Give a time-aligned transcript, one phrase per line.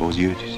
[0.00, 0.48] beaux yeux, tu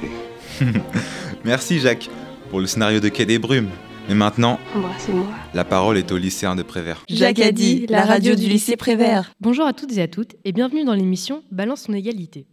[0.64, 0.72] sais.
[1.44, 2.08] Merci Jacques
[2.48, 3.70] pour le scénario de Quai des Brumes.
[4.08, 5.26] Mais maintenant, Embrassez-moi.
[5.52, 7.02] la parole est au lycéen de Prévert.
[7.08, 9.32] Jacques a dit, la radio du lycée Prévert.
[9.40, 12.46] Bonjour à toutes et à toutes et bienvenue dans l'émission Balance son égalité.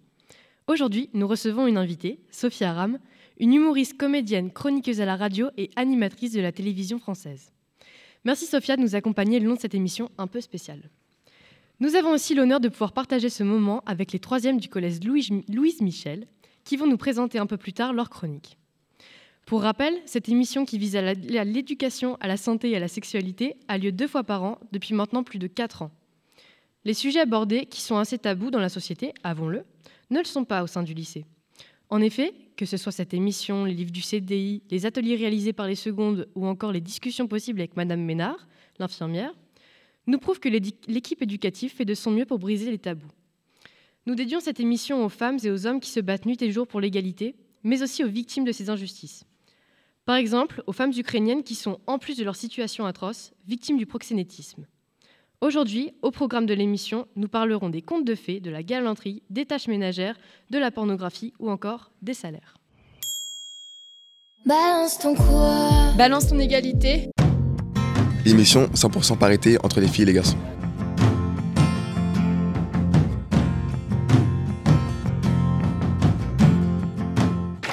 [0.68, 2.98] Aujourd'hui, nous recevons une invitée, Sophia Ram,
[3.40, 7.52] une humoriste comédienne, chroniqueuse à la radio et animatrice de la télévision française.
[8.26, 10.90] Merci Sophia de nous accompagner le long de cette émission un peu spéciale.
[11.82, 15.46] Nous avons aussi l'honneur de pouvoir partager ce moment avec les troisièmes du collège Louis-
[15.48, 16.26] Louise Michel,
[16.70, 18.60] qui vont nous présenter un peu plus tard leur chronique.
[19.48, 23.56] Pour rappel, cette émission qui vise à l'éducation, à la santé et à la sexualité
[23.68, 25.90] a lieu deux fois par an depuis maintenant plus de quatre ans.
[26.86, 29.66] Les sujets abordés, qui sont assez tabous dans la société, avons-le,
[30.12, 31.26] ne le sont pas au sein du lycée.
[31.90, 35.66] En effet, que ce soit cette émission, les livres du CDI, les ateliers réalisés par
[35.66, 39.34] les secondes ou encore les discussions possibles avec Madame Ménard, l'infirmière,
[40.06, 43.10] nous prouvent que l'équipe éducative fait de son mieux pour briser les tabous.
[44.10, 46.66] Nous dédions cette émission aux femmes et aux hommes qui se battent nuit et jour
[46.66, 49.24] pour l'égalité, mais aussi aux victimes de ces injustices.
[50.06, 53.86] Par exemple, aux femmes ukrainiennes qui sont, en plus de leur situation atroce, victimes du
[53.86, 54.66] proxénétisme.
[55.42, 59.46] Aujourd'hui, au programme de l'émission, nous parlerons des contes de fées, de la galanterie, des
[59.46, 60.18] tâches ménagères,
[60.50, 62.58] de la pornographie ou encore des salaires.
[64.44, 65.94] Balance ton quoi?
[66.00, 67.12] Balance ton égalité.
[68.26, 70.38] L'émission 100% parité entre les filles et les garçons.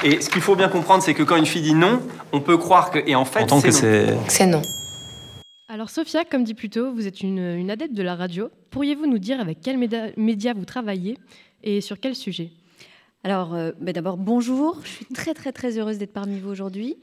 [0.06, 2.00] Et ce qu'il faut bien comprendre, c'est que quand une fille dit non,
[2.32, 3.00] on peut croire que.
[3.08, 4.20] Et en fait, c'est non.
[4.28, 4.62] c'est non.
[5.68, 8.48] Alors Sophia, comme dit plus tôt, vous êtes une, une adepte de la radio.
[8.70, 9.78] Pourriez-vous nous dire avec quels
[10.16, 11.18] médias vous travaillez
[11.64, 12.52] et sur quel sujet?
[13.24, 14.78] Alors, euh, ben d'abord, bonjour.
[14.84, 16.94] Je suis très, très, très heureuse d'être parmi vous aujourd'hui.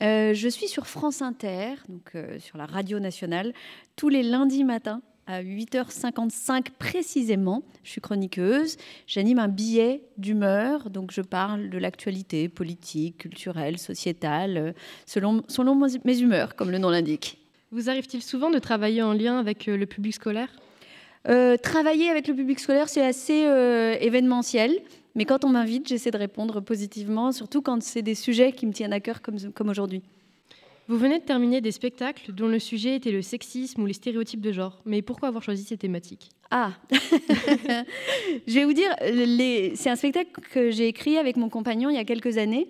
[0.00, 3.54] Euh, je suis sur France Inter, donc euh, sur la radio nationale,
[3.96, 7.62] tous les lundis matins à 8h55 précisément.
[7.84, 8.76] Je suis chroniqueuse.
[9.06, 14.72] J'anime un billet d'humeur, donc je parle de l'actualité politique, culturelle, sociétale, euh,
[15.06, 17.38] selon, selon mes- humeurs, comme le nom l'indique.
[17.70, 20.48] Vous arrive-t-il souvent de travailler en lien avec euh, le public scolaire?
[21.28, 24.76] Euh, travailler avec le public scolaire, c'est assez euh, événementiel.
[25.14, 28.72] Mais quand on m'invite, j'essaie de répondre positivement, surtout quand c'est des sujets qui me
[28.72, 30.02] tiennent à cœur comme, comme aujourd'hui.
[30.88, 34.40] Vous venez de terminer des spectacles dont le sujet était le sexisme ou les stéréotypes
[34.40, 34.80] de genre.
[34.84, 36.30] Mais pourquoi avoir choisi ces thématiques?
[36.50, 36.72] Ah
[38.46, 38.90] Je vais vous dire,
[39.76, 42.68] c'est un spectacle que j'ai écrit avec mon compagnon il y a quelques années.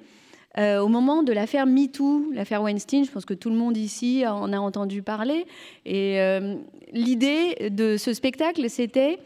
[0.58, 4.24] Euh, au moment de l'affaire MeToo, l'affaire Weinstein, je pense que tout le monde ici
[4.26, 5.46] en a entendu parler.
[5.86, 6.56] Et euh,
[6.92, 9.18] l'idée de ce spectacle, c'était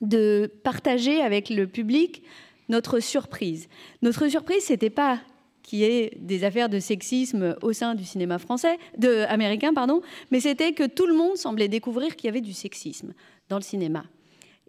[0.00, 2.22] de partager avec le public
[2.68, 3.68] notre surprise.
[4.02, 5.20] Notre surprise, c'était pas
[5.66, 10.00] qu'il y ait des affaires de sexisme au sein du cinéma français, de, américain, pardon,
[10.30, 13.12] mais c'était que tout le monde semblait découvrir qu'il y avait du sexisme
[13.48, 14.04] dans le cinéma.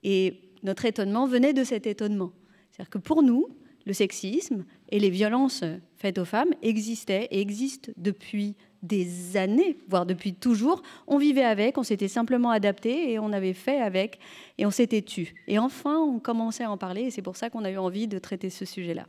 [0.03, 2.31] Et notre étonnement venait de cet étonnement.
[2.72, 3.47] C'est-à-dire que pour nous,
[3.86, 5.63] le sexisme et les violences
[5.96, 10.81] faites aux femmes existaient et existent depuis des années, voire depuis toujours.
[11.07, 14.19] On vivait avec, on s'était simplement adapté et on avait fait avec
[14.57, 15.34] et on s'était tu.
[15.47, 18.07] Et enfin, on commençait à en parler et c'est pour ça qu'on a eu envie
[18.07, 19.06] de traiter ce sujet-là.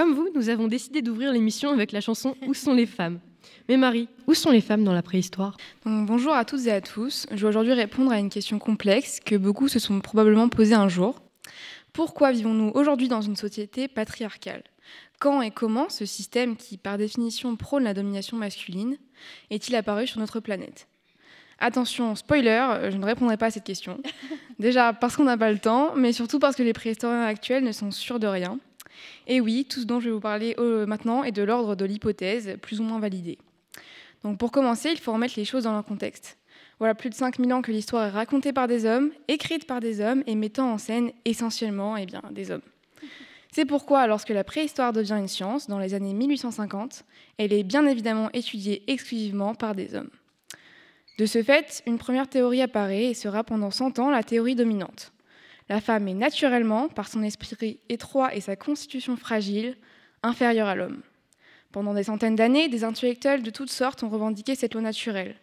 [0.00, 3.20] Comme vous, nous avons décidé d'ouvrir l'émission avec la chanson Où sont les femmes?
[3.68, 5.58] Mais Marie, où sont les femmes dans la préhistoire?
[5.84, 7.26] Donc, bonjour à toutes et à tous.
[7.30, 10.88] Je vais aujourd'hui répondre à une question complexe que beaucoup se sont probablement posée un
[10.88, 11.20] jour.
[11.92, 14.62] Pourquoi vivons-nous aujourd'hui dans une société patriarcale?
[15.18, 18.96] Quand et comment ce système qui, par définition, prône la domination masculine,
[19.50, 20.88] est-il apparu sur notre planète?
[21.58, 24.00] Attention, spoiler, je ne répondrai pas à cette question.
[24.58, 27.72] Déjà parce qu'on n'a pas le temps, mais surtout parce que les préhistoriens actuels ne
[27.72, 28.58] sont sûrs de rien.
[29.26, 31.84] Et oui, tout ce dont je vais vous parler euh, maintenant est de l'ordre de
[31.84, 33.38] l'hypothèse, plus ou moins validée.
[34.24, 36.36] Donc pour commencer, il faut remettre les choses dans leur contexte.
[36.78, 40.00] Voilà plus de 5000 ans que l'histoire est racontée par des hommes, écrite par des
[40.00, 42.62] hommes et mettant en scène essentiellement eh des hommes.
[43.52, 47.04] C'est pourquoi, lorsque la préhistoire devient une science, dans les années 1850,
[47.36, 50.10] elle est bien évidemment étudiée exclusivement par des hommes.
[51.18, 55.12] De ce fait, une première théorie apparaît et sera pendant 100 ans la théorie dominante.
[55.70, 59.76] La femme est naturellement, par son esprit étroit et sa constitution fragile,
[60.24, 61.00] inférieure à l'homme.
[61.70, 65.36] Pendant des centaines d'années, des intellectuels de toutes sortes ont revendiqué cette loi naturelle.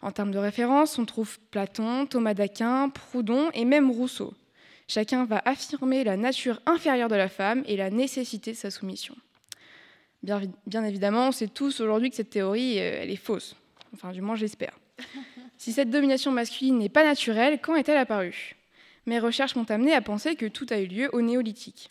[0.00, 4.34] En termes de référence, on trouve Platon, Thomas d'Aquin, Proudhon et même Rousseau.
[4.88, 9.14] Chacun va affirmer la nature inférieure de la femme et la nécessité de sa soumission.
[10.24, 13.54] Bien, évidemment, on sait tous aujourd'hui que cette théorie, euh, est fausse.
[13.94, 14.76] Enfin, du moins, j'espère.
[15.56, 18.56] Si cette domination masculine n'est pas naturelle, quand est-elle apparue?
[19.06, 21.90] Mes recherches m'ont amené à penser que tout a eu lieu au néolithique.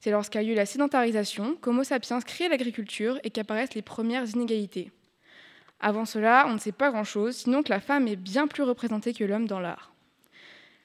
[0.00, 4.90] C'est lorsqu'a eu lieu la sédentarisation qu'Homo sapiens crée l'agriculture et qu'apparaissent les premières inégalités.
[5.80, 9.14] Avant cela, on ne sait pas grand-chose, sinon que la femme est bien plus représentée
[9.14, 9.92] que l'homme dans l'art.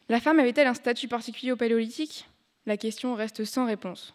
[0.07, 2.27] La femme avait-elle un statut particulier au paléolithique?
[2.65, 4.13] La question reste sans réponse.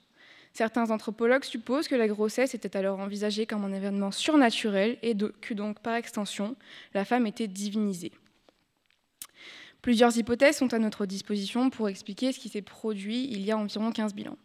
[0.55, 5.53] Certains anthropologues supposent que la grossesse était alors envisagée comme un événement surnaturel et que
[5.53, 6.57] donc, par extension,
[6.95, 8.13] la femme était divinisée.
[9.85, 13.59] Plusieurs hypothèses sont à notre disposition pour expliquer ce qui s'est produit il y a
[13.59, 14.39] environ 15 000 ans.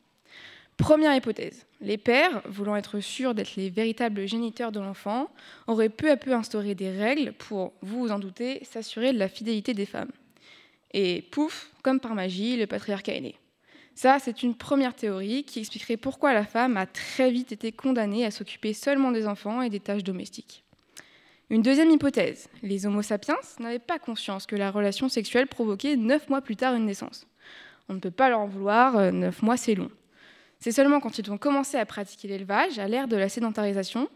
[0.76, 5.32] Première hypothèse, les pères, voulant être sûrs d'être les véritables géniteurs de l'enfant,
[5.68, 9.30] auraient peu à peu instauré des règles pour, vous vous en doutez, s'assurer de la
[9.30, 10.12] fidélité des femmes.
[10.92, 13.36] Et pouf, comme par magie, le patriarcat est né.
[13.96, 18.26] Ça, c'est une première théorie qui expliquerait pourquoi la femme a très vite été condamnée
[18.26, 20.66] à s'occuper seulement des enfants et des tâches domestiques.
[21.52, 26.30] Une deuxième hypothèse, les Homo sapiens n'avaient pas conscience que la relation sexuelle provoquait neuf
[26.30, 27.26] mois plus tard une naissance.
[27.90, 29.90] On ne peut pas leur en vouloir, euh, neuf mois c'est long.
[30.60, 34.10] C'est seulement quand ils ont commencé à pratiquer l'élevage, à l'ère de la sédentarisation,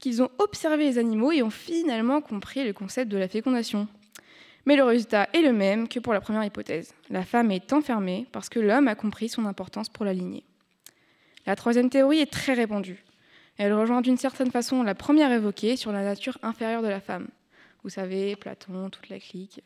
[0.00, 3.86] qu'ils ont observé les animaux et ont finalement compris le concept de la fécondation.
[4.66, 6.92] Mais le résultat est le même que pour la première hypothèse.
[7.08, 10.42] La femme est enfermée parce que l'homme a compris son importance pour la lignée.
[11.46, 13.04] La troisième théorie est très répandue.
[13.62, 17.28] Elle rejoint d'une certaine façon la première évoquée sur la nature inférieure de la femme.
[17.84, 19.62] Vous savez, Platon, toute la clique.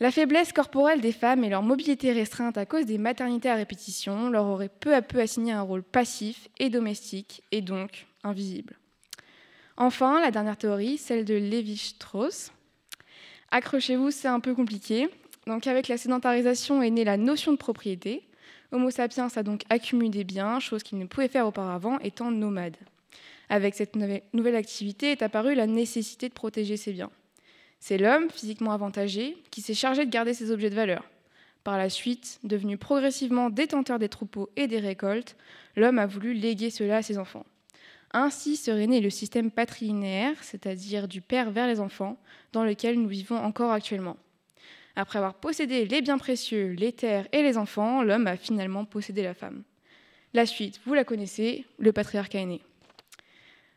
[0.00, 4.28] La faiblesse corporelle des femmes et leur mobilité restreinte à cause des maternités à répétition
[4.28, 8.76] leur auraient peu à peu assigné un rôle passif et domestique, et donc invisible.
[9.76, 12.50] Enfin, la dernière théorie, celle de Lévi-Strauss.
[13.52, 15.08] Accrochez-vous, c'est un peu compliqué.
[15.46, 18.24] Donc, avec la sédentarisation est née la notion de propriété,
[18.72, 22.76] Homo sapiens a donc accumulé des biens, chose qu'il ne pouvait faire auparavant étant nomade.
[23.48, 27.10] Avec cette nouvelle activité est apparue la nécessité de protéger ses biens.
[27.80, 31.04] C'est l'homme, physiquement avantagé, qui s'est chargé de garder ses objets de valeur.
[31.64, 35.36] Par la suite, devenu progressivement détenteur des troupeaux et des récoltes,
[35.76, 37.44] l'homme a voulu léguer cela à ses enfants.
[38.12, 42.18] Ainsi serait né le système patrilinéaire, c'est-à-dire du père vers les enfants,
[42.52, 44.16] dans lequel nous vivons encore actuellement.
[45.00, 49.22] Après avoir possédé les biens précieux, les terres et les enfants, l'homme a finalement possédé
[49.22, 49.62] la femme.
[50.34, 52.60] La suite, vous la connaissez, le patriarcat est né.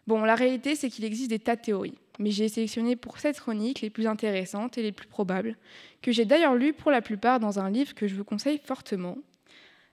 [0.06, 3.40] Bon, la réalité, c'est qu'il existe des tas de théories, mais j'ai sélectionné pour cette
[3.40, 5.56] chronique les plus intéressantes et les plus probables,
[6.02, 9.18] que j'ai d'ailleurs lues pour la plupart dans un livre que je vous conseille fortement,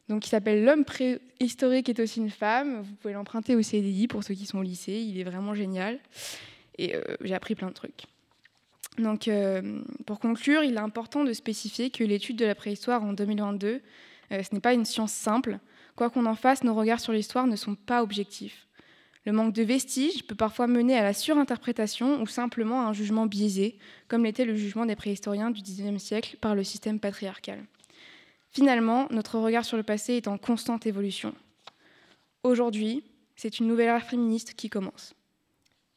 [0.08, 2.82] donc qui s'appelle L'homme préhistorique est aussi une femme.
[2.82, 6.00] Vous pouvez l'emprunter au CDI pour ceux qui sont au lycée, il est vraiment génial.
[6.76, 8.06] Et euh, j'ai appris plein de trucs.
[8.98, 13.12] Donc, euh, pour conclure, il est important de spécifier que l'étude de la préhistoire en
[13.12, 13.80] 2022,
[14.32, 15.58] euh, ce n'est pas une science simple.
[15.96, 18.66] Quoi qu'on en fasse, nos regards sur l'histoire ne sont pas objectifs.
[19.26, 23.26] Le manque de vestiges peut parfois mener à la surinterprétation ou simplement à un jugement
[23.26, 23.78] biaisé,
[24.08, 27.64] comme l'était le jugement des préhistoriens du XIXe siècle par le système patriarcal.
[28.50, 31.34] Finalement, notre regard sur le passé est en constante évolution.
[32.42, 33.04] Aujourd'hui,
[33.36, 35.14] c'est une nouvelle ère féministe qui commence.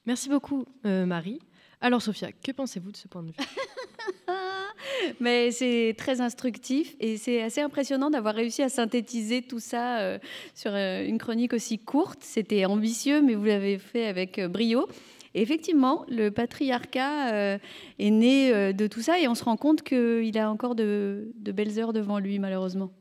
[0.05, 1.39] Merci beaucoup, euh, Marie.
[1.83, 3.33] Alors, Sophia, que pensez-vous de ce point de vue?
[5.19, 10.17] Mais c'est très instructif et c'est assez impressionnant d'avoir réussi à synthétiser tout ça euh,
[10.55, 12.19] sur euh, une chronique aussi courte.
[12.21, 14.87] C'était ambitieux, mais vous l'avez fait avec euh, brio.
[15.33, 17.57] Et effectivement, le patriarcat
[17.97, 21.51] est né de tout ça et on se rend compte qu'il a encore de, de
[21.51, 22.91] belles heures devant lui, malheureusement.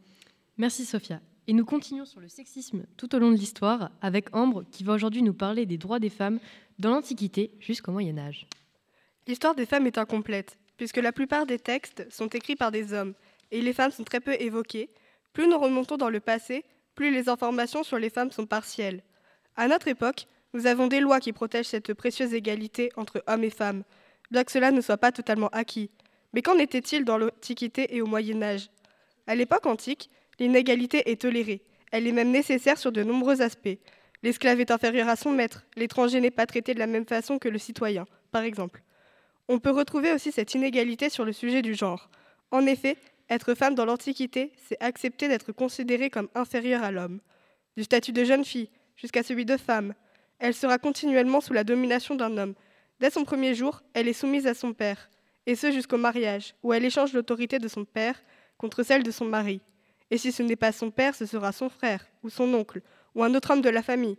[0.57, 1.21] Merci, Sophia.
[1.47, 4.95] Et nous continuons sur le sexisme tout au long de l'histoire avec Ambre qui va
[4.95, 6.41] aujourd'hui nous parler des droits des femmes
[6.79, 8.47] dans l'Antiquité jusqu'au Moyen Âge.
[9.27, 13.15] L'histoire des femmes est incomplète, puisque la plupart des textes sont écrits par des hommes,
[13.53, 14.91] et les femmes sont très peu évoquées.
[15.33, 16.65] Plus nous remontons dans le passé,
[16.95, 19.03] plus les informations sur les femmes sont partielles.
[19.57, 23.51] À notre époque, nous avons des lois qui protègent cette précieuse égalité entre hommes et
[23.51, 23.85] femmes,
[24.31, 25.91] bien que cela ne soit pas totalement acquis.
[26.33, 28.71] Mais qu'en était-il dans l'Antiquité et au Moyen Âge?
[29.27, 31.63] À l'époque antique, l'inégalité est tolérée,
[31.93, 33.79] elle est même nécessaire sur de nombreux aspects.
[34.23, 37.49] L'esclave est inférieur à son maître, l'étranger n'est pas traité de la même façon que
[37.49, 38.83] le citoyen, par exemple.
[39.49, 42.11] On peut retrouver aussi cette inégalité sur le sujet du genre.
[42.51, 42.97] En effet,
[43.29, 47.21] être femme dans l'Antiquité, c'est accepter d'être considérée comme inférieure à l'homme.
[47.77, 49.95] Du statut de jeune fille jusqu'à celui de femme,
[50.39, 52.55] elle sera continuellement sous la domination d'un homme.
[53.01, 55.09] Dès son premier jour, elle est soumise à son père,
[55.47, 58.21] et ce jusqu'au mariage, où elle échange l'autorité de son père
[58.59, 59.61] contre celle de son mari.
[60.11, 62.83] Et si ce n'est pas son père, ce sera son frère, ou son oncle,
[63.15, 64.19] ou un autre homme de la famille.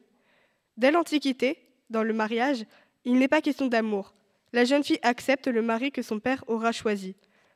[0.75, 2.65] Dès l'Antiquité, dans le mariage,
[3.05, 4.13] il n'est pas question d'amour.
[4.53, 7.15] La jeune fille accepte le mari que son père aura choisi.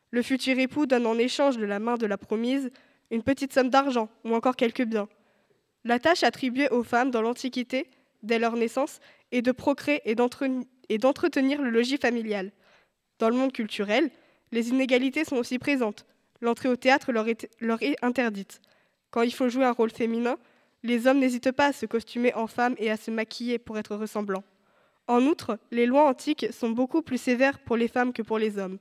[0.10, 2.72] Le futur époux donne en échange de la main de la promise
[3.12, 5.08] une petite somme d'argent ou encore quelques biens.
[5.84, 7.90] La tâche attribuée aux femmes dans l'Antiquité,
[8.24, 9.00] dès leur naissance,
[9.32, 10.16] est de procréer et
[10.98, 12.52] d'entretenir le logis familial.
[13.20, 14.10] Dans le monde culturel,
[14.52, 16.06] les inégalités sont aussi présentes.
[16.42, 18.62] L'entrée au théâtre leur est, interdite.
[19.12, 20.38] Quand il faut jouer un rôle féminin,
[20.84, 23.96] les hommes n'hésitent pas à se costumer en femme et à se maquiller pour être
[23.96, 24.44] ressemblants.
[25.08, 28.58] En outre, les lois antiques sont beaucoup plus sévères pour les femmes que pour les
[28.58, 28.78] hommes.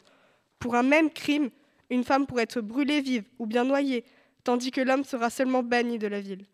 [0.58, 1.50] Pour un même crime,
[1.90, 4.04] une femme pourrait être brûlée vive ou bien noyée,
[4.42, 6.44] tandis que l'homme sera seulement banni de la ville.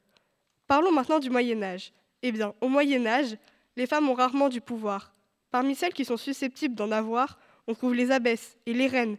[0.67, 1.93] Parlons maintenant du Moyen Âge.
[2.23, 3.37] Eh bien, au Moyen Âge,
[3.76, 5.14] les femmes ont rarement du pouvoir.
[5.50, 9.17] Parmi celles qui sont susceptibles d'en avoir, on trouve les abbesses et les reines,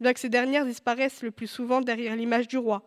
[0.00, 2.82] bien que ces dernières disparaissent le plus souvent derrière l'image du roi.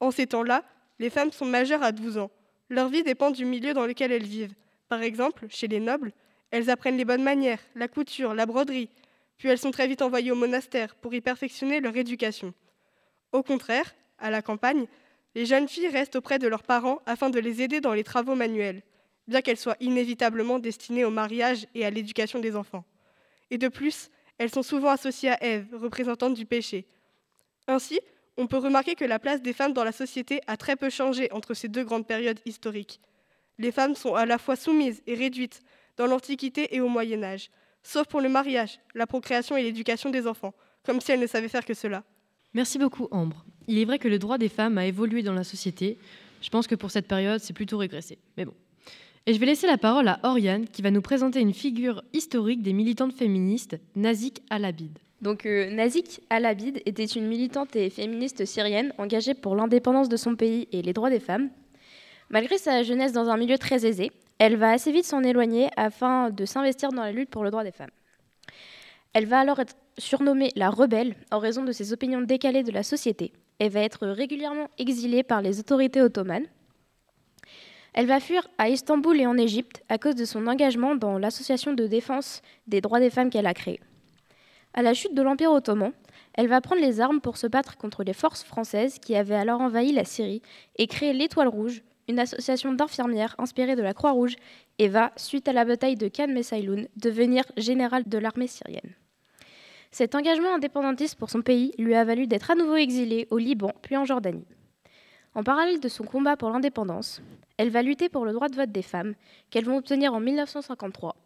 [0.00, 0.64] En ces temps-là,
[0.98, 2.30] les femmes sont majeures à 12 ans.
[2.68, 4.54] Leur vie dépend du milieu dans lequel elles vivent.
[4.88, 6.12] Par exemple, chez les nobles,
[6.50, 8.88] elles apprennent les bonnes manières, la couture, la broderie,
[9.36, 12.52] puis elles sont très vite envoyées au monastère pour y perfectionner leur éducation.
[13.32, 14.86] Au contraire, à la campagne,
[15.34, 18.34] les jeunes filles restent auprès de leurs parents afin de les aider dans les travaux
[18.34, 18.82] manuels,
[19.28, 22.84] bien qu'elles soient inévitablement destinées au mariage et à l'éducation des enfants.
[23.50, 26.86] Et de plus, elles sont souvent associées à Ève, représentante du péché.
[27.66, 28.00] Ainsi,
[28.36, 31.30] on peut remarquer que la place des femmes dans la société a très peu changé
[31.32, 33.00] entre ces deux grandes périodes historiques.
[33.58, 35.62] Les femmes sont à la fois soumises et réduites
[35.96, 37.50] dans l'Antiquité et au Moyen Âge,
[37.82, 40.54] sauf pour le mariage, la procréation et l'éducation des enfants,
[40.84, 42.04] comme si elles ne savaient faire que cela.
[42.54, 43.44] Merci beaucoup Ambre.
[43.68, 45.98] Il est vrai que le droit des femmes a évolué dans la société.
[46.42, 48.18] Je pense que pour cette période, c'est plutôt régressé.
[48.36, 48.54] Mais bon.
[49.26, 52.62] Et je vais laisser la parole à Oriane qui va nous présenter une figure historique
[52.62, 54.98] des militantes féministes, Nazik Alabid.
[55.20, 60.34] Donc euh, Nazik Alabid était une militante et féministe syrienne engagée pour l'indépendance de son
[60.34, 61.50] pays et les droits des femmes.
[62.30, 66.30] Malgré sa jeunesse dans un milieu très aisé, elle va assez vite s'en éloigner afin
[66.30, 67.90] de s'investir dans la lutte pour le droit des femmes.
[69.12, 72.82] Elle va alors être surnommée la rebelle en raison de ses opinions décalées de la
[72.82, 76.46] société et va être régulièrement exilée par les autorités ottomanes.
[77.92, 81.74] Elle va fuir à Istanbul et en Égypte à cause de son engagement dans l'association
[81.74, 83.80] de défense des droits des femmes qu'elle a créée.
[84.72, 85.92] À la chute de l'Empire ottoman,
[86.32, 89.60] elle va prendre les armes pour se battre contre les forces françaises qui avaient alors
[89.60, 90.40] envahi la Syrie
[90.76, 94.36] et créer l'Étoile Rouge, une association d'infirmières inspirée de la Croix-Rouge,
[94.78, 98.94] et va, suite à la bataille de Khan Messaïloun, devenir générale de l'armée syrienne.
[99.90, 103.72] Cet engagement indépendantiste pour son pays lui a valu d'être à nouveau exilée au Liban
[103.82, 104.46] puis en Jordanie.
[105.34, 107.22] En parallèle de son combat pour l'indépendance,
[107.56, 109.14] elle va lutter pour le droit de vote des femmes,
[109.50, 111.16] qu'elles vont obtenir en 1953,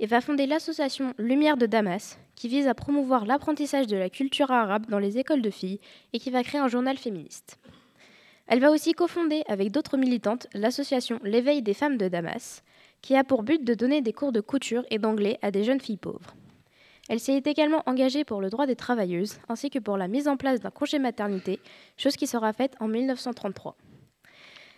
[0.00, 4.50] et va fonder l'association Lumière de Damas, qui vise à promouvoir l'apprentissage de la culture
[4.50, 5.80] arabe dans les écoles de filles
[6.12, 7.58] et qui va créer un journal féministe.
[8.46, 12.62] Elle va aussi cofonder avec d'autres militantes l'association L'éveil des femmes de Damas,
[13.00, 15.80] qui a pour but de donner des cours de couture et d'anglais à des jeunes
[15.80, 16.34] filles pauvres.
[17.08, 20.36] Elle s'est également engagée pour le droit des travailleuses ainsi que pour la mise en
[20.36, 21.60] place d'un congé maternité,
[21.96, 23.76] chose qui sera faite en 1933.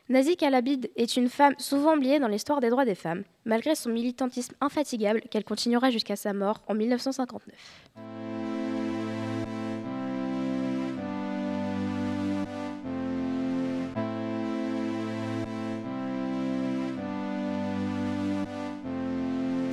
[0.09, 3.91] Nazik Alabid est une femme souvent oubliée dans l'histoire des droits des femmes, malgré son
[3.91, 8.44] militantisme infatigable qu'elle continuera jusqu'à sa mort en 1959.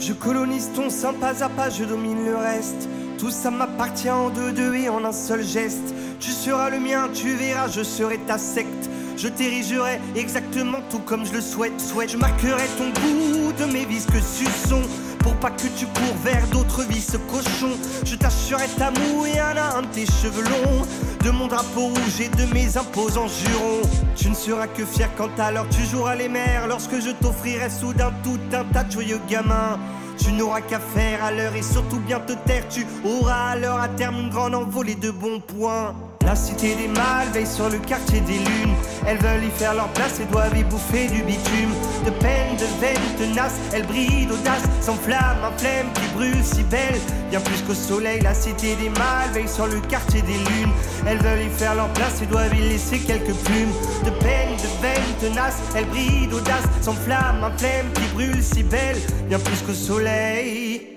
[0.01, 2.89] Je colonise ton sein pas à pas, je domine le reste.
[3.19, 5.93] Tout ça m'appartient en deux, deux et en un seul geste.
[6.19, 8.89] Tu seras le mien, tu verras, je serai ta secte.
[9.15, 11.79] Je t'érigerai exactement tout comme je le souhaite.
[11.79, 12.09] souhaite.
[12.09, 14.81] Je marquerai ton goût de mes visques suçons.
[15.23, 17.77] Pour pas que tu cours vers d'autres vices cochons.
[18.05, 20.85] Je t'assurerai ta moue et un à un tes cheveux longs.
[21.23, 23.81] De mon drapeau rouge et de mes imposants jurons.
[24.15, 26.67] Tu ne seras que fier quand alors tu joueras les mers.
[26.67, 29.79] Lorsque je t'offrirai soudain tout un tas de joyeux gamins.
[30.17, 32.67] Tu n'auras qu'à faire à l'heure et surtout bien te taire.
[32.69, 35.95] Tu auras l'heure à terme une grande envolée de bons points.
[36.25, 38.75] La cité des mâles veille sur le quartier des lunes.
[39.07, 41.71] Elles veulent y faire leur place et doivent y bouffer du bitume.
[42.05, 46.99] De peine, de veine tenace, elles brillent d'audace, s'enflamme, un flemme qui brûle si belle.
[47.29, 50.71] Bien plus qu'au soleil, la cité des mâles veille sur le quartier des lunes.
[51.07, 53.73] Elles veulent y faire leur place et doivent y laisser quelques plumes.
[54.05, 58.97] De peine, de veine tenace, elles brillent d'audace, s'enflamme, un flemme qui brûle si belle.
[59.27, 60.87] Bien plus qu'au soleil.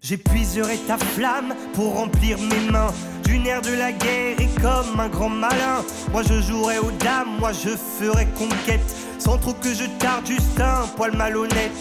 [0.00, 2.92] J'épuiserai ta flamme pour remplir mes mains
[3.26, 5.84] du nerf de la guerre et comme un grand malin.
[6.12, 8.96] Moi je jouerai aux dames, moi je ferai conquête.
[9.18, 11.72] Sans trop que je tarde, juste un poil malhonnête.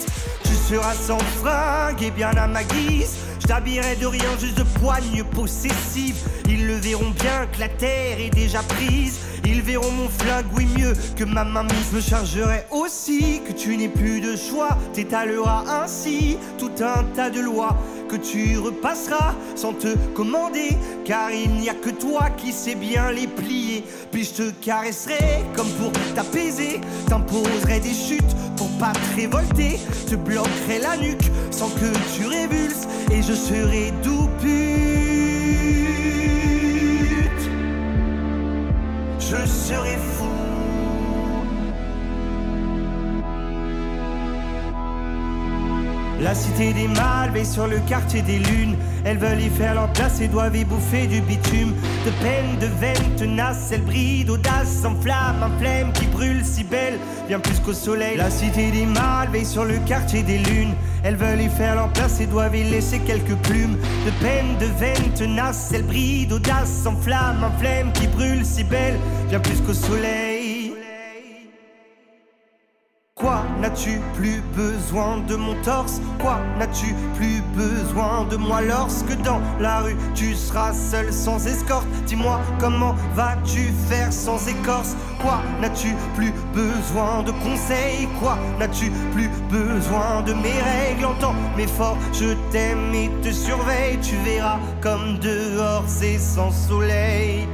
[0.43, 3.17] Tu seras sans fringue et bien à ma guise.
[3.39, 6.15] Je t'habillerai de rien, juste de poigne possessive.
[6.49, 9.19] Ils le verront bien que la terre est déjà prise.
[9.45, 11.67] Ils verront mon flingue, oui mieux que ma main.
[11.93, 14.77] Me chargerai aussi que tu n'aies plus de choix.
[14.93, 21.51] T'étaleras ainsi tout un tas de lois que tu repasseras sans te commander, car il
[21.51, 23.83] n'y a que toi qui sais bien les plier.
[24.11, 30.15] Puis je te caresserai comme pour t'apaiser, t'imposerai des chutes pour pas te révolter, te
[30.15, 34.55] bloquerai la nuque sans que tu révulses, et je serai doux pute.
[39.19, 39.97] Je serai
[46.21, 48.75] La cité des mâles veille sur le quartier des lunes.
[49.03, 51.73] Elles veulent y faire leur place et doivent y bouffer du bitume.
[52.05, 56.97] De peine, de veine tenace, elles brillent d'audace, s'enflamme, un flemme qui brûle si belle,
[57.27, 58.17] bien plus qu'au soleil.
[58.17, 60.73] La cité des mâles veille sur le quartier des lunes.
[61.03, 63.77] Elles veulent y faire leur place et doivent y laisser quelques plumes.
[64.05, 68.97] De peine, de veine tenace, elles brillent d'audace, s'enflamme, un flemme qui brûle si belle,
[69.29, 70.34] bien plus qu'au soleil.
[73.61, 76.01] N'as-tu plus besoin de mon torse?
[76.19, 81.87] Quoi n'as-tu plus besoin de moi lorsque dans la rue tu seras seul sans escorte?
[82.05, 84.95] Dis-moi comment vas-tu faire sans écorce?
[85.21, 88.07] Quoi n'as-tu plus besoin de conseils?
[88.19, 91.05] Quoi n'as-tu plus besoin de mes règles?
[91.05, 93.99] Entends mes forts, je t'aime et te surveille.
[94.01, 97.47] Tu verras comme dehors c'est sans soleil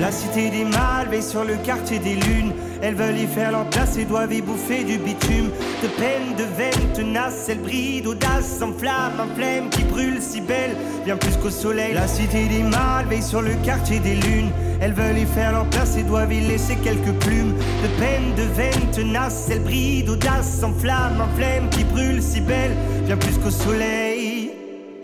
[0.00, 2.52] la cité des mâles veille sur le quartier des lunes.
[2.82, 5.50] Elles veulent y faire leur place et doivent y bouffer du bitume.
[5.82, 10.76] De peine, de veine tenace, elles brillent d'audace, s'enflamme, un flemme qui brûle si belle,
[11.04, 11.94] bien plus qu'au soleil.
[11.94, 14.50] La cité des mâles veille sur le quartier des lunes.
[14.80, 17.54] Elles veulent y faire leur place et doivent y laisser quelques plumes.
[17.54, 22.76] De peine, de veine tenace, elles brillent d'audace, s'enflamme, un flemme qui brûle si belle,
[23.04, 24.11] bien plus qu'au soleil.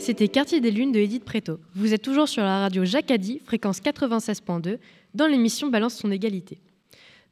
[0.09, 1.61] C'était Quartier des Lunes de Edith Préto.
[1.75, 4.79] Vous êtes toujours sur la radio Jacadi, fréquence 96.2,
[5.13, 6.63] dans l'émission Balance son égalité.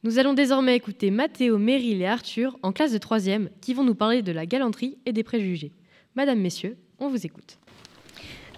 [0.03, 3.95] Nous allons désormais écouter Mathéo, Meryl et Arthur, en classe de 3e, qui vont nous
[3.95, 5.73] parler de la galanterie et des préjugés.
[6.17, 7.57] Madame, messieurs, on vous écoute.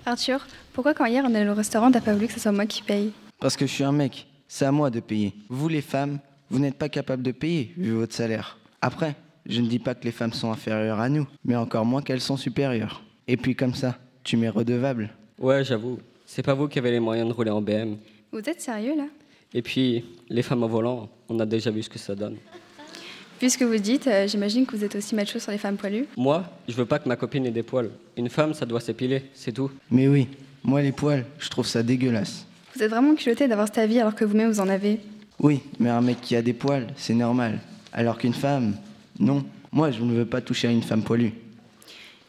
[0.04, 2.50] Arthur, pourquoi quand hier on est allé au restaurant, t'as pas voulu que ce soit
[2.50, 3.12] moi qui paye?
[3.38, 5.32] Parce que je suis un mec, c'est à moi de payer.
[5.48, 6.18] Vous les femmes,
[6.50, 8.58] vous n'êtes pas capable de payer vu votre salaire.
[8.82, 9.14] Après,
[9.46, 12.20] je ne dis pas que les femmes sont inférieures à nous, mais encore moins qu'elles
[12.20, 13.04] sont supérieures.
[13.28, 13.96] Et puis comme ça,
[14.28, 15.08] tu m'es redevable.
[15.38, 15.98] Ouais, j'avoue.
[16.26, 17.96] C'est pas vous qui avez les moyens de rouler en BM.
[18.30, 19.06] Vous êtes sérieux là?
[19.54, 22.36] Et puis, les femmes au volant, on a déjà vu ce que ça donne.
[23.40, 25.78] Vu ce que vous dites, euh, j'imagine que vous êtes aussi macho sur les femmes
[25.78, 26.04] poilues.
[26.18, 27.88] Moi, je veux pas que ma copine ait des poils.
[28.18, 29.70] Une femme, ça doit s'épiler, c'est tout.
[29.90, 30.28] Mais oui,
[30.62, 32.44] moi les poils, je trouve ça dégueulasse.
[32.76, 35.00] Vous êtes vraiment culotté d'avoir cet avis alors que vous-même vous en avez.
[35.40, 37.60] Oui, mais un mec qui a des poils, c'est normal.
[37.94, 38.76] Alors qu'une femme,
[39.18, 39.42] non.
[39.72, 41.30] Moi, je ne veux pas toucher à une femme poilue.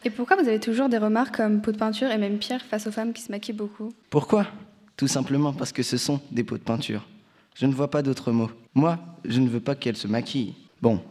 [0.05, 2.87] Et pourquoi vous avez toujours des remarques comme pot de peinture et même pire face
[2.87, 3.91] aux femmes qui se maquillent beaucoup?
[4.09, 4.47] Pourquoi?
[4.95, 7.05] Tout simplement parce que ce sont des pots de peinture.
[7.55, 8.51] Je ne vois pas d'autres mots.
[8.73, 10.53] Moi, je ne veux pas qu'elle se maquille.
[10.81, 11.01] Bon,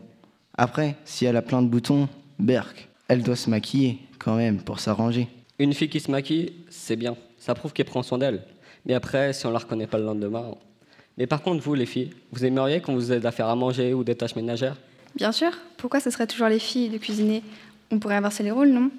[0.57, 4.81] après, si elle a plein de boutons, berk, elle doit se maquiller quand même pour
[4.81, 5.29] s'arranger.
[5.59, 7.17] Une fille qui se maquille, c'est bien.
[7.39, 8.43] Ça prouve qu'elle prend soin d'elle.
[8.87, 10.55] Mais après, si on la reconnaît pas le lendemain.
[11.19, 13.93] Mais par contre, vous, les filles, vous aimeriez qu'on vous aide à faire à manger
[13.93, 14.77] ou des tâches ménagères?
[15.17, 17.43] Bien sûr, pourquoi ce serait toujours les filles de cuisiner?
[17.91, 18.91] On pourrait inverser les rôles, non?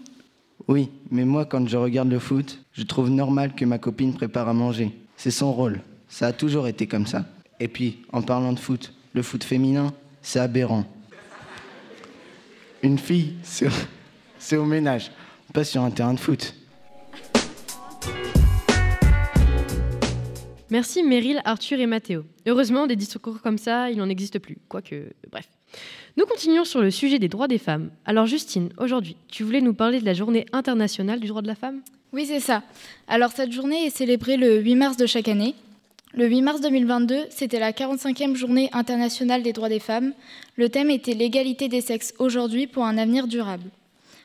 [0.67, 4.47] Oui, mais moi, quand je regarde le foot, je trouve normal que ma copine prépare
[4.49, 4.91] à manger.
[5.15, 5.81] C'est son rôle.
[6.07, 7.25] Ça a toujours été comme ça.
[7.59, 10.85] Et puis, en parlant de foot, le foot féminin, c'est aberrant.
[12.83, 13.71] Une fille, c'est au-
[14.39, 15.11] c'est au ménage,
[15.53, 16.55] pas sur un terrain de foot.
[20.71, 22.23] Merci Meryl, Arthur et Mathéo.
[22.45, 24.57] Heureusement, des discours comme ça, il n'en existe plus.
[24.67, 25.47] Quoique, bref.
[26.17, 27.91] Nous continuons sur le sujet des droits des femmes.
[28.05, 31.55] Alors Justine, aujourd'hui, tu voulais nous parler de la journée internationale du droit de la
[31.55, 31.81] femme?
[32.11, 32.63] Oui, c'est ça.
[33.07, 35.55] Alors cette journée est célébrée le 8 mars de chaque année.
[36.13, 40.13] Le 8 mars 2022, c'était la 45e journée internationale des droits des femmes.
[40.55, 43.69] Le thème était l'égalité des sexes aujourd'hui pour un avenir durable.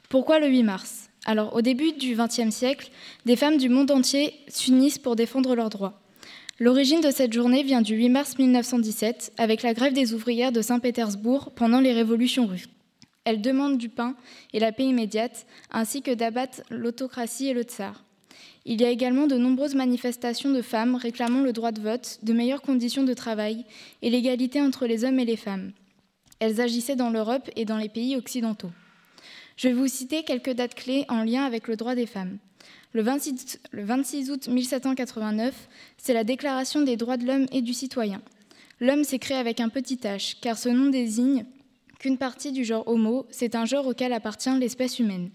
[0.08, 1.10] Pourquoi le 8 mars?
[1.26, 2.90] Alors au début du XXe siècle,
[3.26, 6.00] des femmes du monde entier s'unissent pour défendre leurs droits.
[6.60, 10.62] L'origine de cette journée vient du 8 mars 1917 avec la grève des ouvrières de
[10.62, 12.68] Saint-Pétersbourg pendant les révolutions russes.
[13.24, 14.14] Elles demandent du pain
[14.52, 18.04] et la paix immédiate, ainsi que d'abattre l'autocratie et le tsar.
[18.66, 22.32] Il y a également de nombreuses manifestations de femmes réclamant le droit de vote, de
[22.32, 23.64] meilleures conditions de travail
[24.02, 25.72] et l'égalité entre les hommes et les femmes.
[26.38, 28.70] Elles agissaient dans l'Europe et dans les pays occidentaux.
[29.56, 32.38] Je vais vous citer quelques dates clés en lien avec le droit des femmes.
[32.94, 37.74] Le 26, le 26 août 1789, c'est la Déclaration des droits de l'homme et du
[37.74, 38.22] citoyen.
[38.78, 41.44] L'homme s'écrit avec un petit h, car ce nom désigne
[41.98, 45.30] qu'une partie du genre Homo, c'est un genre auquel appartient l'espèce humaine.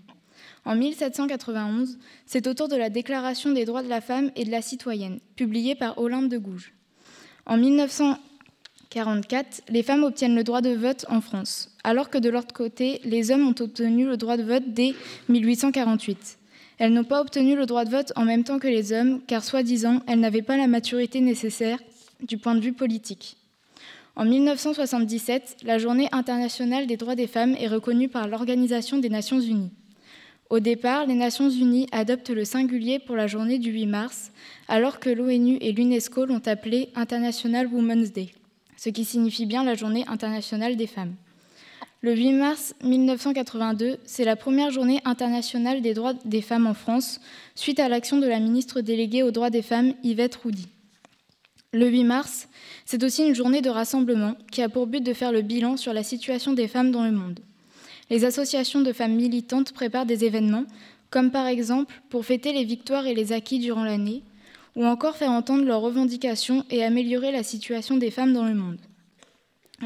[0.63, 4.51] En 1791, c'est au tour de la Déclaration des droits de la femme et de
[4.51, 6.71] la citoyenne, publiée par Olympe de Gouges.
[7.45, 12.53] En 1944, les femmes obtiennent le droit de vote en France, alors que de l'autre
[12.53, 14.93] côté, les hommes ont obtenu le droit de vote dès
[15.27, 16.38] 1848.
[16.79, 19.43] Elles n'ont pas obtenu le droit de vote en même temps que les hommes, car
[19.43, 21.77] soi-disant, elles n'avaient pas la maturité nécessaire
[22.25, 23.35] du point de vue politique.
[24.15, 29.41] En 1977, la Journée internationale des droits des femmes est reconnue par l'Organisation des Nations
[29.41, 29.71] Unies.
[30.49, 34.31] Au départ, les Nations Unies adoptent le singulier pour la journée du 8 mars,
[34.67, 38.29] alors que l'ONU et l'UNESCO l'ont appelé International Women's Day,
[38.77, 41.13] ce qui signifie bien la Journée internationale des femmes.
[42.01, 47.19] Le 8 mars 1982, c'est la première journée internationale des droits des femmes en France,
[47.55, 50.69] suite à l'action de la ministre déléguée aux droits des femmes, Yvette Roudy.
[51.73, 52.47] Le 8 mars,
[52.85, 55.91] c'est aussi une journée de rassemblement qui a pour but de faire le bilan sur
[55.91, 57.41] la situation des femmes dans le monde.
[58.09, 60.63] Les associations de femmes militantes préparent des événements,
[61.09, 64.23] comme par exemple pour fêter les victoires et les acquis durant l'année,
[64.77, 68.79] ou encore faire entendre leurs revendications et améliorer la situation des femmes dans le monde.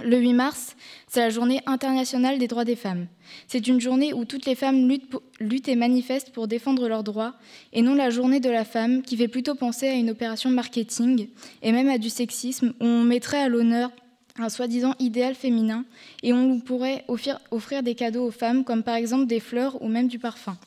[0.01, 0.75] Le 8 mars,
[1.07, 3.05] c'est la journée internationale des droits des femmes.
[3.47, 7.35] C'est une journée où toutes les femmes luttent, et manifestent pour défendre leurs droits,
[7.73, 11.27] et non la journée de la femme qui fait plutôt penser à une opération marketing
[11.61, 13.91] et même à du sexisme où on mettrait à l'honneur
[14.39, 15.85] un soi-disant idéal féminin
[16.23, 20.07] et on pourrait offrir des cadeaux aux femmes comme par exemple des fleurs ou même
[20.07, 20.57] du parfum.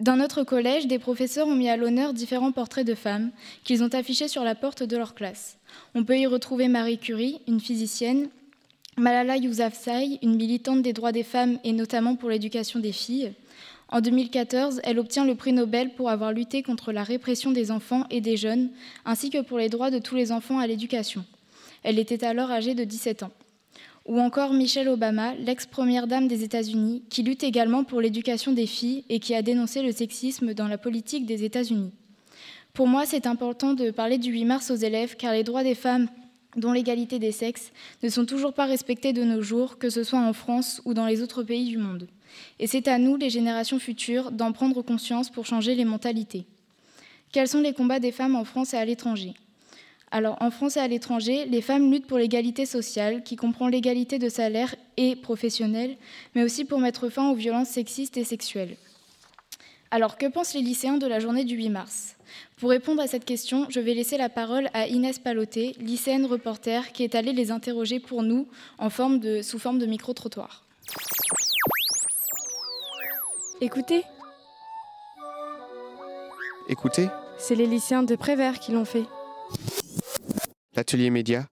[0.00, 3.30] Dans notre collège, des professeurs ont mis à l'honneur différents portraits de femmes
[3.64, 5.58] qu'ils ont affichés sur la porte de leur classe.
[5.94, 8.28] On peut y retrouver Marie Curie, une physicienne,
[8.98, 13.32] Malala Yousafzai, une militante des droits des femmes et notamment pour l'éducation des filles.
[13.88, 18.04] En 2014, elle obtient le prix Nobel pour avoir lutté contre la répression des enfants
[18.10, 18.70] et des jeunes,
[19.04, 21.24] ainsi que pour les droits de tous les enfants à l'éducation.
[21.82, 23.32] Elle était alors âgée de 17 ans.
[24.06, 29.04] Ou encore Michelle Obama, l'ex-première dame des États-Unis, qui lutte également pour l'éducation des filles
[29.08, 31.92] et qui a dénoncé le sexisme dans la politique des États-Unis.
[32.72, 35.76] Pour moi, c'est important de parler du 8 mars aux élèves, car les droits des
[35.76, 36.08] femmes,
[36.56, 37.70] dont l'égalité des sexes,
[38.02, 41.06] ne sont toujours pas respectés de nos jours, que ce soit en France ou dans
[41.06, 42.08] les autres pays du monde.
[42.58, 46.44] Et c'est à nous, les générations futures, d'en prendre conscience pour changer les mentalités.
[47.30, 49.34] Quels sont les combats des femmes en France et à l'étranger?
[50.14, 54.18] Alors, en France et à l'étranger, les femmes luttent pour l'égalité sociale, qui comprend l'égalité
[54.18, 55.96] de salaire et professionnelle,
[56.34, 58.76] mais aussi pour mettre fin aux violences sexistes et sexuelles.
[59.90, 62.16] Alors, que pensent les lycéens de la journée du 8 mars?
[62.58, 66.92] Pour répondre à cette question, je vais laisser la parole à Inès Paloté, lycéenne reporter,
[66.92, 68.46] qui est allée les interroger pour nous
[68.76, 70.66] en forme de, sous forme de micro-trottoir.
[73.62, 74.02] Écoutez,
[76.68, 79.04] Écoutez, c'est les lycéens de Prévert qui l'ont fait.
[80.82, 81.46] L'atelier média,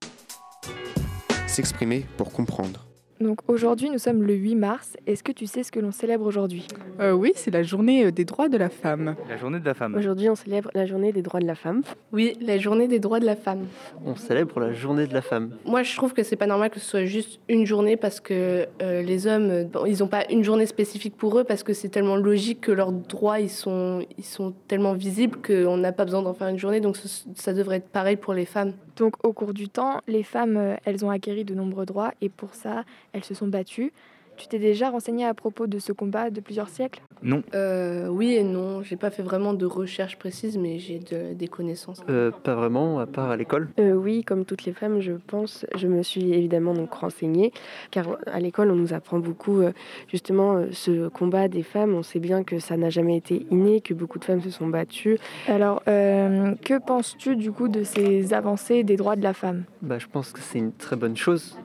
[1.47, 2.91] s'exprimer pour comprendre.
[3.21, 4.97] Donc aujourd'hui, nous sommes le 8 mars.
[5.07, 6.67] Est-ce que tu sais ce que l'on célèbre aujourd'hui?
[7.01, 9.15] Euh, oui, c'est la journée euh, des droits de la femme.
[9.29, 9.95] La journée de la femme.
[9.95, 11.83] Aujourd'hui, on célèbre la journée des droits de la femme.
[12.13, 13.67] Oui, la journée des droits de la femme.
[14.07, 15.51] On célèbre la journée de la femme.
[15.67, 18.67] Moi, je trouve que c'est pas normal que ce soit juste une journée parce que
[18.81, 21.91] euh, les hommes, bon, ils n'ont pas une journée spécifique pour eux parce que c'est
[21.91, 26.23] tellement logique que leurs droits, ils sont, ils sont tellement visibles qu'on n'a pas besoin
[26.23, 26.81] d'en faire une journée.
[26.81, 26.97] Donc,
[27.35, 28.73] ça devrait être pareil pour les femmes.
[29.01, 32.29] Donc au cours du temps, les femmes, euh, elles ont acquéri de nombreux droits et
[32.29, 32.85] pour ça,
[33.15, 33.95] elles se sont battues.
[34.41, 37.03] Tu t'es déjà renseigné à propos de ce combat de plusieurs siècles?
[37.23, 37.43] Non.
[37.55, 38.81] Euh, oui et non.
[38.83, 42.01] J'ai pas fait vraiment de recherche précise, mais j'ai de- des connaissances.
[42.09, 43.69] Euh, pas vraiment, à part à l'école.
[43.79, 47.53] Euh, Oui, comme toutes les femmes, je pense, je me suis évidemment donc renseignée,
[47.91, 49.73] car à l'école, on nous apprend beaucoup euh,
[50.09, 51.95] justement euh, ce combat des femmes.
[51.95, 54.69] On sait bien que ça n'a jamais été inné, que beaucoup de femmes se sont
[54.69, 55.19] battues.
[55.49, 59.65] Alors, euh, que penses-tu du coup de ces avancées des droits de la femme?
[59.83, 61.59] Bah, je pense que c'est une très bonne chose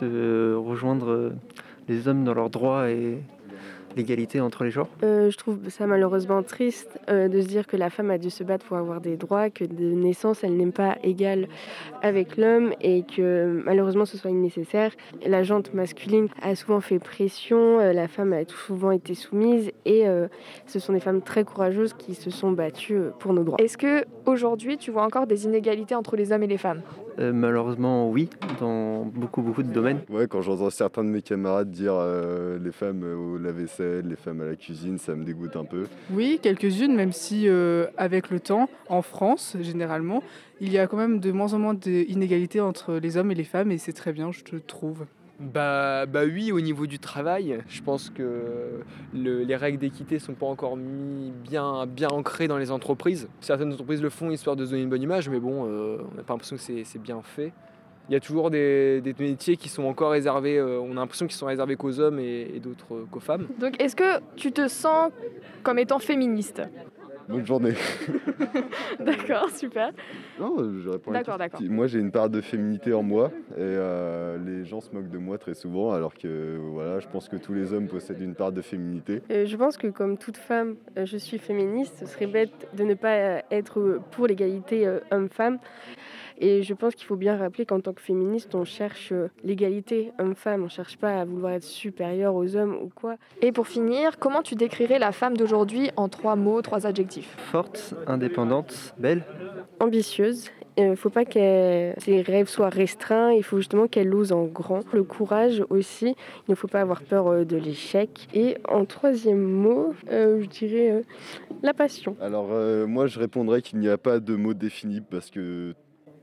[0.00, 1.32] de rejoindre
[1.88, 3.18] les hommes dans leurs droits et
[3.96, 4.88] l'égalité entre les genres?
[5.02, 8.30] Euh, je trouve ça malheureusement triste euh, de se dire que la femme a dû
[8.30, 11.48] se battre pour avoir des droits, que de naissance elle n'est pas égale
[12.02, 14.92] avec l'homme et que malheureusement ce soit nécessaire.
[15.26, 20.06] La jante masculine a souvent fait pression, euh, la femme a souvent été soumise et
[20.06, 20.28] euh,
[20.66, 23.58] ce sont des femmes très courageuses qui se sont battues euh, pour nos droits.
[23.60, 26.82] Est-ce que aujourd'hui, tu vois encore des inégalités entre les hommes et les femmes?
[27.18, 28.28] Euh, malheureusement, oui,
[28.60, 30.00] dans beaucoup, beaucoup de domaines.
[30.10, 33.38] Ouais, quand j'entends certains de mes camarades dire euh, les femmes au
[34.04, 35.86] les femmes à la cuisine, ça me dégoûte un peu.
[36.10, 40.22] Oui, quelques-unes, même si euh, avec le temps, en France généralement,
[40.60, 43.44] il y a quand même de moins en moins d'inégalités entre les hommes et les
[43.44, 45.06] femmes, et c'est très bien, je te trouve.
[45.38, 48.80] Bah, bah oui, au niveau du travail, je pense que
[49.14, 53.28] le- les règles d'équité sont pas encore mis bien, bien ancrées dans les entreprises.
[53.42, 56.14] Certaines entreprises le font histoire de se donner une bonne image, mais bon, euh, on
[56.16, 57.52] n'a pas l'impression que c'est c'est bien fait.
[58.08, 61.26] Il y a toujours des, des métiers qui sont encore réservés, euh, on a l'impression
[61.26, 63.48] qu'ils sont réservés qu'aux hommes et, et d'autres euh, qu'aux femmes.
[63.58, 65.10] Donc est-ce que tu te sens
[65.64, 66.62] comme étant féministe?
[67.28, 67.72] Bonne journée.
[69.00, 69.90] D'accord, super.
[70.38, 71.58] Non, je réponds à la D'accord, question.
[71.58, 71.74] d'accord.
[71.74, 75.18] Moi, j'ai une part de féminité en moi et euh, les gens se moquent de
[75.18, 78.52] moi très souvent, alors que voilà, je pense que tous les hommes possèdent une part
[78.52, 79.22] de féminité.
[79.32, 81.96] Euh, je pense que comme toute femme, euh, je suis féministe.
[81.98, 85.58] Ce serait bête de ne pas euh, être euh, pour l'égalité euh, homme-femme.
[86.38, 90.12] Et je pense qu'il faut bien rappeler qu'en tant que féministe, on cherche euh, l'égalité
[90.18, 90.62] homme-femme.
[90.62, 93.16] On ne cherche pas à vouloir être supérieur aux hommes ou quoi.
[93.42, 97.34] Et pour finir, comment tu décrirais la femme d'aujourd'hui en trois mots, trois adjectifs?
[97.38, 99.24] Forte, indépendante, belle.
[99.80, 104.32] Ambitieuse Il ne faut pas que ses rêves soient restreints, il faut justement qu'elle ose
[104.32, 104.80] en grand.
[104.92, 106.14] Le courage aussi,
[106.48, 108.28] il ne faut pas avoir peur euh, de l'échec.
[108.34, 111.02] Et en troisième mot, euh, je dirais euh,
[111.62, 112.16] la passion.
[112.20, 115.74] Alors euh, moi je répondrais qu'il n'y a pas de mot défini parce que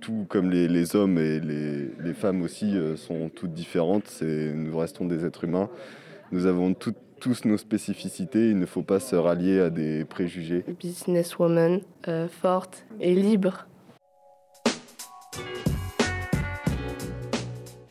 [0.04, 4.78] tout comme les, les hommes et les, les femmes aussi euh, sont toutes différentes, nous
[4.78, 5.70] restons des êtres humains,
[6.34, 10.66] nous avons toutes- tous nos spécificités, il ne faut pas se rallier à des préjugés.
[10.78, 13.66] Businesswoman, euh, forte et libre.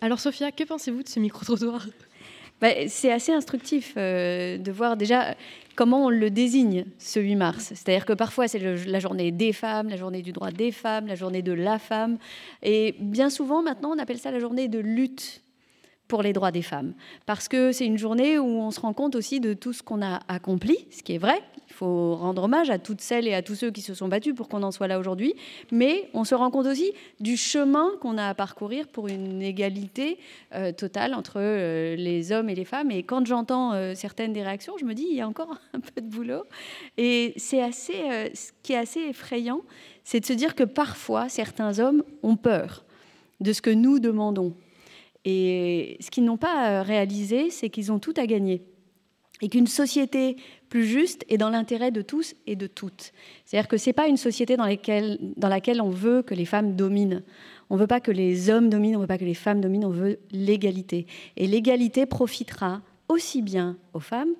[0.02, 1.86] Alors Sophia, que pensez-vous de ce micro-trottoir?
[2.62, 5.34] Bah, c'est assez instructif euh, de voir déjà
[5.74, 7.64] comment on le désigne ce 8 mars.
[7.74, 11.16] C'est-à-dire que parfois c'est la journée des femmes, la journée du droit des femmes, la
[11.16, 12.18] journée de la femme.
[12.62, 15.41] Et bien souvent maintenant on appelle ça la journée de lutte
[16.08, 16.92] pour les droits des femmes.
[17.26, 20.02] Parce que c'est une journée où on se rend compte aussi de tout ce qu'on
[20.02, 21.40] a accompli, ce qui est vrai.
[21.68, 24.34] Il faut rendre hommage à toutes celles et à tous ceux qui se sont battus
[24.34, 25.34] pour qu'on en soit là aujourd'hui.
[25.70, 30.18] Mais on se rend compte aussi du chemin qu'on a à parcourir pour une égalité
[30.54, 32.90] euh, totale entre euh, les hommes et les femmes.
[32.90, 35.80] Et quand j'entends euh, certaines des réactions, je me dis, il y a encore un
[35.80, 36.44] peu de boulot.
[36.98, 37.94] Et c'est assez,
[38.34, 39.62] ce qui est assez effrayant,
[40.04, 42.84] c'est de se dire que parfois, certains hommes ont peur
[43.40, 44.54] de ce que nous demandons.
[45.24, 48.62] Et ce qu'ils n'ont pas euh, réalisé, c'est qu'ils ont tout à gagner.
[49.40, 50.36] Et qu'une société
[50.68, 53.12] plus juste est dans l'intérêt de tous et de toutes.
[53.44, 57.22] C'est-à-dire que ce n'est pas une société dans, laquelle, on veut que les femmes dominent.
[57.68, 59.60] On ne veut pas que les hommes dominent, on ne veut pas que les femmes
[59.60, 61.06] dominent, on veut l'égalité.
[61.36, 64.34] Et l'égalité profitera aussi bien aux femmes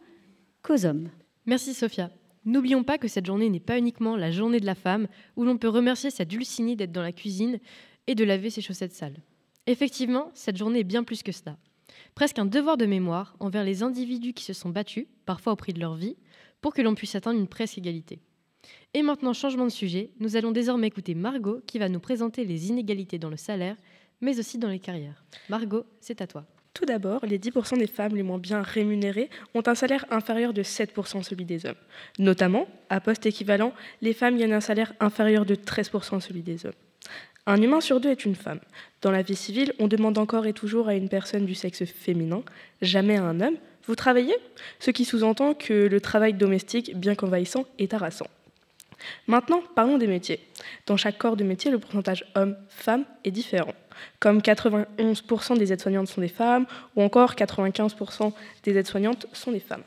[0.62, 1.08] qu'aux hommes.
[1.46, 2.10] Merci Sophia.
[2.44, 5.58] N'oublions pas que cette journée n'est pas uniquement la journée de la femme où l'on
[5.58, 7.58] peut remercier sa dulcinée d'être dans la cuisine
[8.06, 9.20] et de laver ses chaussettes sales.
[9.66, 11.56] Effectivement, cette journée est bien plus que cela.
[12.14, 15.72] Presque un devoir de mémoire envers les individus qui se sont battus, parfois au prix
[15.72, 16.16] de leur vie,
[16.60, 18.20] pour que l'on puisse atteindre une presque égalité.
[18.94, 22.68] Et maintenant, changement de sujet, nous allons désormais écouter Margot qui va nous présenter les
[22.68, 23.76] inégalités dans le salaire,
[24.20, 25.24] mais aussi dans les carrières.
[25.48, 26.44] Margot, c'est à toi.
[26.74, 30.62] Tout d'abord, les 10% des femmes les moins bien rémunérées ont un salaire inférieur de
[30.62, 31.76] 7% à celui des hommes.
[32.18, 36.64] Notamment, à poste équivalent, les femmes gagnent un salaire inférieur de 13% à celui des
[36.64, 36.72] hommes.
[37.46, 38.60] Un humain sur deux est une femme.
[39.00, 42.42] Dans la vie civile, on demande encore et toujours à une personne du sexe féminin,
[42.80, 44.36] jamais à un homme, vous travaillez?
[44.78, 48.28] Ce qui sous-entend que le travail domestique, bien qu'envahissant, est harassant.
[49.26, 50.38] Maintenant, parlons des métiers.
[50.86, 53.74] Dans chaque corps de métier, le pourcentage homme-femme est différent.
[54.20, 59.82] Comme 91% des aides-soignantes sont des femmes, ou encore 95% des aides-soignantes sont des femmes.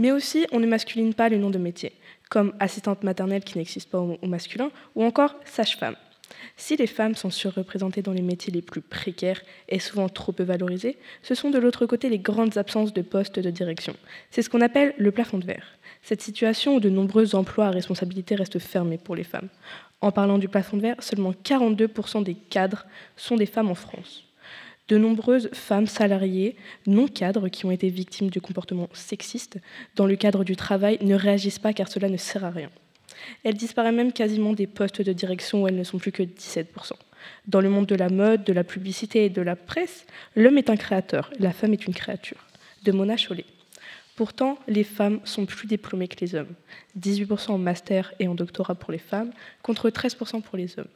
[0.00, 1.92] Mais aussi, on ne masculine pas le nom de métier,
[2.28, 5.94] comme assistante maternelle qui n'existe pas au, masculin, ou encore sage-femme.
[6.56, 10.44] Si les femmes sont surreprésentées dans les métiers les plus précaires et souvent trop peu
[10.44, 13.96] valorisés, ce sont de l'autre côté les grandes absences de postes de direction.
[14.30, 15.66] C'est ce qu'on appelle le plafond de verre.
[16.02, 19.48] Cette situation où de nombreux emplois à responsabilité restent fermés pour les femmes.
[20.00, 24.24] En parlant du plafond de verre, seulement 42% des cadres sont des femmes en France.
[24.88, 29.58] De nombreuses femmes salariées non cadres qui ont été victimes de comportements sexistes
[29.96, 32.70] dans le cadre du travail ne réagissent pas car cela ne sert à rien.
[33.42, 36.92] Elles disparaissent même quasiment des postes de direction où elles ne sont plus que 17%.
[37.46, 40.06] Dans le monde de la mode, de la publicité et de la presse,
[40.36, 42.46] l'homme est un créateur, la femme est une créature.
[42.84, 43.46] De Mona Chollet.
[44.16, 46.54] Pourtant, les femmes sont plus diplômées que les hommes.
[47.00, 49.32] 18% en master et en doctorat pour les femmes,
[49.62, 50.88] contre 13% pour les hommes.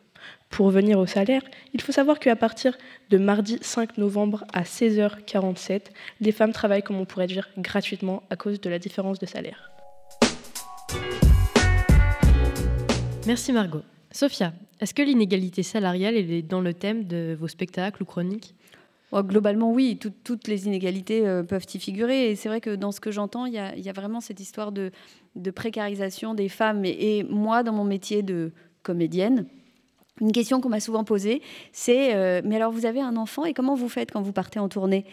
[0.51, 1.43] Pour revenir au salaire,
[1.75, 2.77] il faut savoir qu'à partir
[3.11, 5.87] de mardi 5 novembre à 16h47,
[6.21, 9.71] les femmes travaillent, comme on pourrait dire, gratuitement à cause de la différence de salaire.
[13.29, 13.83] Merci Margot.
[14.11, 18.55] Sophia, est-ce que l'inégalité salariale est dans le thème de vos spectacles ou chroniques?
[19.13, 22.31] Oh, globalement, oui, tout- toutes les inégalités euh, peuvent y figurer.
[22.31, 24.93] Et c'est vrai que dans ce que j'entends, il y, a- vraiment cette histoire de,
[25.55, 26.87] précarisation des femmes.
[26.87, 28.51] Et, et moi, dans mon métier de
[28.83, 29.45] comédienne,
[30.23, 33.53] une question qu'on m'a souvent posée, c'est euh, Mais alors, vous avez un enfant et
[33.53, 35.05] comment vous faites quand vous partez en tournée?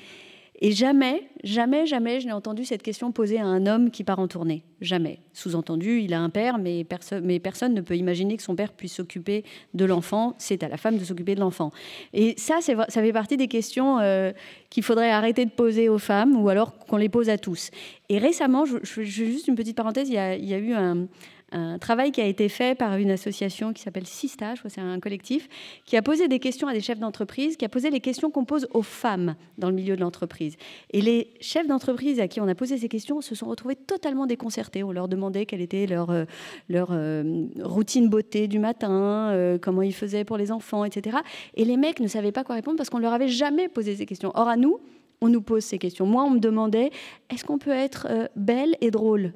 [0.62, 4.20] Et jamais, jamais, jamais, je n'ai entendu cette question posée à un homme qui part
[4.20, 4.64] en tournée.
[4.80, 5.20] Jamais.
[5.34, 8.72] Sous-entendu, il a un père, mais, perso- mais personne ne peut imaginer que son père
[8.72, 10.34] puisse s'occuper de l'enfant.
[10.38, 11.72] C'est à la femme de s'occuper de l'enfant.
[12.14, 14.32] Et ça, ça fait partie des questions euh,
[14.70, 17.70] qu'il faudrait arrêter de poser aux femmes ou alors qu'on les pose à tous.
[18.08, 21.08] Et récemment, je, juste une petite parenthèse, il y a eu un,
[21.56, 24.82] un travail qui a été fait par une association qui s'appelle Sista, je crois c'est
[24.82, 25.48] un collectif,
[25.86, 28.44] qui a posé des questions à des chefs d'entreprise, qui a posé les questions qu'on
[28.44, 30.58] pose aux femmes dans le milieu de l'entreprise.
[30.92, 34.26] Et les chefs d'entreprise à qui on a posé ces questions se sont retrouvés totalement
[34.26, 34.84] déconcertés.
[34.84, 36.26] On leur demandait quelle était leur, euh,
[36.68, 41.18] leur euh, routine beauté du matin, euh, comment ils faisaient pour les enfants, etc.
[41.56, 44.06] Et les mecs ne savaient pas quoi répondre parce qu'on leur avait jamais posé ces
[44.06, 44.32] questions.
[44.36, 44.80] Or, à nous,
[45.22, 46.06] on nous pose ces questions.
[46.06, 46.92] Moi, on me demandait,
[47.30, 49.32] est-ce qu'on peut être belle et drôle?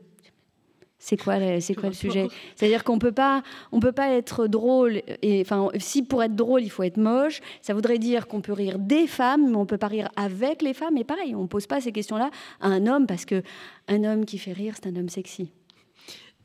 [1.01, 4.47] C'est quoi, le- c'est quoi le sujet C'est-à-dire qu'on peut pas, on peut pas être
[4.47, 5.01] drôle.
[5.21, 8.51] Et enfin, si pour être drôle, il faut être moche, ça voudrait dire qu'on peut
[8.51, 10.97] rire des femmes, mais on peut pas rire avec les femmes.
[10.97, 13.41] Et pareil, on pose pas ces questions-là à un homme parce que
[13.87, 15.51] un homme qui fait rire, c'est un homme sexy.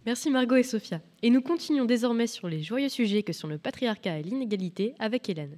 [0.06, 1.00] Merci Margot et Sophia.
[1.22, 5.28] Et nous continuons désormais sur les joyeux sujets que sont le patriarcat et l'inégalité avec
[5.28, 5.56] Hélène.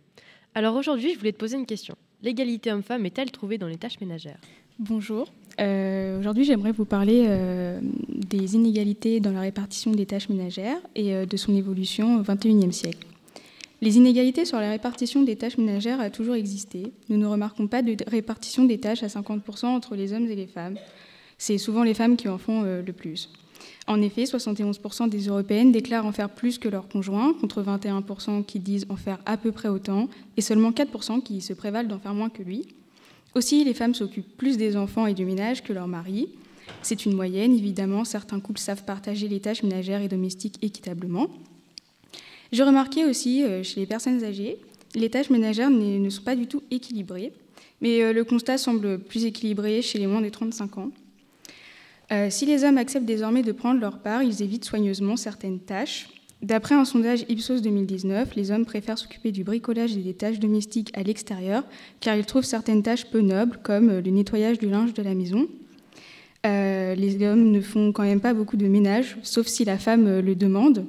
[0.54, 1.96] Alors aujourd'hui, je voulais te poser une question.
[2.22, 4.40] L'égalité homme-femme est-elle trouvée dans les tâches ménagères?
[4.78, 5.28] Bonjour.
[5.60, 11.14] Euh, Aujourd'hui, j'aimerais vous parler euh, des inégalités dans la répartition des tâches ménagères et
[11.14, 13.06] euh, de son évolution au XXIe siècle.
[13.82, 16.92] Les inégalités sur la répartition des tâches ménagères a toujours existé.
[17.08, 20.46] Nous ne remarquons pas de répartition des tâches à 50% entre les hommes et les
[20.46, 20.76] femmes.
[21.38, 23.30] C'est souvent les femmes qui en font le plus.
[23.86, 28.60] En effet, 71% des Européennes déclarent en faire plus que leurs conjoints, contre 21% qui
[28.60, 32.14] disent en faire à peu près autant, et seulement 4% qui se prévalent d'en faire
[32.14, 32.66] moins que lui.
[33.36, 36.30] Aussi, les femmes s'occupent plus des enfants et du ménage que leurs maris.
[36.80, 41.28] C'est une moyenne, évidemment, certains couples savent partager les tâches ménagères et domestiques équitablement.
[42.50, 44.56] J'ai remarqué aussi euh, chez les personnes âgées,
[44.94, 47.34] les tâches ménagères ne sont pas du tout équilibrées,
[47.82, 50.90] mais euh, le constat semble plus équilibré chez les moins de 35 ans.
[52.12, 56.08] Euh, si les hommes acceptent désormais de prendre leur part, ils évitent soigneusement certaines tâches.
[56.42, 60.90] D'après un sondage Ipsos 2019, les hommes préfèrent s'occuper du bricolage et des tâches domestiques
[60.94, 61.64] à l'extérieur,
[62.00, 65.14] car ils trouvent certaines tâches peu nobles, comme euh, le nettoyage du linge de la
[65.14, 65.48] maison.
[66.44, 70.06] Euh, les hommes ne font quand même pas beaucoup de ménage, sauf si la femme
[70.06, 70.84] euh, le demande.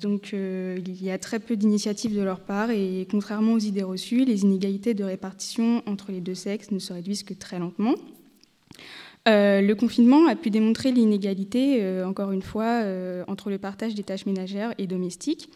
[0.00, 4.24] Donc il y a très peu d'initiatives de leur part et contrairement aux idées reçues,
[4.24, 7.94] les inégalités de répartition entre les deux sexes ne se réduisent que très lentement.
[9.26, 13.94] Euh, le confinement a pu démontrer l'inégalité, euh, encore une fois, euh, entre le partage
[13.94, 15.48] des tâches ménagères et domestiques,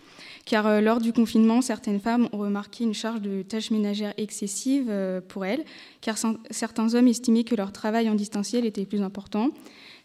[0.46, 4.90] car lors du confinement, certaines femmes ont remarqué une charge de tâches ménagères excessive
[5.28, 5.62] pour elles,
[6.00, 6.16] car
[6.50, 9.50] certains hommes estimaient que leur travail en distanciel était plus important.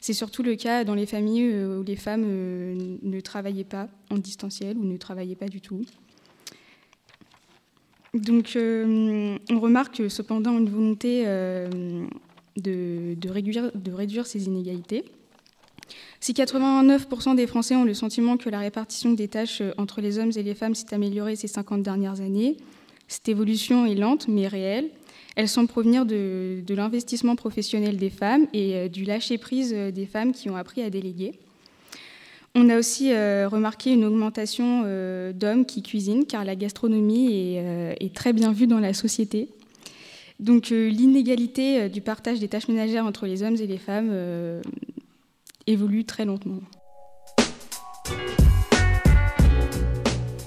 [0.01, 4.77] C'est surtout le cas dans les familles où les femmes ne travaillaient pas en distanciel
[4.77, 5.85] ou ne travaillaient pas du tout.
[8.13, 11.25] Donc, on remarque cependant une volonté
[12.57, 15.05] de, réduire, ces inégalités.
[16.19, 20.19] Si 89% des Français ont le sentiment que la répartition des tâches euh, entre les
[20.19, 22.57] hommes et les femmes s'est améliorée ces 50 dernières années,
[23.07, 24.89] cette évolution est lente mais réelle.
[25.35, 30.31] Elle semble provenir de, l'investissement professionnel des femmes et euh, du lâcher-prise euh, des femmes
[30.31, 31.33] qui ont appris à déléguer.
[32.55, 34.83] On a aussi remarqué une augmentation
[35.33, 39.49] d'hommes qui cuisinent, car la gastronomie est très bien vue dans la société.
[40.39, 44.09] Donc euh, l'inégalité euh, du partage des tâches ménagères entre les hommes et les femmes
[44.11, 44.61] euh,
[45.67, 46.59] évolue très lentement.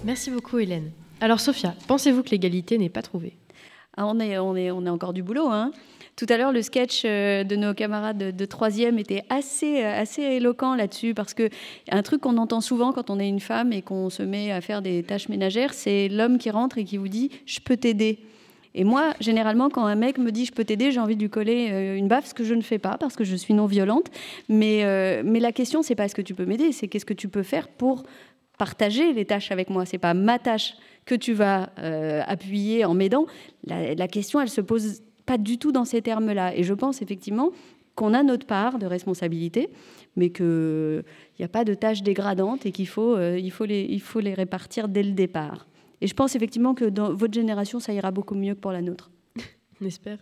[0.05, 0.91] Merci beaucoup Hélène.
[1.21, 3.37] Alors Sophia, pensez-vous que l'égalité n'est pas trouvée?
[3.97, 5.49] Ah, on, est, on, est, on a encore du boulot.
[5.49, 5.71] Hein.
[6.17, 10.75] Tout à l'heure, le sketch de nos camarades de, de troisième était assez, assez éloquent
[10.75, 11.49] là-dessus, parce que
[11.91, 14.61] un truc qu'on entend souvent quand on est une femme et qu'on se met à
[14.61, 18.19] faire des tâches ménagères, c'est l'homme qui rentre et qui vous dit «je peux t'aider».
[18.77, 21.31] Et moi, généralement, quand un mec me dit je peux t'aider, j'ai envie de lui
[21.31, 23.65] coller euh, une baffe, ce que je ne fais pas parce que je suis non
[23.65, 24.11] violente.
[24.51, 27.15] Mais, euh, mais la question, c'est pas est-ce que tu peux m'aider, c'est qu'est-ce que
[27.15, 28.05] tu peux faire pour
[28.59, 29.87] partager les tâches avec moi.
[29.87, 30.75] C'est pas ma tâche
[31.07, 33.25] que tu vas euh, appuyer en m'aidant.
[33.65, 36.55] La, question, elle se pose pas du tout dans ces termes-là.
[36.55, 37.53] Et je pense effectivement
[37.95, 39.71] qu'on a notre part de responsabilité,
[40.17, 41.03] mais qu'il
[41.39, 44.35] n'y a pas de tâches dégradantes et qu'il faut, il faut, les, il faut les
[44.35, 45.67] répartir dès le départ.
[46.01, 48.83] Et je pense effectivement que dans votre génération, ça ira beaucoup mieux que pour la
[48.83, 49.11] nôtre.
[49.81, 50.19] On espère.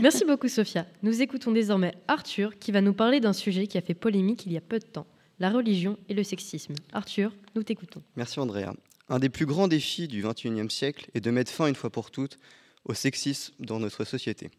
[0.00, 0.86] Merci beaucoup Sophia.
[1.02, 4.52] Nous écoutons désormais Arthur qui va nous parler d'un sujet qui a fait polémique il
[4.52, 5.06] y a peu de temps,
[5.38, 6.74] la religion et le sexisme.
[6.92, 8.02] Arthur, nous t'écoutons.
[8.16, 8.72] Merci Andrea.
[9.08, 12.10] Un des plus grands défis du XXIe siècle est de mettre fin une fois pour
[12.10, 12.38] toutes
[12.84, 14.50] au sexisme dans notre société.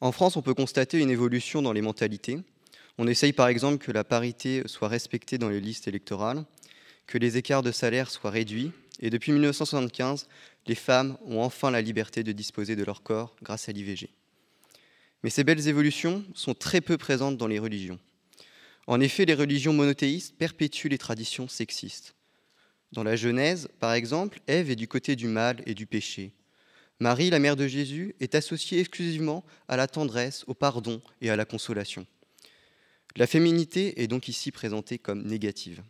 [0.00, 2.38] En France, on peut constater une évolution dans les mentalités.
[2.98, 6.44] On essaye par exemple que la parité soit respectée dans les listes électorales,
[7.06, 10.28] que les écarts de salaire soient réduits, et depuis 1975,
[10.66, 14.08] les femmes ont enfin la liberté de disposer de leur corps grâce à l'IVG.
[15.22, 17.98] Mais ces belles évolutions sont très peu présentes dans les religions.
[18.86, 22.14] En effet, les religions monothéistes perpétuent les traditions sexistes.
[22.92, 26.32] Dans la Genèse, par exemple, Ève est du côté du mal et du péché.
[27.00, 31.36] Marie, la mère de Jésus, est associée exclusivement à la tendresse, au pardon et à
[31.36, 32.06] la consolation.
[33.16, 35.82] La féminité est donc ici présentée comme négative.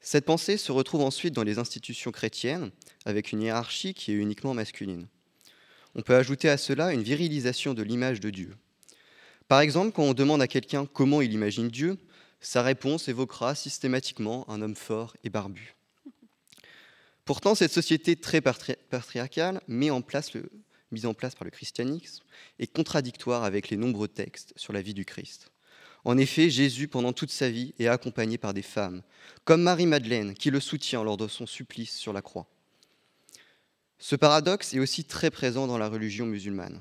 [0.00, 2.70] Cette pensée se retrouve ensuite dans les institutions chrétiennes,
[3.04, 5.08] avec une hiérarchie qui est uniquement masculine.
[5.94, 8.54] On peut ajouter à cela une virilisation de l'image de Dieu.
[9.48, 11.98] Par exemple, quand on demande à quelqu'un comment il imagine Dieu,
[12.40, 15.74] sa réponse évoquera systématiquement un homme fort et barbu.
[17.24, 22.22] Pourtant, cette société très patri- patriarcale mise en place par le christianisme
[22.58, 25.50] est contradictoire avec les nombreux textes sur la vie du Christ.
[26.06, 29.02] En effet, Jésus, pendant toute sa vie, est accompagné par des femmes,
[29.44, 32.46] comme Marie-Madeleine, qui le soutient lors de son supplice sur la croix.
[33.98, 36.80] Ce paradoxe est aussi très présent dans la religion musulmane.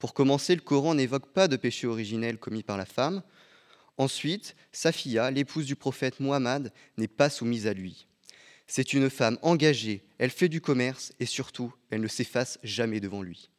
[0.00, 3.22] Pour commencer, le Coran n'évoque pas de péché originel commis par la femme.
[3.96, 8.08] Ensuite, Safia, l'épouse du prophète Muhammad, n'est pas soumise à lui.
[8.66, 13.22] C'est une femme engagée, elle fait du commerce et surtout, elle ne s'efface jamais devant
[13.22, 13.50] lui.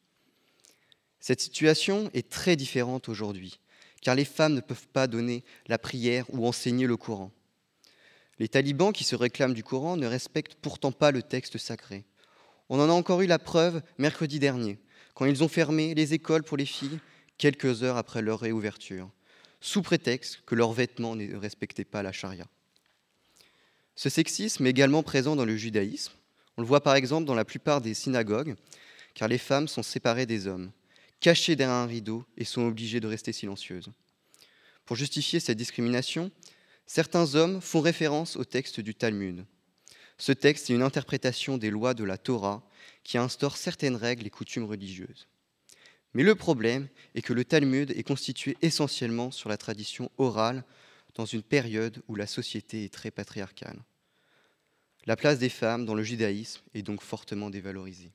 [1.22, 3.62] Cette situation est très différente aujourd'hui,
[4.06, 7.32] car les femmes ne peuvent pas donner la prière ou enseigner le Coran.
[8.38, 12.06] Les talibans qui se réclament du Coran ne respectent pourtant pas le texte sacré.
[12.70, 14.78] On en a encore eu la preuve mercredi dernier,
[15.16, 17.00] quand ils ont fermé les écoles pour les filles
[17.40, 19.10] quelques heures après leur réouverture,
[19.60, 22.46] sous prétexte que leurs vêtements ne respectaient pas la charia.
[23.96, 26.14] Ce sexisme est également présent dans le judaïsme.
[26.58, 28.54] On le voit par exemple dans la plupart des synagogues,
[29.16, 30.70] car les femmes sont séparées des hommes,
[31.26, 33.90] cachées derrière un rideau et sont obligées de rester silencieuses.
[34.86, 36.30] Pour justifier cette discrimination,
[36.86, 39.44] certains hommes font référence au texte du Talmud.
[40.20, 42.62] Ce texte est une interprétation des lois de la Torah
[43.04, 45.28] qui instaure certaines règles et coutumes religieuses.
[46.14, 50.64] Mais le problème est que le Talmud est constitué essentiellement sur la tradition orale
[51.16, 53.80] dans une période où la société est très patriarcale.
[55.08, 58.12] La place des femmes dans le judaïsme est donc fortement dévalorisée.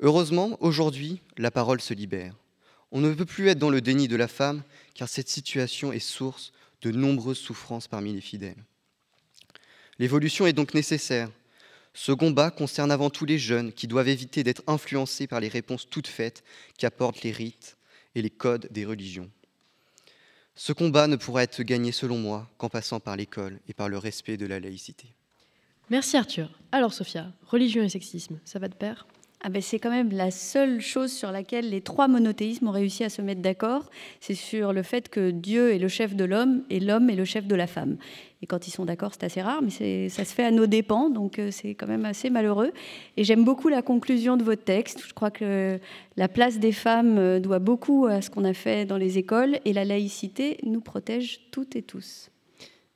[0.00, 2.34] Heureusement, aujourd'hui, la parole se libère.
[2.92, 4.62] On ne peut plus être dans le déni de la femme,
[4.94, 8.64] car cette situation est source de nombreuses souffrances parmi les fidèles.
[9.98, 11.30] L'évolution est donc nécessaire.
[11.92, 15.88] Ce combat concerne avant tout les jeunes qui doivent éviter d'être influencés par les réponses
[15.90, 16.44] toutes faites
[16.78, 17.76] qu'apportent les rites
[18.14, 19.28] et les codes des religions.
[20.54, 23.98] Ce combat ne pourra être gagné, selon moi, qu'en passant par l'école et par le
[23.98, 25.08] respect de la laïcité.
[25.90, 26.50] Merci Arthur.
[26.70, 29.06] Alors Sophia, religion et sexisme, ça va de pair?
[29.40, 33.04] Ah ben c'est quand même la seule chose sur laquelle les trois monothéismes ont réussi
[33.04, 33.88] à se mettre d'accord.
[34.18, 37.24] C'est sur le fait que Dieu est le chef de l'homme et l'homme est le
[37.24, 37.98] chef de la femme.
[38.42, 41.10] Et quand ils sont d'accord, c'est assez rare, mais ça se fait à nos dépens,
[41.10, 42.72] donc euh, c'est quand même assez malheureux.
[43.16, 45.04] Et j'aime beaucoup la conclusion de votre texte.
[45.06, 45.78] Je crois que
[46.16, 49.60] la place des femmes euh, doit beaucoup à ce qu'on a fait dans les écoles
[49.64, 52.30] et la laïcité nous protège toutes et tous.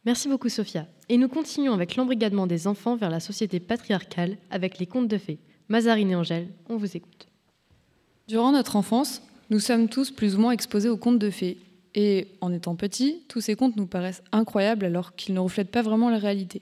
[0.05, 0.89] Merci beaucoup Sophia.
[1.09, 5.19] Et nous continuons avec l'embrigadement des enfants vers la société patriarcale avec les contes de
[5.19, 5.39] fées.
[5.73, 7.29] Mazarine et Angèle, on vous écoute.
[8.29, 11.57] Durant notre enfance, nous sommes tous plus ou moins exposés aux contes de fées.
[11.95, 15.81] Et en étant petits, tous ces contes nous paraissent incroyables alors qu'ils ne reflètent pas
[15.81, 16.61] vraiment la réalité.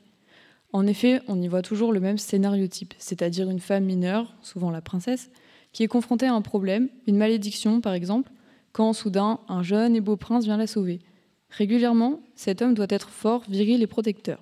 [0.72, 4.70] En effet, on y voit toujours le même scénario type, c'est-à-dire une femme mineure, souvent
[4.70, 5.28] la princesse,
[5.72, 8.30] qui est confrontée à un problème, une malédiction par exemple,
[8.70, 11.00] quand soudain un jeune et beau prince vient la sauver.
[11.48, 14.38] Régulièrement, cet homme doit être fort, viril et protecteur.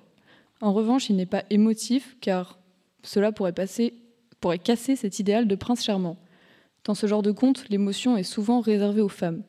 [0.61, 2.59] En revanche, il n'est pas émotif car
[3.01, 3.95] cela pourrait passer
[4.39, 6.17] pourrait casser cet idéal de prince charmant.
[6.85, 9.43] Dans ce genre de conte, l'émotion est souvent réservée aux femmes.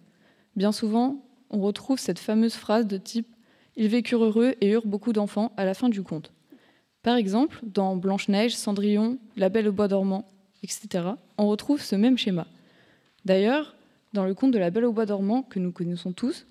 [0.57, 3.29] Bien souvent, on retrouve cette fameuse phrase de type
[3.77, 6.33] Ils vécurent heureux et eurent beaucoup d'enfants à la fin du conte.
[7.03, 10.29] Par exemple, dans Blanche-Neige, Cendrillon, La Belle au bois dormant,
[10.63, 11.05] etc.,
[11.39, 12.47] on retrouve ce même schéma.
[13.25, 13.75] D'ailleurs,
[14.13, 16.47] dans le conte de La Belle au bois dormant, que nous connaissons tous,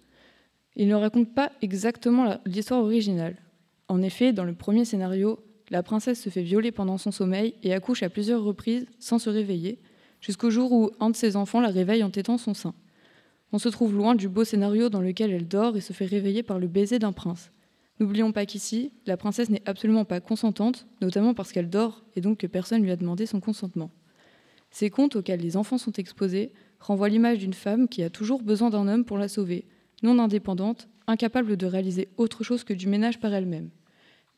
[0.75, 3.35] il ne raconte pas exactement l'histoire originale.
[3.89, 5.39] En effet, dans le premier scénario,
[5.69, 9.29] la princesse se fait violer pendant son sommeil et accouche à plusieurs reprises sans se
[9.29, 9.79] réveiller,
[10.21, 12.73] jusqu'au jour où un de ses enfants la réveille en tétant son sein.
[13.51, 16.43] On se trouve loin du beau scénario dans lequel elle dort et se fait réveiller
[16.43, 17.51] par le baiser d'un prince.
[17.99, 22.39] N'oublions pas qu'ici, la princesse n'est absolument pas consentante, notamment parce qu'elle dort et donc
[22.39, 23.91] que personne lui a demandé son consentement.
[24.71, 28.69] Ces contes auxquels les enfants sont exposés renvoient l'image d'une femme qui a toujours besoin
[28.69, 29.65] d'un homme pour la sauver,
[30.03, 33.69] non indépendante, incapable de réaliser autre chose que du ménage par elle-même.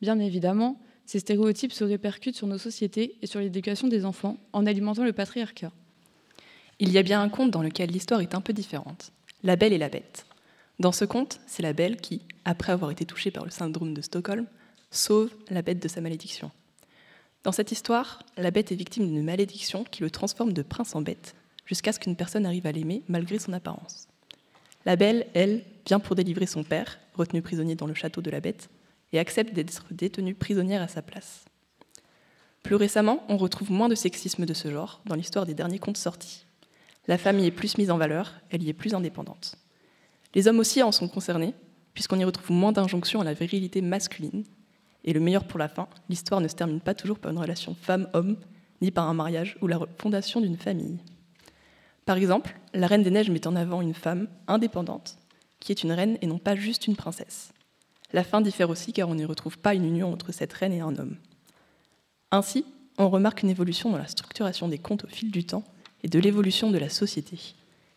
[0.00, 4.66] Bien évidemment, ces stéréotypes se répercutent sur nos sociétés et sur l'éducation des enfants en
[4.66, 5.72] alimentant le patriarcat.
[6.78, 9.12] Il y a bien un conte dans lequel l'histoire est un peu différente.
[9.42, 10.26] La Belle et la Bête.
[10.78, 14.02] Dans ce conte, c'est la Belle qui, après avoir été touchée par le syndrome de
[14.02, 14.46] Stockholm,
[14.90, 16.50] sauve la Bête de sa malédiction.
[17.44, 21.02] Dans cette histoire, la Bête est victime d'une malédiction qui le transforme de prince en
[21.02, 21.34] bête,
[21.66, 24.08] jusqu'à ce qu'une personne arrive à l'aimer malgré son apparence.
[24.84, 28.40] La Belle, elle, vient pour délivrer son père, retenu prisonnier dans le château de la
[28.40, 28.70] Bête,
[29.12, 31.44] et accepte d'être détenue prisonnière à sa place.
[32.62, 35.96] Plus récemment, on retrouve moins de sexisme de ce genre dans l'histoire des derniers contes
[35.96, 36.44] sortis.
[37.08, 39.56] La femme y est plus mise en valeur, elle y est plus indépendante.
[40.34, 41.54] Les hommes aussi en sont concernés,
[41.94, 44.44] puisqu'on y retrouve moins d'injonctions à la virilité masculine.
[45.04, 47.74] Et le meilleur pour la fin, l'histoire ne se termine pas toujours par une relation
[47.74, 48.36] femme-homme,
[48.80, 50.98] ni par un mariage ou la fondation d'une famille.
[52.04, 55.18] Par exemple, La Reine des Neiges met en avant une femme indépendante,
[55.60, 57.52] qui est une reine et non pas juste une princesse.
[58.12, 60.80] La fin diffère aussi car on n'y retrouve pas une union entre cette reine et
[60.80, 61.16] un homme.
[62.30, 62.64] Ainsi,
[62.98, 65.64] on remarque une évolution dans la structuration des contes au fil du temps
[66.02, 67.38] et de l'évolution de la société.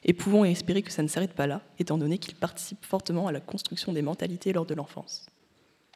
[0.03, 3.32] Et pouvons espérer que ça ne s'arrête pas là, étant donné qu'ils participent fortement à
[3.32, 5.26] la construction des mentalités lors de l'enfance.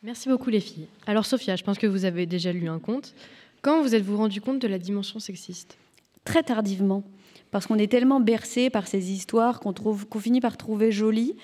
[0.02, 0.88] Merci beaucoup les filles.
[1.06, 3.14] Alors Sophia, je pense que vous avez déjà lu un conte.
[3.62, 5.78] Quand vous êtes-vous rendu compte de la dimension sexiste?
[6.24, 7.04] Très tardivement,
[7.52, 11.36] parce qu'on est tellement bercé par ces histoires qu'on trouve, qu'on finit par trouver jolies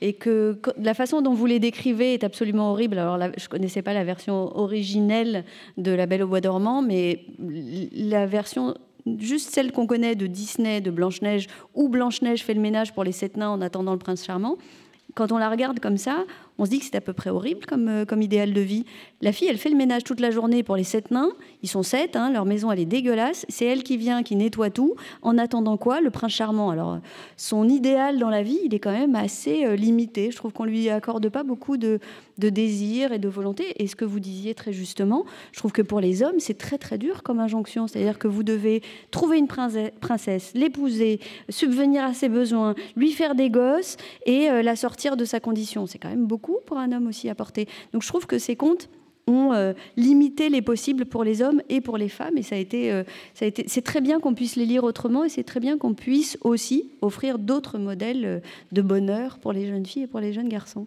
[0.00, 2.98] et que la façon dont vous les décrivez est absolument horrible.
[2.98, 5.44] Alors, je ne connaissais pas la version originelle
[5.76, 8.74] de La Belle au Bois dormant, mais la version
[9.18, 13.12] juste celle qu'on connaît de Disney, de Blanche-Neige, où Blanche-Neige fait le ménage pour les
[13.12, 14.56] sept nains en attendant le prince charmant,
[15.14, 16.24] quand on la regarde comme ça,
[16.58, 18.84] on se dit que c'est à peu près horrible comme, euh, comme idéal de vie.
[19.20, 21.32] La fille, elle fait le ménage toute la journée pour les sept nains.
[21.62, 23.44] Ils sont sept, hein, leur maison, elle est dégueulasse.
[23.48, 24.94] C'est elle qui vient, qui nettoie tout.
[25.22, 26.70] En attendant quoi Le prince charmant.
[26.70, 26.98] Alors,
[27.36, 30.30] son idéal dans la vie, il est quand même assez euh, limité.
[30.30, 31.98] Je trouve qu'on lui accorde pas beaucoup de,
[32.38, 33.82] de désir et de volonté.
[33.82, 36.78] Et ce que vous disiez très justement, je trouve que pour les hommes, c'est très
[36.78, 37.88] très dur comme injonction.
[37.88, 43.50] C'est-à-dire que vous devez trouver une princesse, l'épouser, subvenir à ses besoins, lui faire des
[43.50, 43.96] gosses
[44.26, 45.86] et euh, la sortir de sa condition.
[45.86, 47.66] C'est quand même beaucoup pour un homme aussi à porter.
[47.92, 48.88] Donc je trouve que ces contes
[49.26, 52.36] ont euh, limité les possibles pour les hommes et pour les femmes.
[52.36, 54.84] Et ça a été, euh, ça a été, c'est très bien qu'on puisse les lire
[54.84, 58.40] autrement et c'est très bien qu'on puisse aussi offrir d'autres modèles euh,
[58.72, 60.86] de bonheur pour les jeunes filles et pour les jeunes garçons.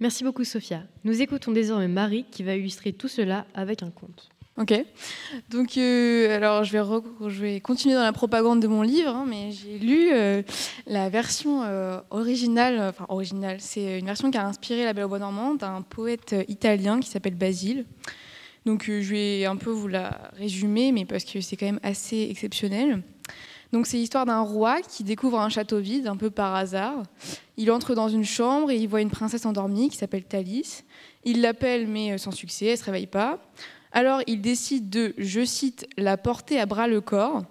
[0.00, 0.82] Merci beaucoup, Sophia.
[1.04, 4.31] Nous écoutons désormais Marie qui va illustrer tout cela avec un conte.
[4.58, 4.74] Ok.
[5.48, 6.76] Donc, euh, alors, je
[7.40, 10.42] vais, continuer dans la propagande de mon livre, hein, mais j'ai lu euh,
[10.86, 12.78] la version euh, originale.
[12.80, 16.34] Enfin, originale, c'est une version qui a inspiré La Belle au Bois normand d'un poète
[16.48, 17.86] italien qui s'appelle Basile.
[18.66, 22.28] Donc, je vais un peu vous la résumer, mais parce que c'est quand même assez
[22.30, 23.02] exceptionnel.
[23.72, 27.04] Donc, c'est l'histoire d'un roi qui découvre un château vide, un peu par hasard.
[27.56, 30.84] Il entre dans une chambre et il voit une princesse endormie qui s'appelle Thalys.
[31.24, 33.40] Il l'appelle, mais sans succès, elle ne se réveille pas.
[33.92, 37.44] Alors il décide de, je cite, la porter à bras le corps.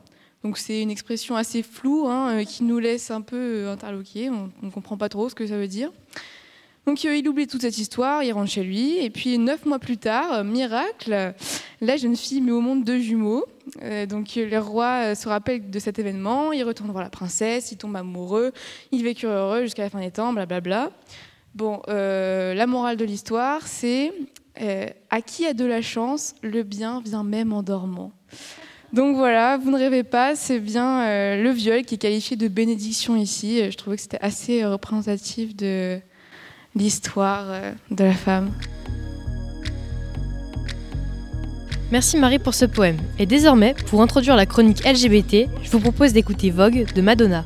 [0.44, 4.32] Donc c'est une expression assez floue hein, euh, qui nous laisse un peu euh, interloquer,
[4.32, 5.92] on ne comprend pas trop ce que ça veut dire.
[6.88, 9.78] Donc euh, il oublie toute cette histoire, il rentre chez lui, et puis neuf mois
[9.78, 11.36] plus tard, miracle,
[11.80, 13.46] la jeune fille met au monde deux jumeaux.
[14.10, 17.96] donc le roi se rappelle de cet événement, il retourne voir la princesse, il tombe
[17.96, 18.52] amoureux,
[18.92, 20.90] il vécut heureux jusqu'à la fin des temps, blablabla.
[21.54, 24.12] Bon, la morale de l'histoire, c'est
[24.60, 28.12] euh, à qui a de la chance, le bien vient même en dormant.
[28.94, 32.48] Donc voilà, vous ne rêvez pas, c'est bien euh, le viol qui est qualifié de
[32.50, 33.62] bénédiction ici.
[33.72, 36.00] Je trouvais que c'était assez représentatif de
[36.76, 38.52] l'histoire euh, de la femme.
[41.92, 42.98] Merci Marie pour ce poème.
[43.20, 47.46] Et désormais, pour introduire la chronique LGBT, je vous propose d'écouter Vogue de Madonna.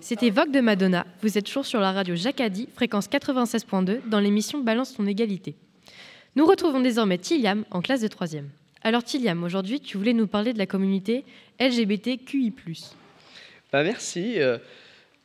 [0.00, 1.06] C'était Vogue de Madonna.
[1.22, 5.54] Vous êtes toujours sur la radio Jacadi, fréquence 96.2, dans l'émission Balance ton égalité.
[6.36, 8.44] Nous retrouvons désormais Tiliam en classe de 3e.
[8.82, 11.24] Alors Tiliam, aujourd'hui, tu voulais nous parler de la communauté
[11.60, 12.52] LGBTQI+.
[13.72, 14.40] Bah merci.
[14.40, 14.58] Euh,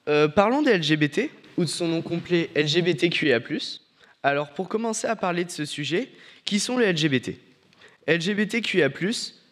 [0.08, 3.40] euh, parlons des LGBT, ou de son nom complet LGBTQIA+.
[4.24, 6.10] Alors pour commencer à parler de ce sujet,
[6.46, 7.36] qui sont les LGBT
[8.08, 8.90] LGBTQIA+,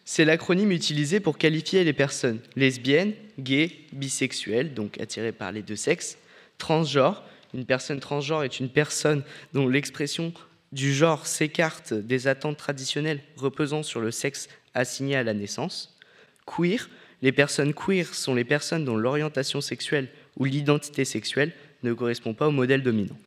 [0.08, 5.76] c'est l'acronyme utilisé pour qualifier les personnes lesbiennes, gays, bisexuelles, donc attirées par les deux
[5.76, 6.16] sexes,
[6.58, 7.24] transgenres.
[7.52, 10.32] Une personne transgenre est une personne dont l'expression
[10.70, 15.98] du genre s'écarte des attentes traditionnelles reposant sur le sexe assigné à la naissance.
[16.46, 16.88] Queer,
[17.20, 21.52] les personnes queer sont les personnes dont l'orientation sexuelle ou l'identité sexuelle
[21.82, 23.18] ne correspond pas au modèle dominant.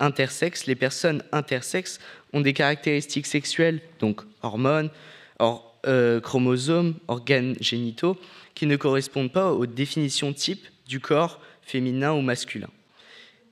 [0.00, 2.00] Intersexe, les personnes intersexes
[2.32, 4.90] ont des caractéristiques sexuelles, donc hormones,
[5.86, 8.16] euh, chromosomes, organes génitaux,
[8.54, 12.70] qui ne correspondent pas aux définitions types du corps féminin ou masculin.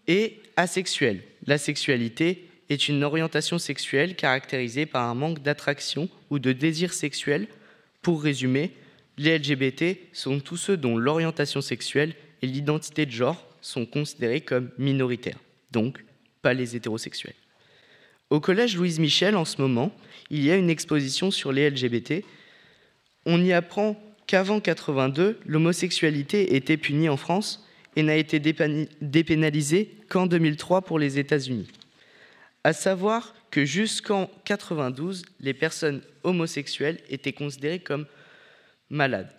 [0.07, 6.53] Et asexuel, la sexualité est une orientation sexuelle caractérisée par un manque d'attraction ou de
[6.53, 7.47] désir sexuel.
[8.03, 8.72] Pour résumer,
[9.16, 14.70] les LGBT sont tous ceux dont l'orientation sexuelle et l'identité de genre sont considérés comme
[14.79, 15.39] minoritaires,
[15.72, 16.05] donc
[16.43, 17.35] pas les hétérosexuels.
[18.31, 19.95] Au collège Louise Michel, en ce moment,
[20.31, 22.24] il y a une exposition sur les LGBT.
[23.24, 27.66] On y apprend qu'avant 82, l'homosexualité était punie en France
[27.97, 31.68] et n'a été dépénalisée qu'en 2003 pour les États-Unis.
[32.64, 38.07] À savoir que jusqu'en 92, les personnes homosexuelles étaient considérées comme
[38.91, 39.33] malades.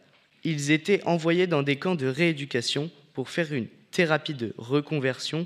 [0.44, 5.46] Ils étaient envoyés dans des camps de rééducation pour faire une thérapie de reconversion.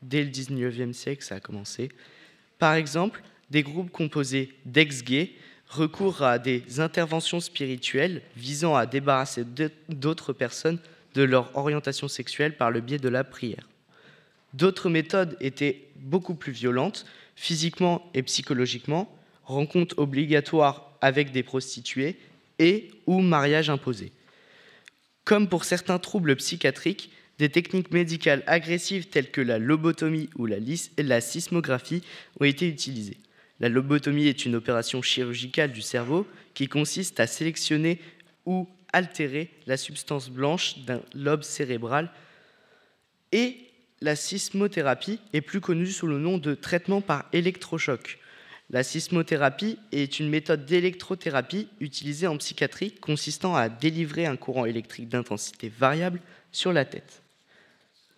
[0.00, 1.90] Dès le 19e siècle, ça a commencé.
[2.60, 5.32] Par exemple, des groupes composés d'ex-gays
[5.68, 9.44] recourent à des interventions spirituelles visant à débarrasser
[9.88, 10.78] d'autres personnes
[11.14, 13.66] de leur orientation sexuelle par le biais de la prière.
[14.52, 19.10] D'autres méthodes étaient beaucoup plus violentes, physiquement et psychologiquement,
[19.44, 22.18] rencontres obligatoires avec des prostituées
[22.58, 24.12] et ou mariage imposé.
[25.24, 31.20] Comme pour certains troubles psychiatriques, des techniques médicales agressives telles que la lobotomie ou la,
[31.22, 32.02] sismographie
[32.38, 33.16] ont été utilisées.
[33.60, 37.98] La lobotomie est une opération chirurgicale du cerveau qui consiste à sélectionner
[38.44, 42.10] ou altérer la substance blanche d'un lobe cérébral.
[43.32, 43.56] Et
[44.02, 48.18] la sismothérapie est plus connue sous le nom de traitement par électrochoc.
[48.68, 55.08] La sismothérapie est une méthode d'électrothérapie utilisée en psychiatrie consistant à délivrer un courant électrique
[55.08, 56.20] d'intensité variable
[56.52, 57.22] sur la tête.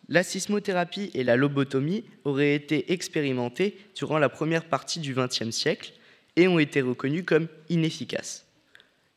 [0.08, 5.92] La sismothérapie et la lobotomie auraient été expérimentées durant la première partie du XXe siècle
[6.36, 8.46] et ont été reconnues comme inefficaces.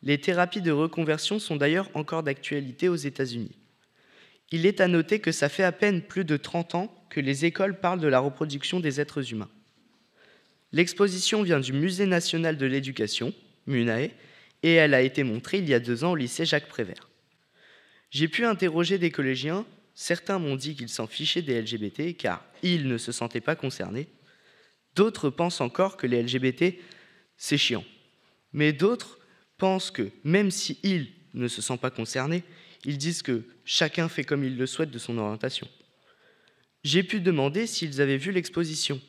[0.04, 3.58] Les thérapies de reconversion sont d'ailleurs encore d'actualité aux États-Unis.
[4.52, 7.46] Il est à noter que ça fait à peine plus de 30 ans que les
[7.46, 9.50] écoles parlent de la reproduction des êtres humains.
[10.72, 13.34] L'exposition vient du Musée national de l'éducation,
[13.66, 14.10] MUNAE,
[14.62, 17.10] et elle a été montrée il y a deux ans au lycée Jacques Prévert.
[18.12, 19.66] J'ai pu interroger des collégiens
[19.96, 24.10] Certains m'ont dit qu'ils s'en fichaient des LGBT car ils ne se sentaient pas concernés.
[24.94, 26.76] D'autres pensent encore que les LGBT,
[27.38, 27.84] c'est chiant.
[28.52, 29.20] Mais d'autres
[29.58, 32.44] pensent que même si ils ne se sentent pas concernés,
[32.84, 35.68] ils disent que chacun fait comme il le souhaite de son orientation.
[36.84, 39.02] J'ai pu demander s'ils avaient vu l'exposition.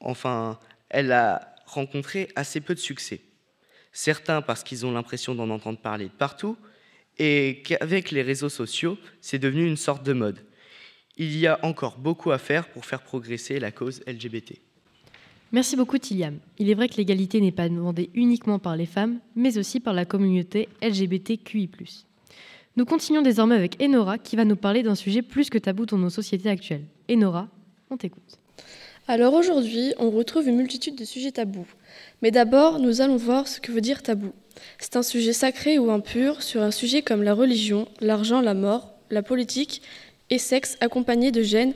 [0.00, 0.58] Enfin,
[0.88, 3.20] elle a rencontré assez peu de succès.
[3.92, 6.56] Certains parce qu'ils ont l'impression d'en entendre parler partout,
[7.18, 10.40] et qu'avec les réseaux sociaux, c'est devenu une sorte de mode.
[11.16, 14.54] Il y a encore beaucoup à faire pour faire progresser la cause LGBT.
[15.52, 16.38] Merci beaucoup Tiliam.
[16.58, 19.92] Il est vrai que l'égalité n'est pas demandée uniquement par les femmes, mais aussi par
[19.92, 21.68] la communauté LGBTQI.
[22.76, 25.98] Nous continuons désormais avec Enora qui va nous parler d'un sujet plus que tabou dans
[25.98, 26.86] nos sociétés actuelles.
[27.10, 27.48] Enora,
[27.90, 28.41] on t'écoute.
[29.12, 31.66] Alors aujourd'hui, on retrouve une multitude de sujets tabous.
[32.22, 34.32] Mais d'abord, nous allons voir ce que veut dire tabou.
[34.78, 38.94] C'est un sujet sacré ou impur sur un sujet comme la religion, l'argent, la mort,
[39.10, 39.82] la politique
[40.30, 41.74] et sexe accompagné de gêne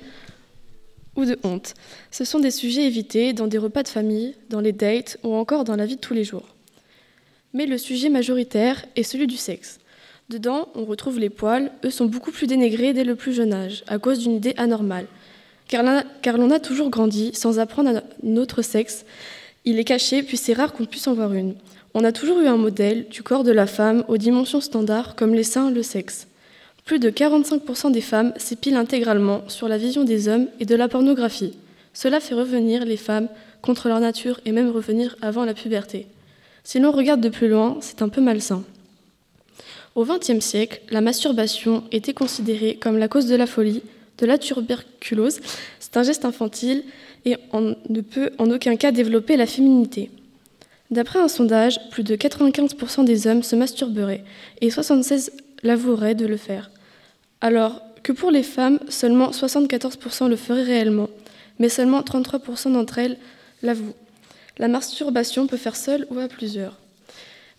[1.14, 1.74] ou de honte.
[2.10, 5.64] Ce sont des sujets évités dans des repas de famille, dans les dates ou encore
[5.64, 6.54] dans la vie de tous les jours.
[7.52, 9.78] Mais le sujet majoritaire est celui du sexe.
[10.30, 13.84] Dedans, on retrouve les poils, eux sont beaucoup plus dénégrés dès le plus jeune âge,
[13.88, 15.06] à cause d'une idée anormale.
[15.68, 19.04] Car, l'on a toujours grandi sans apprendre à notre sexe.
[19.64, 21.54] Il est caché, puis c'est rare qu'on puisse en voir une.
[21.94, 25.34] On a toujours eu un modèle du corps de la femme aux dimensions standards comme
[25.34, 26.28] les seins, le sexe.
[26.84, 30.86] Plus de 45% des femmes s'épilent intégralement sur la vision des hommes et de la
[30.86, 31.54] pornographie.
[31.94, 33.28] Cela fait revenir les femmes
[33.60, 36.06] contre leur nature et même revenir avant la puberté.
[36.62, 38.62] Si l'on regarde de plus loin, c'est un peu malsain.
[39.96, 43.82] Au XXe siècle, la masturbation était considérée comme la cause de la folie,
[44.18, 45.40] de la tuberculose.
[45.80, 46.84] C'est un geste infantile
[47.24, 50.10] et on ne peut en aucun cas développer la féminité.
[50.90, 54.24] D'après un sondage, plus de 95% des hommes se masturberaient
[54.60, 56.70] et 76 l'avoueraient de le faire.
[57.40, 61.08] Alors que pour les femmes, seulement 74% le feraient réellement,
[61.58, 63.18] mais seulement 33% d'entre elles
[63.62, 63.96] l'avouent.
[64.58, 66.78] La masturbation peut faire seule ou à plusieurs.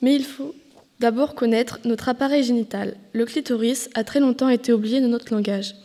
[0.02, 0.56] Mais il faut
[1.00, 2.96] d'abord connaître notre appareil génital.
[3.14, 5.76] Le clitoris a très longtemps été oublié de notre langage.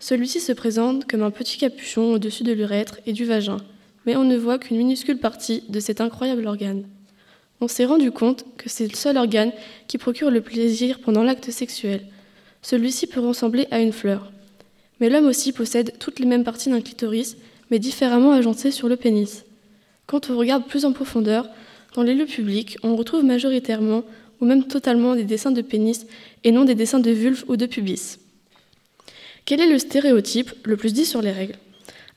[0.00, 3.58] Celui-ci se présente comme un petit capuchon au-dessus de l'urètre et du vagin,
[4.06, 6.84] mais on ne voit qu'une minuscule partie de cet incroyable organe.
[7.60, 9.52] On s'est rendu compte que c'est le seul organe
[9.88, 12.00] qui procure le plaisir pendant l'acte sexuel.
[12.62, 14.32] Celui-ci peut ressembler à une fleur.
[15.00, 17.36] Mais l'homme aussi possède toutes les mêmes parties d'un clitoris,
[17.70, 19.44] mais différemment agencées sur le pénis.
[20.06, 21.46] Quand on regarde plus en profondeur,
[21.94, 24.04] dans les lieux publics, on retrouve majoritairement
[24.40, 26.06] ou même totalement des dessins de pénis
[26.42, 28.18] et non des dessins de vulve ou de pubis.
[29.50, 31.56] Quel est le stéréotype le plus dit sur les règles?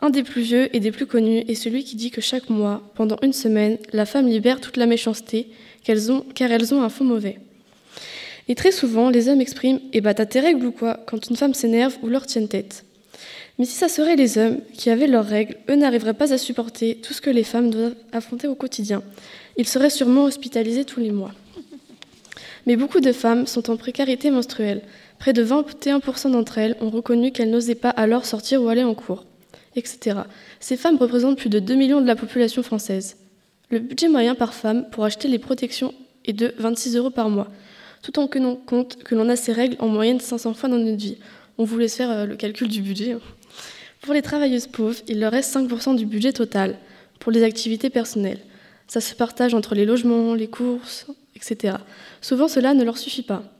[0.01, 2.83] Un des plus vieux et des plus connus est celui qui dit que chaque mois,
[2.93, 5.47] pendant une semaine, la femme libère toute la méchanceté
[5.83, 7.39] qu'elles ont, car elles ont un faux mauvais.
[8.49, 10.99] Et très souvent, les hommes expriment Eh bah t'as tes règles ou quoi?
[11.07, 12.85] quand une femme s'énerve ou leur tienne tête.
[13.57, 16.99] Mais si ça serait les hommes qui avaient leurs règles, eux n'arriveraient pas à supporter
[17.01, 19.01] tout ce que les femmes doivent affronter au quotidien.
[19.57, 21.33] Ils seraient sûrement hospitalisés tous les mois.
[22.67, 24.83] Mais beaucoup de femmes sont en précarité menstruelle.
[25.23, 28.93] Près de 21% d'entre elles ont reconnu qu'elles n'osaient pas alors sortir ou aller en
[28.93, 29.23] cours,
[29.77, 30.17] etc.
[30.59, 33.15] Ces femmes représentent plus de 2 millions de la population française.
[33.69, 35.93] Le budget moyen par femme pour acheter les protections
[36.25, 37.47] est de 26 euros par mois,
[38.01, 40.97] tout en tenant compte que l'on a ces règles en moyenne 500 fois dans notre
[40.97, 41.19] vie.
[41.57, 43.15] On vous laisse faire euh, le calcul du budget.
[44.01, 46.75] Pour les travailleuses pauvres, il leur reste 5% du budget total
[47.21, 48.41] pour les activités personnelles.
[48.89, 51.07] Ça se partage entre les logements, les courses,
[51.37, 51.77] etc.
[52.19, 53.52] Souvent, cela ne leur suffit pas.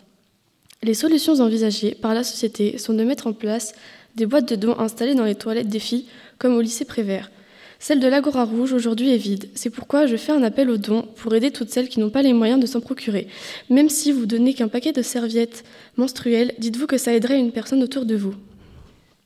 [0.83, 3.73] Les solutions envisagées par la société sont de mettre en place
[4.15, 6.05] des boîtes de dons installées dans les toilettes des filles,
[6.37, 7.31] comme au lycée Prévert.
[7.79, 9.49] Celle de l'Agora Rouge aujourd'hui est vide.
[9.55, 12.21] C'est pourquoi je fais un appel aux dons pour aider toutes celles qui n'ont pas
[12.21, 13.27] les moyens de s'en procurer.
[13.69, 15.63] Même si vous donnez qu'un paquet de serviettes
[15.95, 18.35] menstruelles, dites-vous que ça aiderait une personne autour de vous.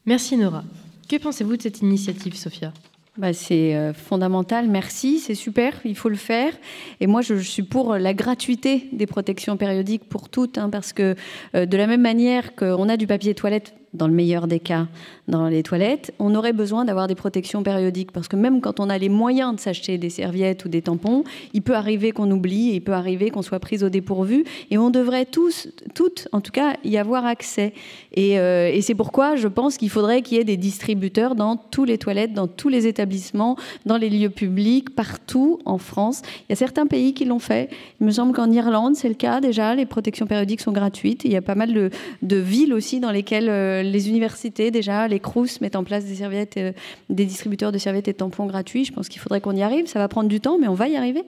[0.05, 0.63] Merci Nora.
[1.09, 2.71] Que pensez-vous de cette initiative, Sophia?
[3.18, 6.53] Bah, c'est euh, fondamental, merci, c'est super, il faut le faire.
[6.99, 11.15] Et moi, je, suis pour la gratuité des protections périodiques pour toutes, hein, parce que
[11.55, 14.88] euh, de la même manière qu'on a du papier toilette dans le meilleur des cas,
[15.28, 18.11] dans les toilettes, on aurait besoin d'avoir des protections périodiques.
[18.11, 21.23] Parce que même quand on a les moyens de s'acheter des serviettes ou des tampons,
[21.53, 24.45] il peut arriver qu'on oublie, il peut arriver qu'on soit prise au dépourvu.
[24.71, 27.73] Et on devrait tous, toutes, en tout cas, y avoir accès.
[28.13, 31.57] Et, euh, et c'est pourquoi je pense qu'il faudrait qu'il y ait des distributeurs dans
[31.57, 36.21] tous les toilettes, dans tous les établissements, dans les lieux publics, partout en France.
[36.41, 37.69] Il y a certains pays qui l'ont fait.
[37.99, 39.75] Il me semble qu'en Irlande, c'est le cas déjà.
[39.75, 41.25] Les protections périodiques sont gratuites.
[41.25, 41.89] Il y a pas mal de,
[42.21, 46.15] de villes aussi dans lesquelles euh, les universités, déjà, les CRUS mettent en place des
[46.15, 46.72] serviettes, euh,
[47.09, 48.86] des distributeurs de serviettes et tampons gratuits.
[48.86, 49.88] Je pense qu'il faudrait qu'on y arrive.
[49.88, 51.24] Ça va prendre du temps, mais on va y arriver.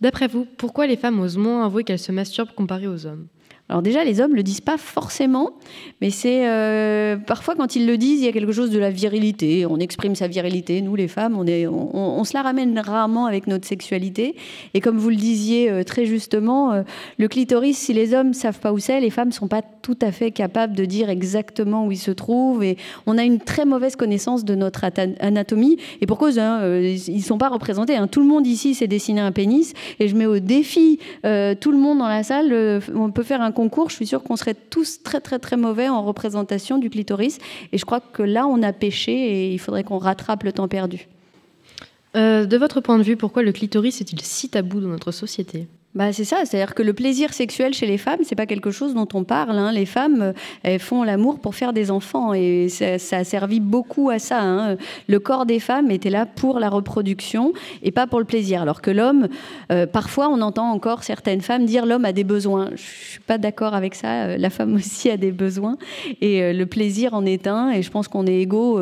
[0.00, 3.26] D'après vous, pourquoi les femmes osent moins avouer qu'elles se masturbent comparées aux hommes?
[3.68, 5.50] Alors déjà, les hommes ne le disent pas forcément,
[6.00, 8.90] mais c'est euh, parfois quand ils le disent, il y a quelque chose de la
[8.90, 9.66] virilité.
[9.66, 10.80] On exprime sa virilité.
[10.80, 14.36] Nous, les femmes, on, se la ramène rarement avec notre sexualité.
[14.72, 16.82] Et comme vous le disiez euh, très justement, euh,
[17.18, 20.12] le clitoris, si les hommes savent pas où c'est, les femmes sont pas tout à
[20.12, 22.64] fait capables de dire exactement où il se trouve.
[22.64, 24.84] Et on a une très mauvaise connaissance de notre
[25.20, 25.76] anatomie.
[26.00, 27.96] Et pour cause, hein, ils sont pas représentés.
[27.96, 28.06] Hein.
[28.06, 29.74] Tout le monde ici s'est dessiné un pénis.
[30.00, 32.80] Et je mets au défi tout le monde dans la salle.
[32.94, 33.52] on peut faire un
[33.88, 37.38] je suis sûre qu'on serait tous très très très mauvais en représentation du clitoris.
[37.72, 40.68] Et je crois que là, on a péché et il faudrait qu'on rattrape le temps
[40.68, 41.08] perdu.
[42.16, 45.66] Euh, de votre point de vue, pourquoi le clitoris est-il si tabou dans notre société?
[45.98, 48.94] Bah, c'est ça, c'est-à-dire que le plaisir sexuel chez les femmes, c'est pas quelque chose
[48.94, 49.58] dont on parle.
[49.58, 49.72] Hein.
[49.72, 50.32] Les femmes, euh,
[50.62, 54.40] elles font l'amour pour faire des enfants et ça, a servi beaucoup à ça.
[54.40, 54.76] Hein.
[55.08, 58.62] Le corps des femmes était là pour la reproduction et pas pour le plaisir.
[58.62, 59.26] Alors que l'homme,
[59.72, 62.70] euh, parfois, on entend encore certaines femmes dire l'homme a des besoins.
[62.76, 64.26] Je suis pas d'accord avec ça.
[64.26, 65.78] Euh, la femme aussi a des besoins
[66.20, 67.72] et le plaisir en est un.
[67.72, 68.80] Et je pense qu'on est égaux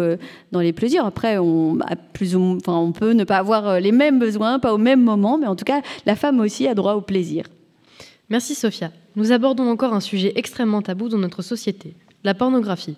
[0.53, 1.07] dans les plaisirs.
[1.07, 1.79] Après, on,
[2.13, 5.47] plus enfin, on peut ne pas avoir les mêmes besoins, pas au même moment, mais
[5.47, 7.06] en tout cas, la femme aussi a droit au
[8.29, 8.93] Merci Sophia.
[9.15, 11.95] Nous abordons encore un sujet extrêmement tabou dans notre société,
[12.25, 12.97] la pornographie.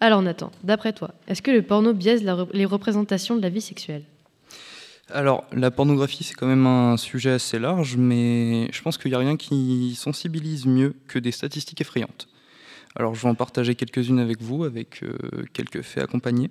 [0.00, 4.04] Alors Nathan, d'après toi, est-ce que le porno biaise les représentations de la vie sexuelle?
[5.10, 9.14] Alors, la pornographie, c'est quand même un sujet assez large, mais je pense qu'il n'y
[9.14, 12.28] a rien qui sensibilise mieux que des statistiques effrayantes.
[12.94, 15.12] Alors, je vais en partager quelques-unes avec vous, avec euh,
[15.52, 16.50] quelques faits accompagnés.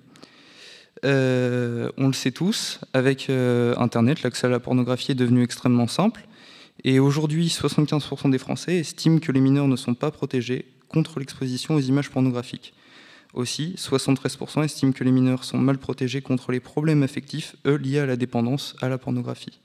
[1.04, 5.88] Euh, on le sait tous, avec euh, Internet, l'accès à la pornographie est devenu extrêmement
[5.88, 6.24] simple.
[6.84, 11.74] Et aujourd'hui, 75% des Français estiment que les mineurs ne sont pas protégés contre l'exposition
[11.74, 12.74] aux images pornographiques.
[13.34, 18.00] Aussi, 73% estiment que les mineurs sont mal protégés contre les problèmes affectifs, eux, liés
[18.00, 19.60] à la dépendance à la pornographie.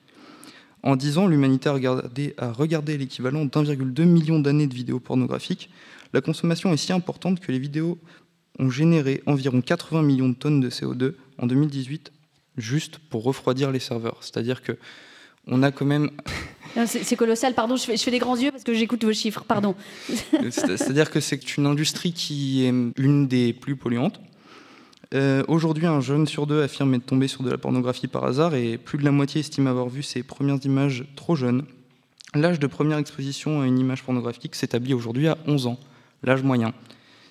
[0.83, 1.73] En 10 ans, l'humanité a
[2.53, 5.69] regardé, l'équivalent d'1,2 million d'années de vidéos pornographiques.
[6.13, 7.97] La consommation est si importante que les vidéos
[8.59, 12.11] ont généré environ 80 millions de tonnes de CO2 en 2018
[12.57, 14.17] juste pour refroidir les serveurs.
[14.21, 14.77] C'est-à-dire que
[15.45, 16.09] on a quand même
[16.85, 19.75] C'est colossal, pardon, je fais, des grands yeux parce que j'écoute vos chiffres, pardon.
[20.49, 24.19] C'est- C'est-à-dire que c'est une industrie qui est une des plus polluantes.
[25.13, 28.55] Euh, Aujourd'hui, un jeune sur deux affirme être tombé sur de la pornographie par hasard
[28.55, 31.63] et plus de la moitié estime avoir vu ses premières images trop jeunes.
[32.35, 35.79] L'âge de première exposition à une image pornographique s'établit aujourd'hui à 11 ans,
[36.23, 36.73] l'âge moyen,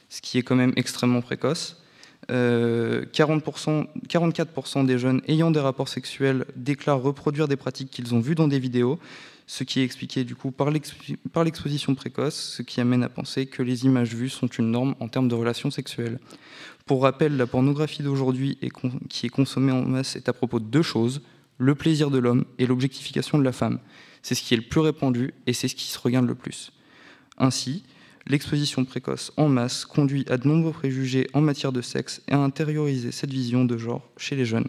[0.08, 1.82] ce qui est quand même extrêmement précoce.
[2.30, 8.20] Euh, 40%, 44% des jeunes ayant des rapports sexuels déclarent reproduire des pratiques qu'ils ont
[8.20, 8.98] vues dans des vidéos,
[9.46, 10.94] ce qui est expliqué du coup par l'ex-
[11.32, 14.94] par l'exposition précoce, ce qui amène à penser que les images vues sont une norme
[15.00, 16.18] en termes de relations sexuelles.
[16.84, 18.58] Pour rappel, la pornographie d'aujourd'hui
[19.08, 21.20] qui est consommée en masse est à propos de deux choses,
[21.58, 23.78] le plaisir de l'homme et l'objectification de la femme.
[24.22, 26.72] C'est ce qui est le plus répandu et c'est ce qui se regarde le plus.
[27.38, 27.84] Ainsi,
[28.26, 32.38] l'exposition précoce en masse conduit à de nombreux préjugés en matière de sexe et à
[32.40, 34.66] intérioriser cette vision de genre chez les jeunes.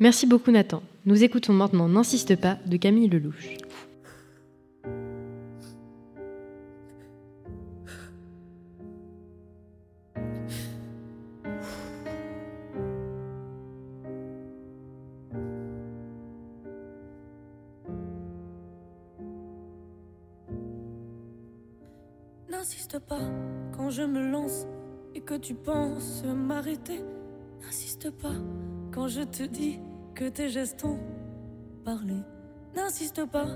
[0.00, 0.82] Merci beaucoup Nathan.
[1.06, 3.56] Nous écoutons maintenant N'insiste pas de Camille Lelouch.
[25.44, 27.04] Tu penses m'arrêter.
[27.60, 28.32] N'insiste pas
[28.90, 29.78] quand je te dis
[30.14, 30.98] que tes gestes ont
[31.84, 32.14] parlé.
[32.74, 33.48] N'insiste pas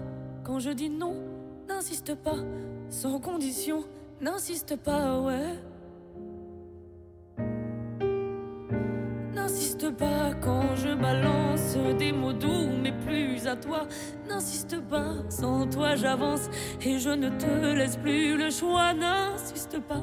[0.45, 1.15] quand je dis non.
[1.67, 2.37] N'insiste pas
[2.91, 3.85] sans condition.
[4.21, 5.55] N'insiste pas, ouais.
[9.35, 13.87] N'insiste pas quand je balance des mots doux, mais plus à toi.
[14.29, 16.51] N'insiste pas, sans toi j'avance
[16.85, 18.93] et je ne te laisse plus le choix.
[18.93, 20.03] N'insiste pas,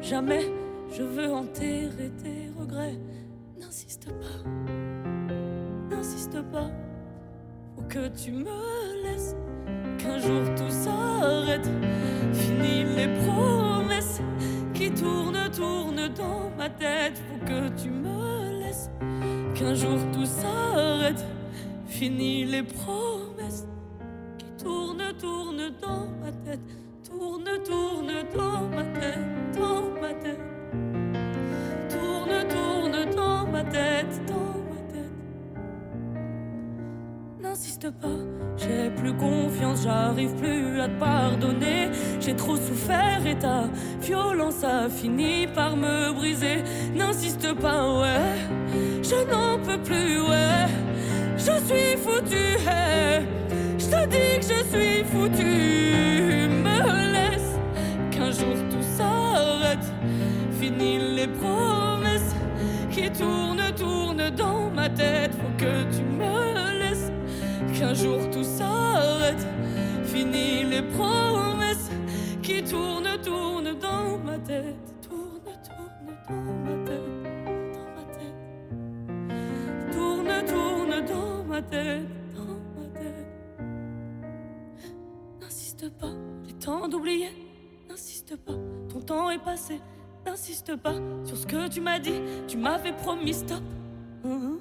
[0.00, 0.61] jamais
[0.92, 2.98] je veux enterrer tes regrets.
[3.58, 4.50] N'insiste pas,
[5.90, 6.70] n'insiste pas,
[7.74, 9.34] faut que tu me laisses.
[9.98, 11.68] Qu'un jour tout s'arrête,
[12.32, 14.20] fini les promesses
[14.74, 17.18] qui tournent, tournent dans ma tête.
[17.28, 18.90] Faut que tu me laisses.
[19.54, 21.24] Qu'un jour tout s'arrête,
[21.86, 23.66] fini les promesses
[24.38, 26.60] qui tournent, tournent dans ma tête.
[27.08, 30.40] Tourne, tourne dans ma tête, dans ma tête.
[33.52, 35.12] Ma tête, dans ma tête.
[37.42, 38.08] N'insiste pas,
[38.56, 41.90] j'ai plus confiance, j'arrive plus à te pardonner.
[42.18, 43.64] J'ai trop souffert et ta
[44.00, 46.64] violence a fini par me briser.
[46.94, 48.38] N'insiste pas, ouais,
[49.02, 50.66] je n'en peux plus, ouais.
[51.36, 53.26] Je suis foutu, hey.
[53.78, 56.48] je te dis que je suis foutu.
[56.64, 57.58] Me laisse
[58.10, 59.92] qu'un jour tout s'arrête.
[60.58, 61.91] Fini les promesses
[63.12, 65.34] qui tournent, tournent dans ma tête.
[65.34, 67.10] Faut que tu me laisses
[67.78, 69.46] qu'un jour tout s'arrête.
[70.04, 71.90] Fini les promesses
[72.42, 74.76] qui tournent, tournent dans ma tête.
[75.08, 77.10] Tourne, tourne dans ma tête,
[77.72, 78.38] dans ma tête.
[79.92, 83.26] Tourne, tourne dans ma tête, dans ma tête.
[85.40, 86.12] N'insiste pas,
[86.46, 87.30] j'ai temps d'oublier.
[87.88, 88.58] N'insiste pas,
[88.88, 89.80] ton temps est passé.
[90.26, 90.94] N'insiste pas
[91.24, 92.20] sur ce que tu m'as dit.
[92.46, 93.62] Tu m'avais promis stop.
[94.24, 94.58] Hein,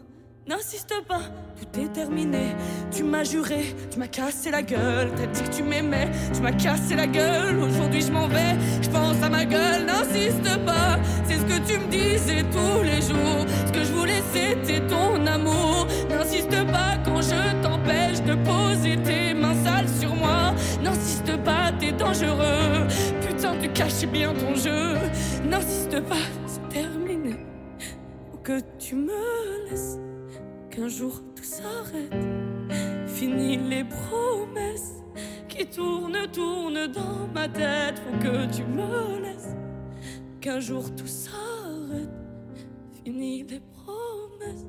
[0.48, 1.22] N'insiste pas,
[1.56, 2.56] tout est terminé.
[2.90, 5.12] Tu m'as juré, tu m'as cassé la gueule.
[5.16, 7.60] T'as dit que tu m'aimais, tu m'as cassé la gueule.
[7.60, 9.86] Aujourd'hui je m'en vais, je pense à ma gueule.
[9.86, 13.46] N'insiste pas, c'est ce que tu me disais tous les jours.
[13.68, 15.88] Ce que je voulais c'était ton amour.
[16.10, 20.54] N'insiste pas quand je t'empêche de poser tes mains sales sur moi.
[20.82, 22.88] N'insiste pas, t'es dangereux.
[23.60, 24.96] Tu cachais bien ton jeu.
[25.48, 27.36] N'insiste pas, c'est terminé.
[28.32, 30.00] Faut que tu me laisses
[30.70, 32.14] qu'un jour tout s'arrête.
[33.08, 34.96] Fini les promesses
[35.48, 38.00] qui tournent, tournent dans ma tête.
[38.00, 39.56] Faut que tu me laisses
[40.40, 42.10] qu'un jour tout s'arrête.
[43.04, 44.66] Fini les promesses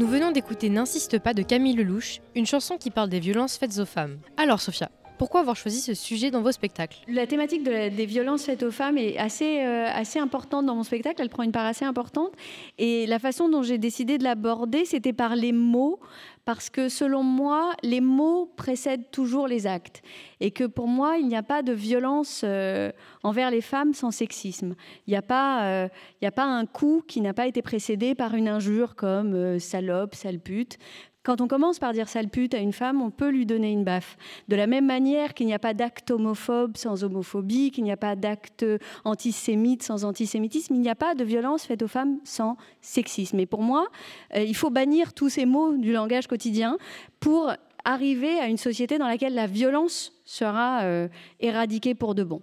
[0.00, 3.78] Nous venons d'écouter N'insiste pas de Camille Lelouch, une chanson qui parle des violences faites
[3.78, 4.16] aux femmes.
[4.38, 6.96] Alors Sophia, pourquoi avoir choisi ce sujet dans vos spectacles?
[7.06, 11.20] La thématique des violences faites aux femmes est euh, assez importante dans mon spectacle.
[11.20, 12.32] Elle prend une part assez importante.
[12.78, 16.00] Et la façon dont j'ai décidé de l'aborder, c'était par les mots.
[16.44, 20.02] Parce que selon moi, les mots précèdent toujours les actes.
[20.40, 22.90] Et que pour moi, il n'y a pas de violence euh,
[23.22, 24.74] envers les femmes sans sexisme.
[25.06, 25.88] Il n'y a, pas, euh,
[26.22, 30.14] a pas un coup qui n'a pas été précédé par une injure comme euh, salope,
[30.14, 30.78] sale pute.
[31.22, 33.84] Quand on commence par dire sale pute à une femme, on peut lui donner une
[33.84, 34.16] baffe.
[34.48, 37.98] De la même manière qu'il n'y a pas d'acte homophobe sans homophobie, qu'il n'y a
[37.98, 38.64] pas d'acte
[39.04, 43.38] antisémite sans antisémitisme, il n'y a pas de violence faite aux femmes sans sexisme.
[43.38, 43.88] Et pour moi,
[44.34, 46.78] euh, il faut bannir tous ces mots du langage quotidien
[47.20, 47.52] pour
[47.84, 51.08] arriver à une société dans laquelle la violence sera euh,
[51.38, 52.40] éradiquée pour de bon.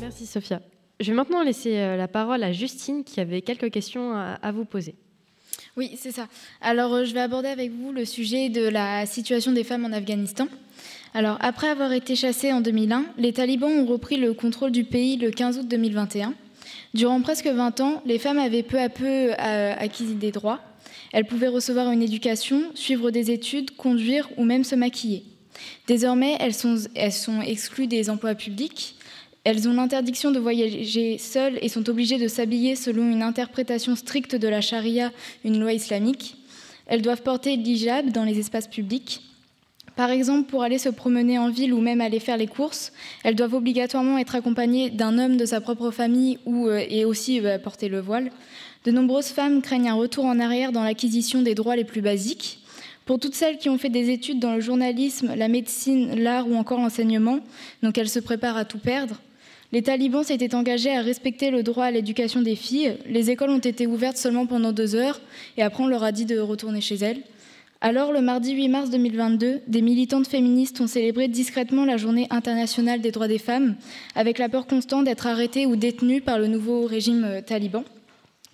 [0.00, 0.60] Merci Sophia.
[1.02, 4.64] Je vais maintenant laisser euh, la parole à Justine qui avait quelques questions à, vous
[4.64, 4.94] poser.
[5.76, 6.28] Oui, c'est ça.
[6.60, 9.92] Alors, euh, je vais aborder avec vous le sujet de la situation des femmes en
[9.92, 10.46] Afghanistan.
[11.12, 15.16] Alors, après avoir été chassées en 2001, les talibans ont repris le contrôle du pays
[15.16, 16.34] le 15 août 2021.
[16.94, 20.60] Durant presque 20 ans, les femmes avaient peu à peu euh, acquis des droits.
[21.12, 25.24] Elles pouvaient recevoir une éducation, suivre des études, conduire ou même se maquiller.
[25.88, 28.94] Désormais, elles sont exclues des emplois publics.
[29.44, 34.36] Elles ont l'interdiction de voyager seules et sont obligées de s'habiller selon une interprétation stricte
[34.36, 35.10] de la charia,
[35.44, 36.36] une loi islamique.
[36.86, 39.20] Elles doivent porter l'hijab dans les espaces publics.
[39.96, 42.92] Par exemple, pour aller se promener en ville ou même aller faire les courses,
[43.24, 47.40] elles doivent obligatoirement être accompagnées d'un homme de sa propre famille ou, euh, et aussi
[47.40, 48.30] euh, porter le voile.
[48.84, 52.60] De nombreuses femmes craignent un retour en arrière dans l'acquisition des droits les plus basiques.
[53.04, 56.54] Pour toutes celles qui ont fait des études dans le journalisme, la médecine, l'art ou
[56.54, 57.40] encore l'enseignement,
[57.82, 59.20] donc elles se préparent à tout perdre,
[59.72, 62.96] les talibans s'étaient engagés à respecter le droit à l'éducation des filles.
[63.06, 65.20] Les écoles ont été ouvertes seulement pendant deux heures
[65.56, 67.22] et après on leur a dit de retourner chez elles.
[67.84, 73.00] Alors, le mardi 8 mars 2022, des militantes féministes ont célébré discrètement la journée internationale
[73.00, 73.74] des droits des femmes,
[74.14, 77.82] avec la peur constante d'être arrêtées ou détenues par le nouveau régime euh, taliban.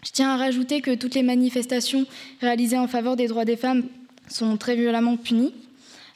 [0.02, 2.06] Je tiens à rajouter que toutes les manifestations
[2.40, 3.84] réalisées en faveur des droits des femmes
[4.28, 5.52] sont très violemment punies.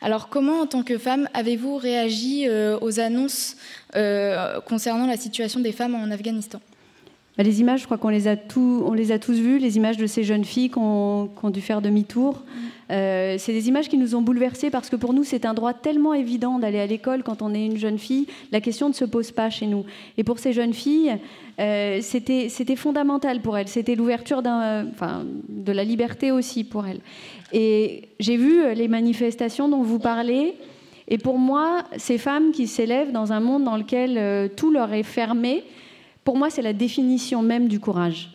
[0.03, 3.57] Alors, comment, en tant que femme, avez-vous réagi euh, aux annonces
[3.95, 6.61] euh, concernant la situation des femmes en Afghanistan?
[7.39, 9.77] Bah, Les images, je crois qu'on les, a tous- on les a tous vues, les
[9.77, 12.43] images de ces jeunes filles qui ont, qui ont dû faire demi-tour.
[12.91, 15.73] Euh, c'est des images qui nous ont bouleversées parce que pour nous, c'est un droit
[15.73, 18.27] tellement évident d'aller à l'école quand on est une jeune fille.
[18.51, 19.85] La question ne se pose pas chez nous.
[20.19, 21.17] Et pour ces jeunes filles,
[21.61, 23.69] euh, c'était fondamental pour elles.
[23.69, 27.01] C'était l'ouverture de la liberté aussi pour elles.
[27.53, 30.55] Et j'ai vu les manifestations dont vous parlez.
[31.09, 34.93] Et pour moi, ces femmes qui s'élèvent dans un monde dans lequel euh, tout leur
[34.93, 35.65] est fermé,
[36.25, 38.31] pour moi, c'est la définition même du courage.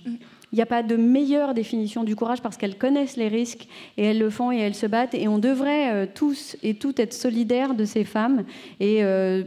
[0.52, 3.68] Il n'y a pas de meilleure définition du courage parce qu'elles connaissent les risques
[3.98, 5.14] et elles le font et elles se battent.
[5.14, 8.46] Et on devrait euh, tous et toutes être solidaires de ces femmes.
[8.80, 9.44] Et euh,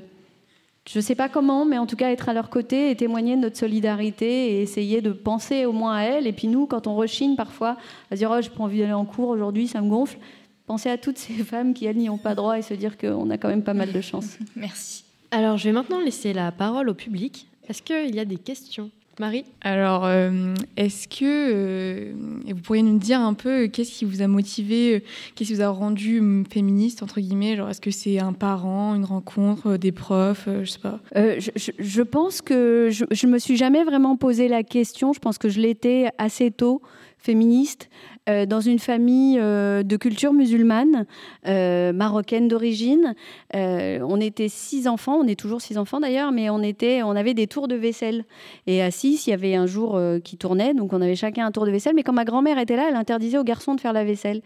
[0.86, 3.36] je ne sais pas comment, mais en tout cas être à leur côté et témoigner
[3.36, 6.26] de notre solidarité et essayer de penser au moins à elles.
[6.26, 7.76] Et puis nous, quand on rechigne parfois
[8.10, 10.18] à se dire oh, je pas envie d'aller en cours aujourd'hui, ça me gonfle,
[10.66, 13.30] penser à toutes ces femmes qui, elles, n'y ont pas droit et se dire qu'on
[13.30, 14.36] a quand même pas mal de chance.
[14.56, 15.04] Merci.
[15.30, 17.46] Alors, je vais maintenant laisser la parole au public.
[17.68, 18.90] Est-ce qu'il y a des questions?
[19.20, 22.12] Marie Alors, euh, est-ce que euh,
[22.48, 25.04] vous pourriez nous dire un peu euh, qu'est-ce qui vous a motivé,
[25.34, 28.94] qu'est-ce qui vous a rendu hum, féministe entre guillemets Genre, est-ce que c'est un parent,
[28.94, 31.00] une rencontre, des profs, euh, je sais pas.
[31.16, 35.12] Euh, je, je- je pense que je, je me suis jamais vraiment posé la question.
[35.12, 36.80] Je pense que je l'étais assez tôt,
[37.18, 37.90] féministe,
[38.30, 41.06] euh, dans une famille euh, de culture musulmane,
[41.46, 43.14] euh, marocaine d'origine.
[43.54, 47.34] On était six enfants, on est toujours six enfants d'ailleurs, mais on, était, on avait
[47.34, 48.24] des tours de vaisselle.
[48.66, 51.50] Et à six, il y avait un jour qui tournait, donc on avait chacun un
[51.50, 51.94] tour de vaisselle.
[51.94, 54.42] Mais quand ma grand-mère était là, elle interdisait aux garçons de faire la vaisselle.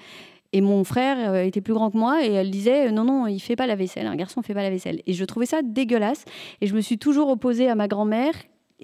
[0.52, 3.56] Et mon frère était plus grand que moi et elle disait non, non, il fait
[3.56, 5.00] pas la vaisselle, un garçon fait pas la vaisselle.
[5.06, 6.24] Et je trouvais ça dégueulasse.
[6.60, 8.34] Et je me suis toujours opposée à ma grand-mère.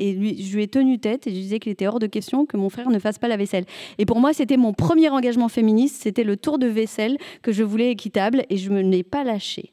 [0.00, 2.46] Et lui, je lui ai tenu tête et je disais qu'il était hors de question
[2.46, 3.66] que mon frère ne fasse pas la vaisselle.
[3.98, 5.96] Et pour moi, c'était mon premier engagement féministe.
[6.02, 9.72] C'était le tour de vaisselle que je voulais équitable et je me n'ai pas lâché.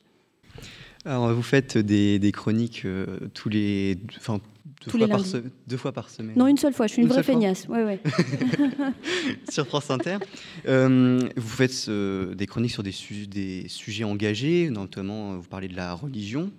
[1.05, 5.25] Alors, vous faites des, des chroniques euh, tous les, enfin, deux, Tous fois les par
[5.25, 6.35] se- deux fois par semaine.
[6.35, 6.87] Non, une seule fois.
[6.87, 7.65] Je suis une, vraie feignasse.
[7.69, 7.99] Ouais, ouais.
[9.49, 10.17] sur France Inter.
[10.67, 15.47] Euh, vous faites euh, des chroniques sur des, su- des sujets engagés, notamment euh, vous
[15.47, 16.51] parlez de la religion.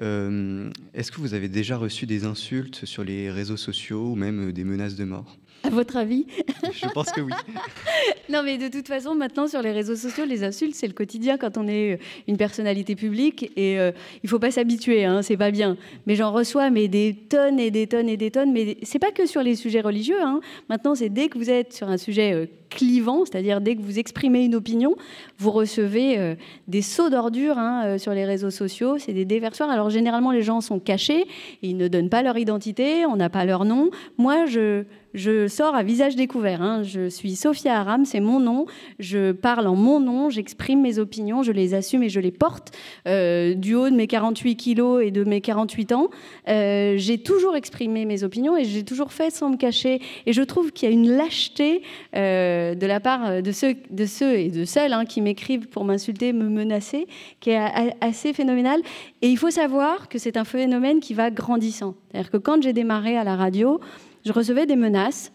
[0.00, 4.48] Euh, Est-ce que vous avez déjà reçu des insultes sur les réseaux sociaux ou même
[4.48, 5.38] euh, des menaces de mort?
[5.66, 6.26] À votre avis
[6.72, 7.32] Je pense que oui.
[8.28, 11.36] non, mais de toute façon, maintenant, sur les réseaux sociaux, les insultes, c'est le quotidien
[11.38, 11.98] quand on est
[12.28, 13.50] une personnalité publique.
[13.56, 13.92] Et euh,
[14.22, 15.76] il faut pas s'habituer, hein, c'est pas bien.
[16.06, 18.52] Mais j'en reçois mais des tonnes et des tonnes et des tonnes.
[18.52, 20.22] Mais c'est pas que sur les sujets religieux.
[20.22, 20.40] Hein.
[20.68, 23.98] Maintenant, c'est dès que vous êtes sur un sujet euh, clivant, c'est-à-dire dès que vous
[23.98, 24.96] exprimez une opinion,
[25.38, 26.34] vous recevez euh,
[26.68, 28.98] des sauts d'ordures hein, sur les réseaux sociaux.
[28.98, 29.70] C'est des déversoirs.
[29.70, 31.26] Alors, généralement, les gens sont cachés.
[31.62, 33.06] Ils ne donnent pas leur identité.
[33.06, 33.90] On n'a pas leur nom.
[34.18, 34.84] Moi, je
[35.16, 36.62] je sors à visage découvert.
[36.62, 36.82] Hein.
[36.82, 38.66] Je suis Sophia Aram, c'est mon nom.
[38.98, 42.72] Je parle en mon nom, j'exprime mes opinions, je les assume et je les porte
[43.08, 46.10] euh, du haut de mes 48 kilos et de mes 48 ans.
[46.48, 50.00] Euh, j'ai toujours exprimé mes opinions et j'ai toujours fait sans me cacher.
[50.26, 51.82] Et je trouve qu'il y a une lâcheté
[52.14, 53.74] euh, de la part de ceux,
[54.34, 57.08] et de celles hein, qui m'écrivent pour m'insulter, me menacer,
[57.40, 58.80] qui est assez phénoménal.
[59.22, 61.94] Et il faut savoir que c'est un phénomène qui va grandissant.
[62.10, 63.80] C'est-à-dire que quand j'ai démarré à la radio,
[64.26, 65.32] je recevais des menaces.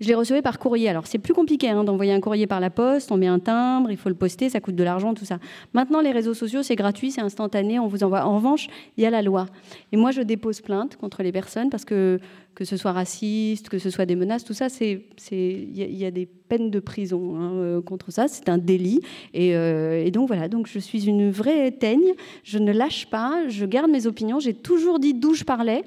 [0.00, 0.88] Je les recevais par courrier.
[0.88, 3.92] Alors c'est plus compliqué hein, d'envoyer un courrier par la poste, on met un timbre,
[3.92, 5.38] il faut le poster, ça coûte de l'argent, tout ça.
[5.72, 8.24] Maintenant les réseaux sociaux c'est gratuit, c'est instantané, on vous envoie.
[8.24, 8.66] En revanche,
[8.96, 9.46] il y a la loi.
[9.92, 12.18] Et moi je dépose plainte contre les personnes parce que
[12.56, 16.10] que ce soit raciste, que ce soit des menaces, tout ça, c'est il y, a
[16.10, 19.00] des peines de prison hein, euh, contre ça, c'est un délit.
[19.32, 23.48] Et, euh, et, donc voilà, donc je suis une vraie teigne, je ne lâche pas,
[23.48, 24.38] je garde mes opinions.
[24.38, 25.82] J'ai toujours dit d'où je parlais.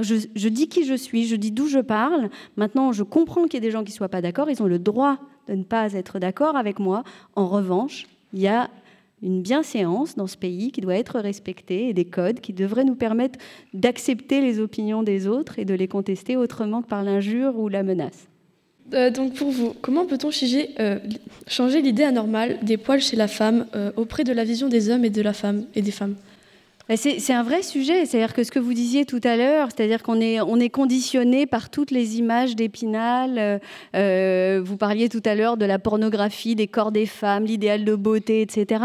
[0.00, 2.30] Je, dis qui je suis, je dis d'où je parle.
[2.56, 4.48] Maintenant, je comprends qu'il y ait des gens qui ne soient pas d'accord.
[4.48, 5.18] Ils ont le droit
[5.48, 7.04] de ne pas être d'accord avec moi.
[7.36, 8.70] En revanche, il y a
[9.22, 12.96] une bienséance dans ce pays qui doit être respectée et des codes qui devraient nous
[12.96, 13.38] permettre
[13.72, 17.82] d'accepter les opinions des autres et de les contester autrement que par l'injure ou la
[17.82, 18.26] menace.
[18.94, 20.98] Euh, donc pour vous, comment peut-on changer, euh,
[21.46, 25.04] changer l'idée anormale des poils chez la femme euh, auprès de la vision des hommes
[25.04, 26.16] et de la femme et des femmes?
[26.96, 30.20] C'est un vrai sujet, c'est-à-dire que ce que vous disiez tout à l'heure, c'est-à-dire qu'on
[30.20, 33.38] est, on est conditionné par toutes les images d'Épinal.
[33.38, 33.58] Euh,
[33.94, 37.94] euh, vous parliez tout à l'heure de la pornographie, des corps des femmes, l'idéal de
[37.94, 38.84] beauté, etc.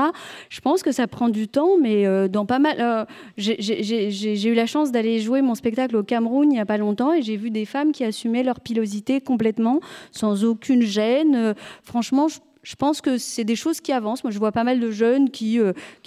[0.50, 3.08] Je pense que ça prend du temps, mais euh, dans pas mal.
[3.38, 7.14] j'ai eu la chance d'aller jouer mon spectacle au Cameroun il n'y a pas longtemps
[7.14, 9.80] et j'ai vu des femmes qui assumaient leur pilosité complètement,
[10.12, 11.56] sans aucune gêne.
[11.84, 14.26] franchement, je je pense que c'est des choses qui avancent.
[14.26, 15.58] Moi, je vois pas mal de jeunes qui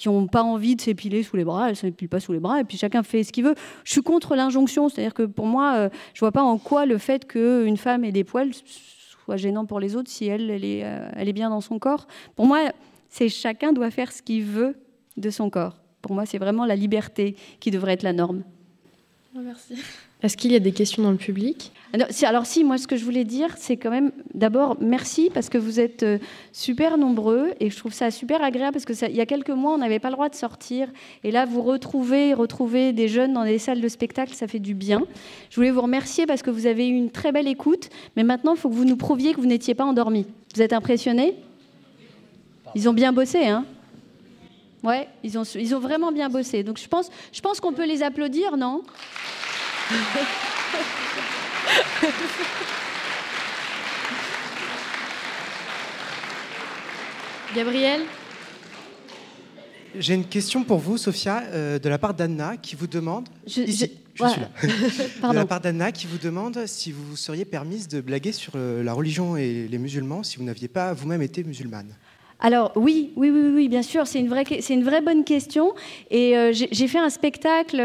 [0.04, 2.60] n'ont pas envie de s'épiler sous les bras, elles ne s'épilent pas sous les bras,
[2.60, 3.54] et puis chacun fait ce qu'il veut.
[3.82, 6.98] Je suis contre l'injonction, c'est-à-dire que pour moi, euh, je vois pas en quoi le
[6.98, 8.50] fait qu'une femme ait des poils
[9.24, 11.78] soit gênant pour les autres si elle, elle est, euh, elle est bien dans son
[11.78, 12.06] corps.
[12.36, 12.72] Pour moi,
[13.08, 14.76] c'est chacun doit faire ce qu'il veut
[15.16, 15.78] de son corps.
[16.02, 18.42] Pour moi, c'est vraiment la liberté qui devrait être la norme.
[19.34, 19.76] Merci.
[20.22, 21.72] Est-ce qu'il y a des questions dans le public?
[22.22, 25.58] Alors si, moi ce que je voulais dire, c'est quand même d'abord merci parce que
[25.58, 26.18] vous êtes euh,
[26.52, 29.50] super nombreux et je trouve ça super agréable parce que ça, il y a quelques
[29.50, 30.88] mois on n'avait pas le droit de sortir
[31.24, 34.74] et là vous retrouvez, retrouvez des jeunes dans des salles de spectacle, ça fait du
[34.74, 35.02] bien.
[35.50, 38.54] Je voulais vous remercier parce que vous avez eu une très belle écoute, mais maintenant
[38.54, 40.26] il faut que vous nous prouviez que vous n'étiez pas endormis.
[40.54, 41.34] Vous êtes impressionnés?
[42.76, 43.64] Ils ont bien bossé, hein?
[44.84, 46.62] Ouais, ils ont, ils ont vraiment bien bossé.
[46.62, 48.82] Donc je pense, je pense qu'on peut les applaudir, non?
[57.54, 58.02] Gabriel
[59.98, 63.28] J'ai une question pour vous, Sophia, euh, de la part d'Anna, qui vous demande.
[63.46, 63.90] Je, je, suis
[64.20, 64.48] là.
[65.30, 68.84] de la part d'Anna, qui vous demande si vous seriez permise de blaguer sur euh,
[68.84, 71.96] la religion et les musulmans si vous n'aviez pas vous-même été musulmane.
[72.40, 75.74] Alors oui, oui, oui, oui, bien sûr, c'est une vraie, c'est une vraie bonne question.
[76.10, 77.76] Et euh, j'ai fait un spectacle,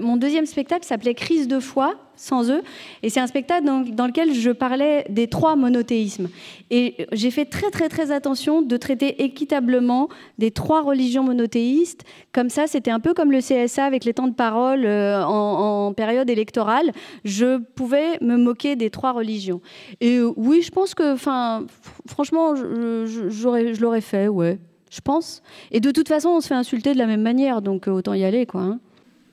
[0.00, 2.62] mon deuxième spectacle s'appelait Crise de foi sans eux.
[3.02, 6.28] Et c'est un spectacle dans, lequel je parlais des trois monothéismes.
[6.70, 10.08] Et j'ai fait très très très attention de traiter équitablement
[10.38, 12.04] des trois religions monothéistes.
[12.32, 15.92] Comme ça, c'était un peu comme le CSA avec les temps de parole euh, en,
[15.92, 16.92] période électorale.
[17.24, 19.60] Je pouvais me moquer des trois religions.
[20.00, 21.66] Et oui, je pense que, enfin,
[22.06, 24.58] franchement, je, je l'aurais fait, ouais.
[24.90, 25.42] Je pense.
[25.70, 28.12] Et de toute façon, on se fait insulter de la même manière, donc euh, autant
[28.12, 28.60] y aller, quoi.
[28.60, 28.80] Hein.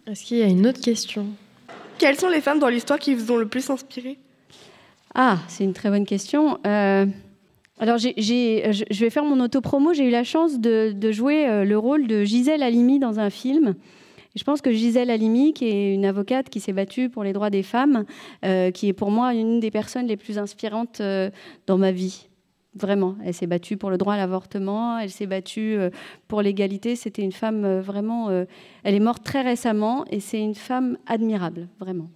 [0.07, 1.27] Est-ce qu'il y a une autre question?
[1.99, 4.17] Quelles sont les femmes dans l'histoire qui vous ont le plus inspiré?
[5.13, 6.57] Ah, c'est une très bonne question.
[6.65, 7.05] Euh,
[7.79, 9.93] alors, je vais faire mon autopromo.
[9.93, 13.75] J'ai eu la chance de, jouer euh, le rôle de Gisèle Halimi dans un film.
[14.35, 17.49] je pense que Gisèle Halimi, qui est une avocate qui s'est battue pour les droits
[17.49, 18.05] des femmes,
[18.45, 21.01] euh, qui est pour moi une des personnes les plus inspirantes
[21.67, 22.28] dans ma vie.
[22.75, 25.89] Vraiment, elle s'est battue pour le droit à l'avortement, elle s'est battue euh,
[26.27, 26.95] pour l'égalité.
[26.95, 28.29] C'était une femme euh, vraiment.
[28.29, 28.45] Euh,
[28.83, 32.11] elle est morte très récemment et c'est une femme admirable, vraiment.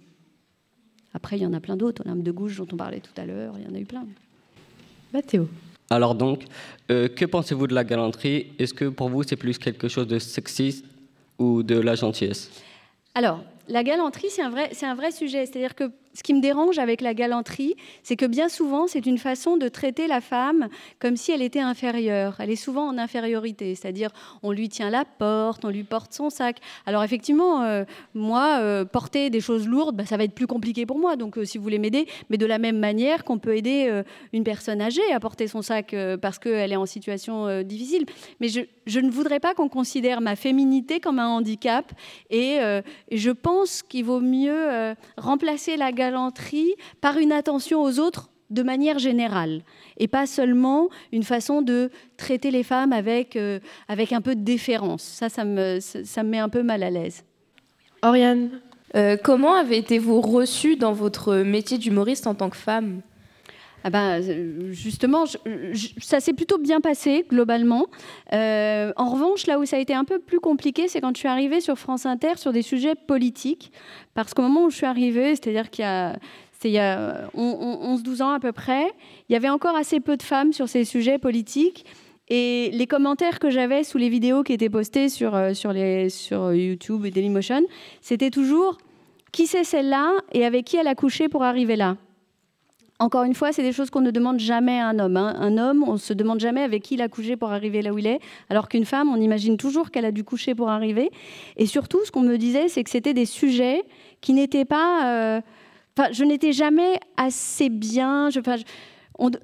[1.12, 2.02] Après, il y en a plein d'autres.
[2.06, 4.06] L'âme de gauche dont on parlait tout à l'heure, il y en a eu plein.
[5.12, 5.48] Mathéo.
[5.90, 6.44] Alors donc,
[6.88, 8.52] que pensez-vous de la galanterie?
[8.58, 10.84] Est-ce que pour vous c'est plus quelque chose de sexiste
[11.38, 12.50] ou de la gentillesse?
[13.14, 15.46] Alors, la galanterie, c'est un vrai, c'est un vrai sujet.
[15.46, 17.74] C'est-à-dire que ce qui me dérange avec la galanterie,
[18.04, 20.68] c'est que bien souvent, c'est une façon de traiter la femme
[21.00, 22.36] comme si elle était inférieure.
[22.38, 24.10] Elle est souvent en infériorité, c'est-à-dire
[24.42, 26.58] on lui tient la porte, on lui porte son sac.
[26.86, 27.84] Alors effectivement, euh,
[28.14, 31.16] moi, euh, porter des choses lourdes, bah, ça va être plus compliqué pour moi.
[31.16, 34.44] Donc euh, si vous voulez m'aider, mais de la même manière qu'on peut aider une
[34.44, 38.06] personne âgée à porter son sac parce qu'elle est en situation difficile.
[38.40, 41.92] Mais je, je, ne voudrais pas qu'on considère ma féminité comme un handicap.
[42.30, 42.58] Et,
[43.10, 46.03] je pense qu'il vaut mieux remplacer la galanterie
[47.00, 49.62] par une attention aux autres de manière générale
[49.98, 53.58] et pas seulement une façon de traiter les femmes avec, euh,
[53.88, 55.02] avec un peu de déférence.
[55.02, 57.24] Ça, ça me, ça me met un peu mal à l'aise.
[58.02, 58.50] Oriane
[58.96, 63.00] euh, Comment avez-vous reçu dans votre métier d'humoriste en tant que femme?
[63.86, 64.22] Ah ben,
[64.72, 65.24] justement,
[66.00, 67.86] ça s'est plutôt bien passé globalement.
[68.32, 71.18] Euh, en revanche, là où ça a été un peu plus compliqué, c'est quand je
[71.18, 73.72] suis arrivée sur France Inter sur des sujets politiques.
[74.14, 76.16] Parce qu'au moment où je suis arrivée, c'est-à-dire qu'il y a
[76.64, 78.86] il y a 11-12 ans à peu près,
[79.28, 81.84] il y avait encore assez peu de femmes sur ces sujets politiques.
[82.28, 86.08] Et les commentaires que j'avais sous les vidéos qui étaient postées sur, euh, sur, les,
[86.08, 87.64] sur YouTube et Dailymotion,
[88.00, 88.78] c'était toujours
[89.30, 91.98] qui c'est celle-là et avec qui elle a couché pour arriver là?
[93.04, 95.18] Encore une fois, c'est des choses qu'on ne demande jamais à un homme.
[95.18, 95.36] Hein.
[95.38, 97.92] Un homme, on ne se demande jamais avec qui il a couché pour arriver là
[97.92, 98.18] où il est,
[98.48, 101.10] alors qu'une femme, on imagine toujours qu'elle a dû coucher pour arriver.
[101.58, 103.82] Et surtout, ce qu'on me disait, c'est que c'était des sujets
[104.22, 105.06] qui n'étaient pas...
[105.06, 105.40] Euh,
[106.12, 108.30] je n'étais jamais assez bien.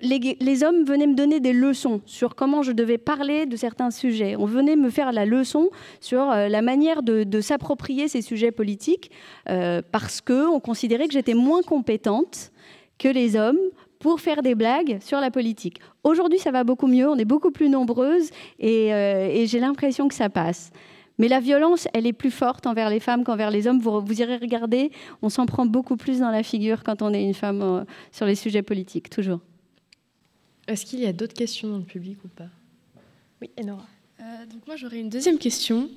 [0.01, 4.37] les, hommes venaient me donner des leçons sur comment je devais parler de certains sujets.
[4.37, 5.69] On venait me faire la leçon
[6.01, 9.11] sur euh, la manière de, s'approprier ces sujets politiques
[9.51, 12.53] euh, parce qu'on considérait que j'étais moins compétente
[13.01, 13.59] que les hommes
[13.99, 15.81] pour faire des blagues sur la politique.
[16.05, 20.15] Aujourd'hui, ça va beaucoup mieux, on est beaucoup plus nombreuses et euh, j'ai l'impression que
[20.15, 20.71] ça passe.
[21.19, 23.81] Mais la violence, elle est plus forte envers les femmes qu'envers les hommes.
[23.81, 24.91] Vous, irez regarder,
[25.21, 28.27] on s'en prend beaucoup plus dans la figure quand on est une femme euh, sur
[28.27, 29.41] les sujets politiques, toujours.
[30.69, 32.49] Est-ce qu'il y a d'autres questions dans le public ou pas?
[33.43, 33.87] Oui, Enora.
[34.21, 35.89] Euh, donc moi j'aurais une deuxième question.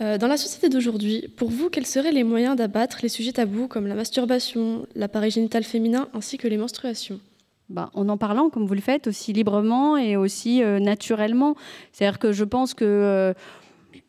[0.00, 3.68] Euh, dans la société d'aujourd'hui, pour vous, quels seraient les moyens d'abattre les sujets tabous
[3.68, 7.20] comme la masturbation, l'appareil génital féminin ainsi que les menstruations?
[7.68, 11.56] Bah, en en parlant comme vous le faites aussi librement et aussi naturellement.
[11.92, 13.34] C'est-à-dire que je pense que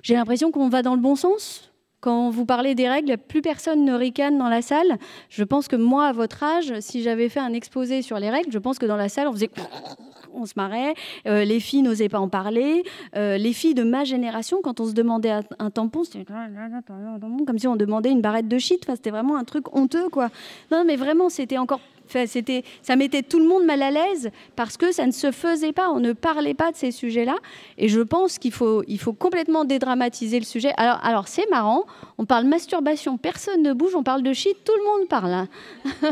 [0.03, 1.71] j'ai l'impression qu'on va dans le bon sens.
[1.99, 4.97] Quand vous parlez des règles, plus personne ne ricane dans la salle.
[5.29, 8.51] Je pense que moi, à votre âge, si j'avais fait un exposé sur les règles,
[8.51, 9.49] je pense que dans la salle, on faisait
[10.33, 10.93] on se marrait,
[11.25, 12.83] euh, les filles n'osaient pas en parler.
[13.15, 16.25] Euh, les filles de ma génération, quand on se demandait un, tampon, c'était
[17.45, 18.83] comme si on demandait une barrette de shit.
[18.83, 20.29] Enfin, c'était vraiment un truc honteux, quoi.
[20.71, 24.91] Non, mais vraiment, c'était encore ça mettait tout le monde mal à l'aise parce que
[24.91, 27.35] ça ne se faisait pas, on ne parlait pas de ces sujets-là.
[27.77, 28.83] Et je pense qu'il faut,
[29.17, 30.73] complètement dédramatiser le sujet.
[30.77, 31.85] Alors, alors c'est marrant,
[32.17, 35.33] on parle masturbation, personne ne bouge, on parle de shit, tout le monde parle.
[35.33, 35.47] Hein.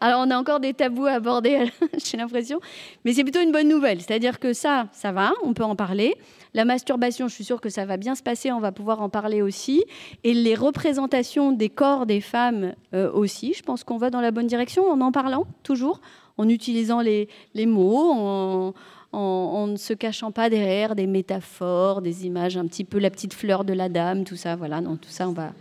[0.00, 1.70] alors on a encore des tabous à aborder,
[2.04, 2.60] j'ai l'impression,
[3.04, 4.00] mais c'est plutôt une bonne nouvelle.
[4.00, 6.14] C'est-à-dire que ça, ça va, on peut en parler.
[6.54, 9.08] La masturbation, je suis sûre que ça va bien se passer, on va pouvoir en
[9.08, 9.84] parler aussi.
[10.22, 14.32] Et les représentations des corps des femmes euh, aussi, je pense qu'on va dans la
[14.32, 16.00] bonne direction en en parlant, toujours,
[16.38, 17.28] en utilisant les,
[17.66, 18.74] mots,
[19.12, 23.34] en, ne se cachant pas derrière des métaphores, des images, un petit peu la petite
[23.34, 24.56] fleur de la dame, tout ça.
[24.56, 25.52] Voilà, non, tout ça, on va,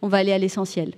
[0.00, 0.94] on va aller à l'essentiel.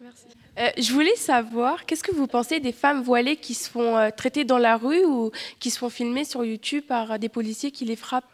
[0.00, 0.26] Merci.
[0.58, 4.10] Euh, je voulais savoir, qu'est-ce que vous pensez des femmes voilées qui se font euh,
[4.16, 7.84] traiter dans la rue ou qui se font filmer sur YouTube par des policiers qui
[7.84, 8.28] les frappent?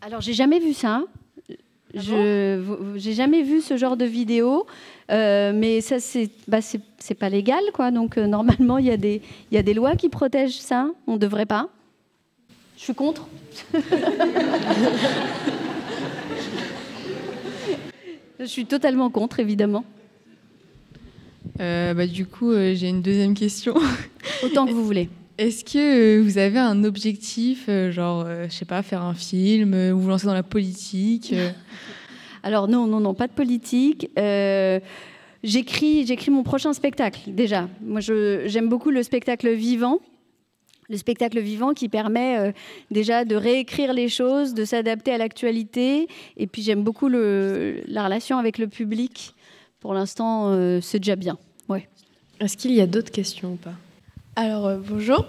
[0.00, 1.02] Alors, j'ai jamais vu ça.
[1.94, 4.66] Ah je n'ai jamais vu ce genre de vidéo,
[5.10, 7.90] euh, mais ça c'est bah, c'est pas légal quoi.
[7.90, 9.20] Donc euh, normalement il y a des
[9.50, 10.88] il y a des lois qui protègent ça.
[11.06, 11.68] On devrait pas.
[12.76, 13.28] Je suis contre.
[18.40, 19.84] Je suis totalement contre évidemment.
[21.60, 23.74] Euh, bah, du coup j'ai une deuxième question.
[24.42, 25.08] Autant que vous voulez.
[25.42, 29.14] Est-ce que euh, vous avez un objectif, euh, genre, euh, je sais pas, faire un
[29.14, 31.34] film ou vous lancer dans la politique
[32.44, 34.08] Alors non, non, non, pas de politique.
[35.42, 37.68] j'écris, j'écris mon prochain spectacle déjà.
[37.80, 39.98] Moi, j'aime beaucoup le spectacle vivant.
[40.88, 42.52] Le spectacle vivant qui permet
[42.92, 46.06] déjà de réécrire les choses, de s'adapter à l'actualité.
[46.36, 49.34] Et puis j'aime beaucoup le, la relation avec le public.
[49.80, 51.38] Pour l'instant, c'est déjà bien.
[51.68, 51.88] Ouais.
[52.40, 53.74] Est-ce qu'il y a d'autres questions ou pas?
[54.34, 55.26] Alors, euh, bonjour.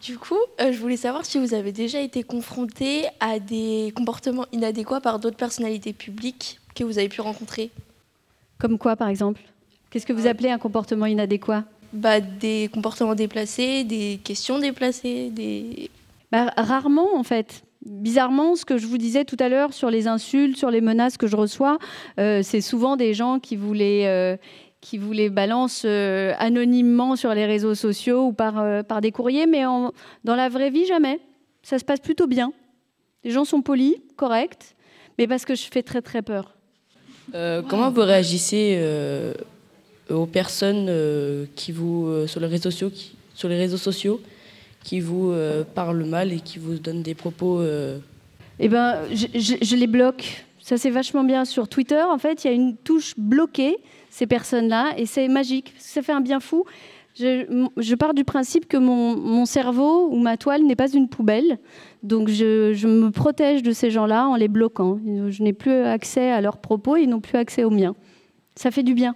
[0.00, 4.46] Du coup, euh, je voulais savoir si vous avez déjà été confronté à des comportements
[4.52, 7.70] inadéquats par d'autres personnalités publiques que vous avez pu rencontrer.
[8.58, 9.42] Comme quoi, par exemple?
[9.90, 11.64] Qu'est-ce que vous appelez un comportement inadéquat?
[11.92, 15.90] Bah, Des comportements déplacés, des questions déplacées, des...
[16.32, 17.62] Bah, rarement, en fait.
[17.84, 21.16] Bizarrement, ce que je vous disais tout à l'heure sur les insultes, sur les menaces
[21.18, 21.78] que je reçois,
[22.18, 24.38] euh, c'est souvent des gens qui voulaient
[24.88, 29.10] qui vous les balancent euh, anonymement sur les réseaux sociaux ou par, euh, par des
[29.10, 29.90] courriers, mais en-
[30.22, 31.18] dans la vraie vie, jamais.
[31.64, 32.52] Ça se passe plutôt bien.
[33.24, 34.76] Les gens sont polis, corrects,
[35.18, 36.54] mais parce que je fais très très peur.
[37.34, 38.80] Euh, comment vous réagissez
[40.08, 40.88] aux personnes
[41.56, 44.20] qui vous sur les réseaux sociaux, qui, sur les réseaux sociaux,
[44.84, 45.32] qui vous
[45.74, 47.60] parlent mal et qui vous donnent des propos
[48.60, 50.44] Eh ben, je, je- je les bloque.
[50.60, 51.44] Ça, c'est vachement bien.
[51.44, 53.76] Sur Twitter, en fait, il y a une touche bloquée,
[54.16, 55.74] ces personnes-là, et c'est magique.
[55.76, 56.64] Ça fait un bien fou.
[57.18, 61.58] Je, pars du principe que mon, cerveau ou ma toile n'est pas une poubelle.
[62.02, 64.98] Donc, je, me protège de ces gens-là en les bloquant.
[65.28, 67.94] Je n'ai plus accès à leurs propos, ils n'ont plus accès aux miens.
[68.54, 69.14] Ça fait du bien.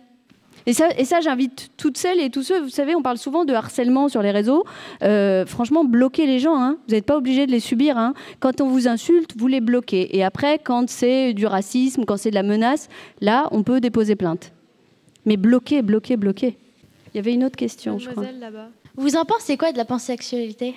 [0.66, 3.46] Et ça, et ça j'invite toutes celles et tous ceux, vous savez, on parle souvent
[3.46, 4.64] de harcèlement sur les réseaux.
[5.02, 6.60] Euh, franchement, bloquez les gens.
[6.60, 6.76] hein.
[6.86, 7.96] Vous n'êtes pas obligé de les subir.
[7.96, 8.12] hein.
[8.40, 10.14] Quand on vous insulte, vous les bloquez.
[10.14, 12.90] Et après, quand c'est du racisme, quand c'est de la menace,
[13.22, 14.52] là, on peut déposer plainte.
[15.30, 16.56] Mais bloquez, bloquez, bloquez.
[17.14, 18.32] Il y avait une autre question, je crois.
[18.32, 18.68] là-bas.
[18.96, 20.74] Vous en pensez quoi de la pansexualité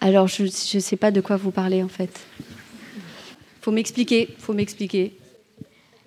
[0.00, 2.18] Alors, je ne sais pas de quoi vous parlez, en fait.
[3.60, 5.12] Faut m'expliquer, faut m'expliquer.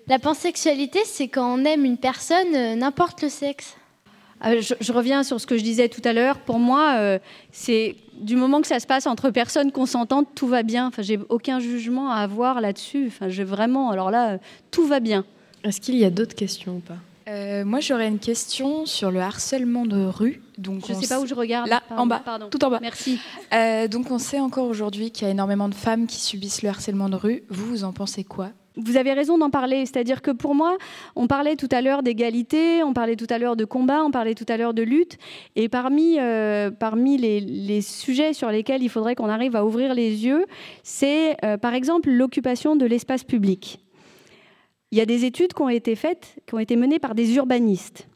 [0.08, 3.76] La pansexualité, c'est quand on aime une personne, euh, n'importe le sexe.
[4.44, 6.40] Euh, je, je reviens sur ce que je disais tout à l'heure.
[6.40, 7.20] Pour moi, euh,
[7.52, 10.88] c'est du moment que ça se passe entre personnes consentantes, tout va bien.
[10.88, 13.04] Enfin, j'ai aucun jugement à avoir là-dessus.
[13.06, 13.90] Enfin, j'ai vraiment.
[13.90, 14.38] Alors là, euh,
[14.72, 15.24] tout va bien.
[15.62, 16.96] Est-ce qu'il y a d'autres questions ou pas?
[17.28, 20.40] Euh, moi, j'aurais une question sur le harcèlement de rue.
[20.56, 21.68] Donc, Je on sais pas où je regarde.
[21.68, 22.48] Là, Pardon, en bas, pardon.
[22.50, 22.78] tout en bas.
[22.80, 23.18] Merci.
[23.52, 26.70] Euh, donc, on sait encore aujourd'hui qu'il y a énormément de femmes qui subissent le
[26.70, 27.42] harcèlement de rue.
[27.50, 28.50] Vous, vous en pensez quoi?
[28.76, 29.84] Vous avez raison d'en parler.
[29.86, 30.78] C'est-à-dire que pour moi,
[31.16, 34.36] on parlait tout à l'heure d'égalité, on parlait tout à l'heure de combat, on parlait
[34.36, 35.18] tout à l'heure de lutte.
[35.56, 39.94] Et parmi, euh, parmi les, les sujets sur lesquels il faudrait qu'on arrive à ouvrir
[39.94, 40.46] les yeux,
[40.84, 43.80] c'est par exemple l'occupation de l'espace public.
[44.90, 47.34] Il y a des études qui ont été faites, qui ont été menées par des
[47.34, 48.08] urbanistes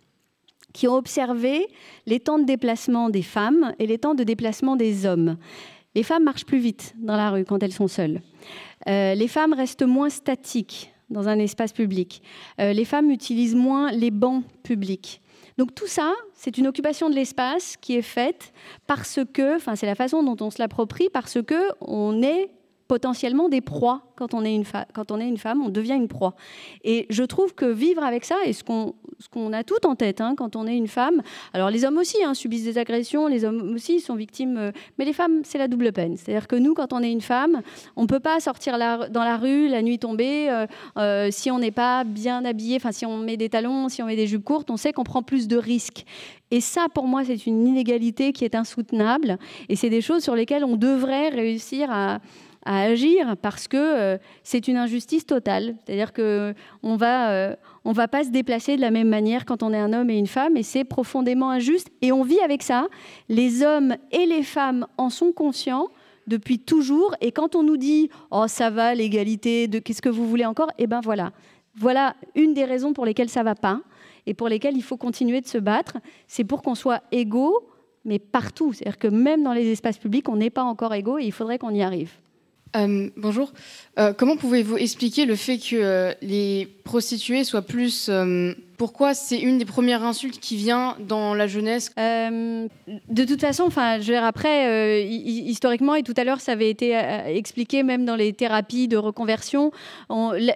[0.73, 1.69] qui ont observé
[2.07, 5.37] les temps de déplacement des femmes et les temps de déplacement des hommes.
[5.95, 8.23] Les femmes marchent plus vite dans la rue quand elles sont seules.
[8.89, 12.23] Euh, les femmes restent moins statiques dans un espace public.
[12.61, 15.21] Euh, les femmes utilisent moins les bancs publics.
[15.59, 18.55] Donc tout ça, c'est une occupation de l'espace qui est faite
[18.87, 22.49] parce que, enfin c'est la façon dont on se l'approprie, parce que on est
[22.93, 26.35] potentiellement des proies quand on est une, femme, on devient une proie.
[26.85, 30.35] Et je trouve que vivre avec ça, et ce qu'on a tout en tête hein,
[30.37, 31.23] quand on est une femme,
[31.55, 35.07] alors les hommes aussi hein, subissent des agressions, les hommes aussi sont victimes, euh, mais
[35.07, 36.19] les femmes, c'est la double peine.
[36.19, 37.63] C'est-à-dire que nous, quand on est une femme,
[37.97, 40.67] on ne peut pas sortir dans la rue la nuit tombée euh,
[40.99, 44.07] euh, si on n'est pas bien habillé, enfin si on met des talons, si on
[44.07, 46.05] met des jupes courtes, on sait qu'on prend plus de risques.
[46.51, 49.39] Et ça, pour moi, c'est une inégalité qui est insoutenable,
[49.71, 52.21] et c'est des choses sur lesquelles on devrait réussir à
[52.65, 55.77] à agir parce que euh, c'est une injustice totale.
[55.85, 59.63] C'est-à-dire que on va, euh, on va pas se déplacer de la même manière quand
[59.63, 61.89] on est un homme et une femme, et c'est profondément injuste.
[62.01, 62.87] Et on vit avec ça.
[63.29, 65.89] Les hommes et les femmes en sont conscients
[66.27, 67.15] depuis toujours.
[67.21, 70.71] Et quand on nous dit oh ça va l'égalité, de qu'est-ce que vous voulez encore,
[70.79, 71.33] et ben voilà,
[71.75, 73.81] voilà une des raisons pour lesquelles ça va pas
[74.27, 75.99] et pour lesquelles il faut continuer de se battre.
[76.27, 77.69] C'est pour qu'on soit égaux,
[78.05, 78.73] mais partout.
[78.73, 81.59] C'est-à-dire que même dans les espaces publics, on n'est pas encore égaux et il faudrait
[81.59, 82.13] qu'on y arrive.
[82.75, 83.53] Euh, bonjour.
[83.99, 88.11] Euh, comment pouvez-vous expliquer le fait que euh, les prostituées soient plus...
[88.79, 91.93] pourquoi c'est une des premières insultes qui vient dans la jeunesse?
[91.97, 96.71] De toute façon, enfin, je après, hi- hi- historiquement, et tout à l'heure, ça avait
[96.71, 96.93] été
[97.27, 99.71] expliqué même dans les thérapies de reconversion,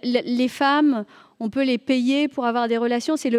[0.02, 1.05] les femmes,
[1.38, 3.16] on peut les payer pour avoir des relations.
[3.16, 3.30] C'est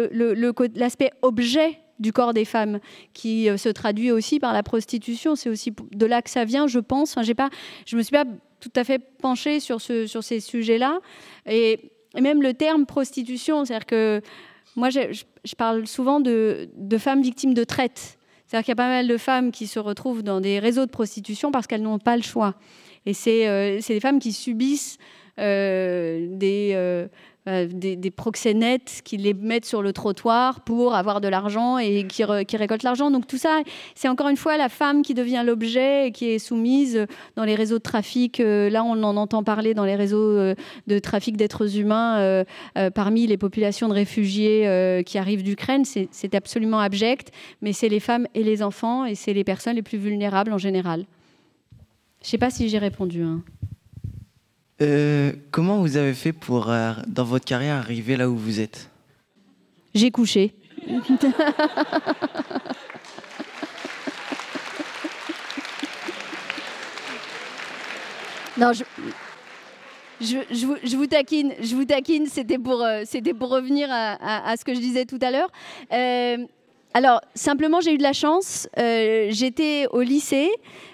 [0.76, 2.78] l'aspect objet du corps des femmes
[3.12, 5.34] qui se traduit aussi par la prostitution.
[5.34, 7.16] C'est aussi de là que ça vient, je pense.
[7.16, 7.50] Enfin, pas,
[7.86, 8.24] je me suis pas
[8.60, 11.00] tout à fait penchée sur, ce, sur ces sujets-là.
[11.46, 14.22] Et, même le terme prostitution, c'est-à-dire que
[14.76, 16.68] moi, je, parle souvent de,
[16.98, 18.18] femmes victimes de traite.
[18.46, 20.90] C'est-à-dire qu'il y a pas mal de femmes qui se retrouvent dans des réseaux de
[20.90, 22.54] prostitution parce qu'elles n'ont pas le choix.
[23.04, 24.98] Et c'est euh, des femmes qui subissent
[25.38, 27.06] euh, des, euh,
[27.48, 32.06] euh, des, des proxénètes qui les mettent sur le trottoir pour avoir de l'argent et
[32.06, 33.10] qui, re- qui récoltent l'argent.
[33.10, 33.62] Donc tout ça,
[33.96, 37.56] c'est encore une fois la femme qui devient l'objet et qui est soumise dans les
[37.56, 38.38] réseaux de trafic.
[38.38, 40.54] Euh, là, on en entend parler dans les réseaux euh,
[40.86, 42.44] de trafic d'êtres humains
[42.94, 45.84] parmi les populations de réfugiés qui arrivent d'Ukraine.
[45.84, 49.76] C'est c'est absolument abject, mais c'est les femmes et les enfants et c'est les personnes
[49.76, 51.06] les plus vulnérables en général.
[52.20, 53.22] Je ne sais pas si j'ai répondu.
[53.22, 53.42] hein.
[54.80, 58.88] Euh, comment vous avez fait pour, euh, dans votre carrière, arriver là où vous êtes?
[59.94, 60.54] J'ai couché.
[68.56, 68.84] non, je...
[70.20, 72.26] je, vous, taquine, je vous taquine.
[72.26, 75.50] C'était pour, euh, c'était pour revenir à, ce que je disais tout à l'heure.
[75.92, 76.46] Euh,
[76.94, 78.68] alors, simplement, j'ai eu de la chance.
[78.78, 80.48] Euh, j'étais au lycée,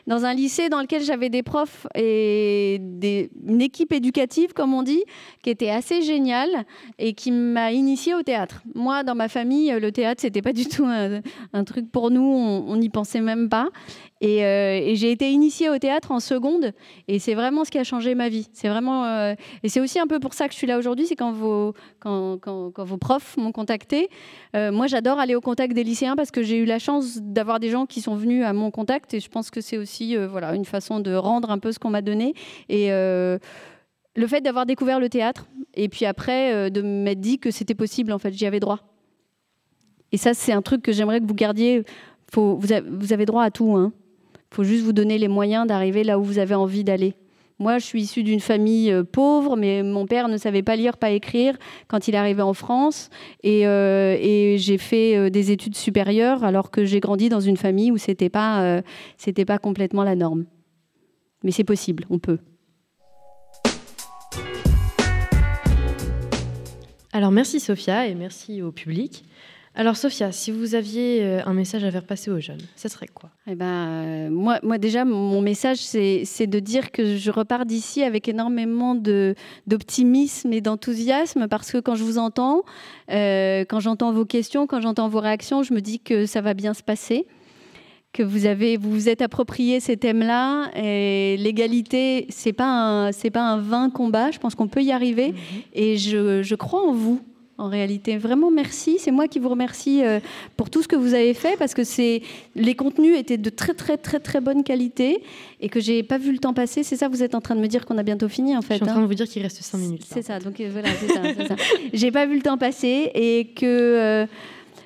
[0.06, 5.02] dans un lycée dans lequel j'avais des profs et une équipe éducative, comme on dit,
[5.42, 6.66] qui était assez géniale
[6.98, 8.62] et qui m'a initiée au théâtre.
[8.74, 12.76] Moi, dans ma famille, le théâtre, c'était pas du tout un, truc pour nous, on
[12.76, 13.68] n'y pensait même pas.
[14.22, 16.72] Euh, et, j'ai été initiée au théâtre en seconde,
[17.08, 18.48] et c'est vraiment ce qui a changé ma vie.
[18.52, 21.06] C'est vraiment, euh, et c'est aussi un peu pour ça que je suis là aujourd'hui,
[21.06, 21.74] c'est quand vos,
[23.00, 24.08] profs m'ont contacté.
[24.54, 27.60] Euh, moi, j'adore aller au contact des lycéens parce que j'ai eu la chance d'avoir
[27.60, 30.54] des gens qui sont venus à mon contact, et je pense que c'est aussi, voilà,
[30.54, 32.34] une façon de rendre un peu ce qu'on m'a donné.
[32.68, 37.74] Et le fait d'avoir découvert le théâtre, et puis après de m'être dit que c'était
[37.74, 38.78] possible, en fait, j'y avais droit.
[40.12, 41.82] Et ça, c'est un truc que j'aimerais que vous gardiez.
[42.32, 43.92] Vous avez droit à tout, hein.
[44.54, 47.14] Faut juste vous donner les moyens d'arriver là où vous avez envie d'aller.
[47.58, 50.96] Moi, je suis issue d'une famille euh, pauvre, mais mon père ne savait pas lire,
[50.96, 51.56] pas écrire
[51.88, 53.10] quand il est arrivé en France.
[53.42, 54.16] Et, euh,
[54.56, 58.12] j'ai fait euh, des études supérieures alors que j'ai grandi dans une famille où ce
[58.12, 58.80] n'était pas,
[59.44, 60.44] pas complètement la norme.
[61.42, 62.38] Mais c'est possible, on peut.
[67.12, 69.24] Alors merci Sophia et merci au public.
[69.76, 73.08] Alors Sophia, si vous aviez euh, un message à faire passer aux jeunes, ce serait
[73.12, 73.30] quoi?
[73.48, 78.04] Eh ben, euh, moi, moi, déjà, mon message, c'est de dire que je repars d'ici
[78.04, 82.62] avec énormément d'optimisme et d'enthousiasme parce que quand je vous entends,
[83.10, 86.54] euh, quand j'entends vos questions, quand j'entends vos réactions, je me dis que ça va
[86.54, 87.26] bien se passer
[88.12, 93.42] que vous avez vous, vous êtes approprié ces thèmes-là et l'égalité c'est pas c'est pas
[93.42, 94.30] un vain combat.
[94.30, 95.38] Je pense qu'on peut y arriver mhm.
[95.72, 97.20] et je, je crois en vous
[97.58, 98.16] en réalité.
[98.16, 98.96] Vraiment merci.
[98.98, 100.20] C'est moi qui vous remercie euh,
[100.56, 102.22] pour tout ce que vous avez fait parce que c'est
[102.56, 105.22] les contenus étaient de très très très très bonne qualité
[105.60, 106.82] et que j'ai pas vu le temps passer.
[106.82, 108.74] C'est ça, vous êtes en train de me dire qu'on a bientôt fini en fait.
[108.74, 110.02] Je suis en train de hein vous dire qu'il reste 5 minutes.
[110.06, 110.40] C'est ça.
[110.40, 111.46] Donc euh, voilà, c'est ça.
[111.48, 111.56] ça.
[111.92, 114.26] J'ai pas vu le temps passer et que euh,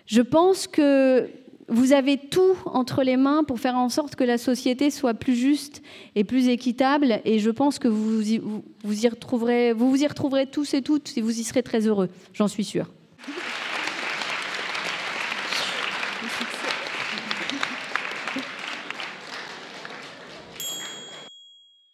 [0.06, 1.28] je pense que
[1.68, 5.36] vous avez tout entre les mains pour faire en sorte que la société soit plus
[5.36, 5.82] juste
[6.14, 7.20] et plus équitable.
[7.24, 10.82] Et je pense que vous y, vous, y retrouverez, vous vous y retrouverez tous et
[10.82, 12.08] toutes et vous y serez très heureux.
[12.32, 12.86] J'en suis sûre.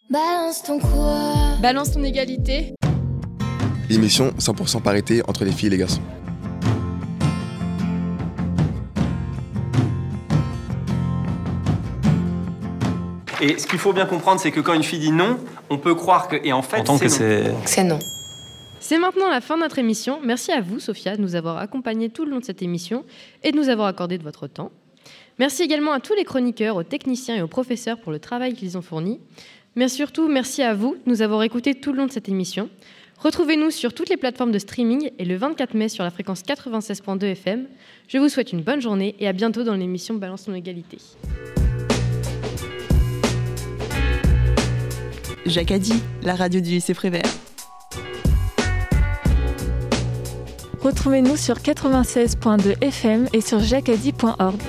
[0.09, 1.57] Balance ton quoi?
[1.61, 2.75] Balance ton égalité.
[3.89, 6.01] L'émission 100% parité entre les filles et les garçons.
[13.41, 15.39] Et ce qu'il faut bien comprendre, c'est que quand une fille dit non,
[15.69, 16.37] on peut croire que.
[16.43, 17.59] Et en fait, c'est non.
[17.65, 17.99] C'est non.
[18.79, 20.19] C'est maintenant la fin de notre émission.
[20.23, 23.03] Merci à vous, Sophia, de nous avoir accompagnés tout le long de cette émission
[23.43, 24.71] et de nous avoir accordé de votre temps.
[25.39, 28.77] Merci également à tous les chroniqueurs, aux techniciens et aux professeurs pour le travail qu'ils
[28.77, 29.19] ont fourni.
[29.75, 32.69] Mais surtout, merci à vous de nous avoir écoutés tout le long de cette émission.
[33.17, 37.23] Retrouvez-nous sur toutes les plateformes de streaming et le 24 mai sur la fréquence 96.2
[37.23, 37.65] FM.
[38.07, 40.99] Je vous souhaite une bonne journée et à bientôt dans l'émission Balance ton égalité.
[45.45, 45.93] Jacadi,
[46.23, 47.23] la radio du lycée Prévert.
[50.81, 54.59] Retrouvez-nous sur 96.2 FM et sur jacadi.org.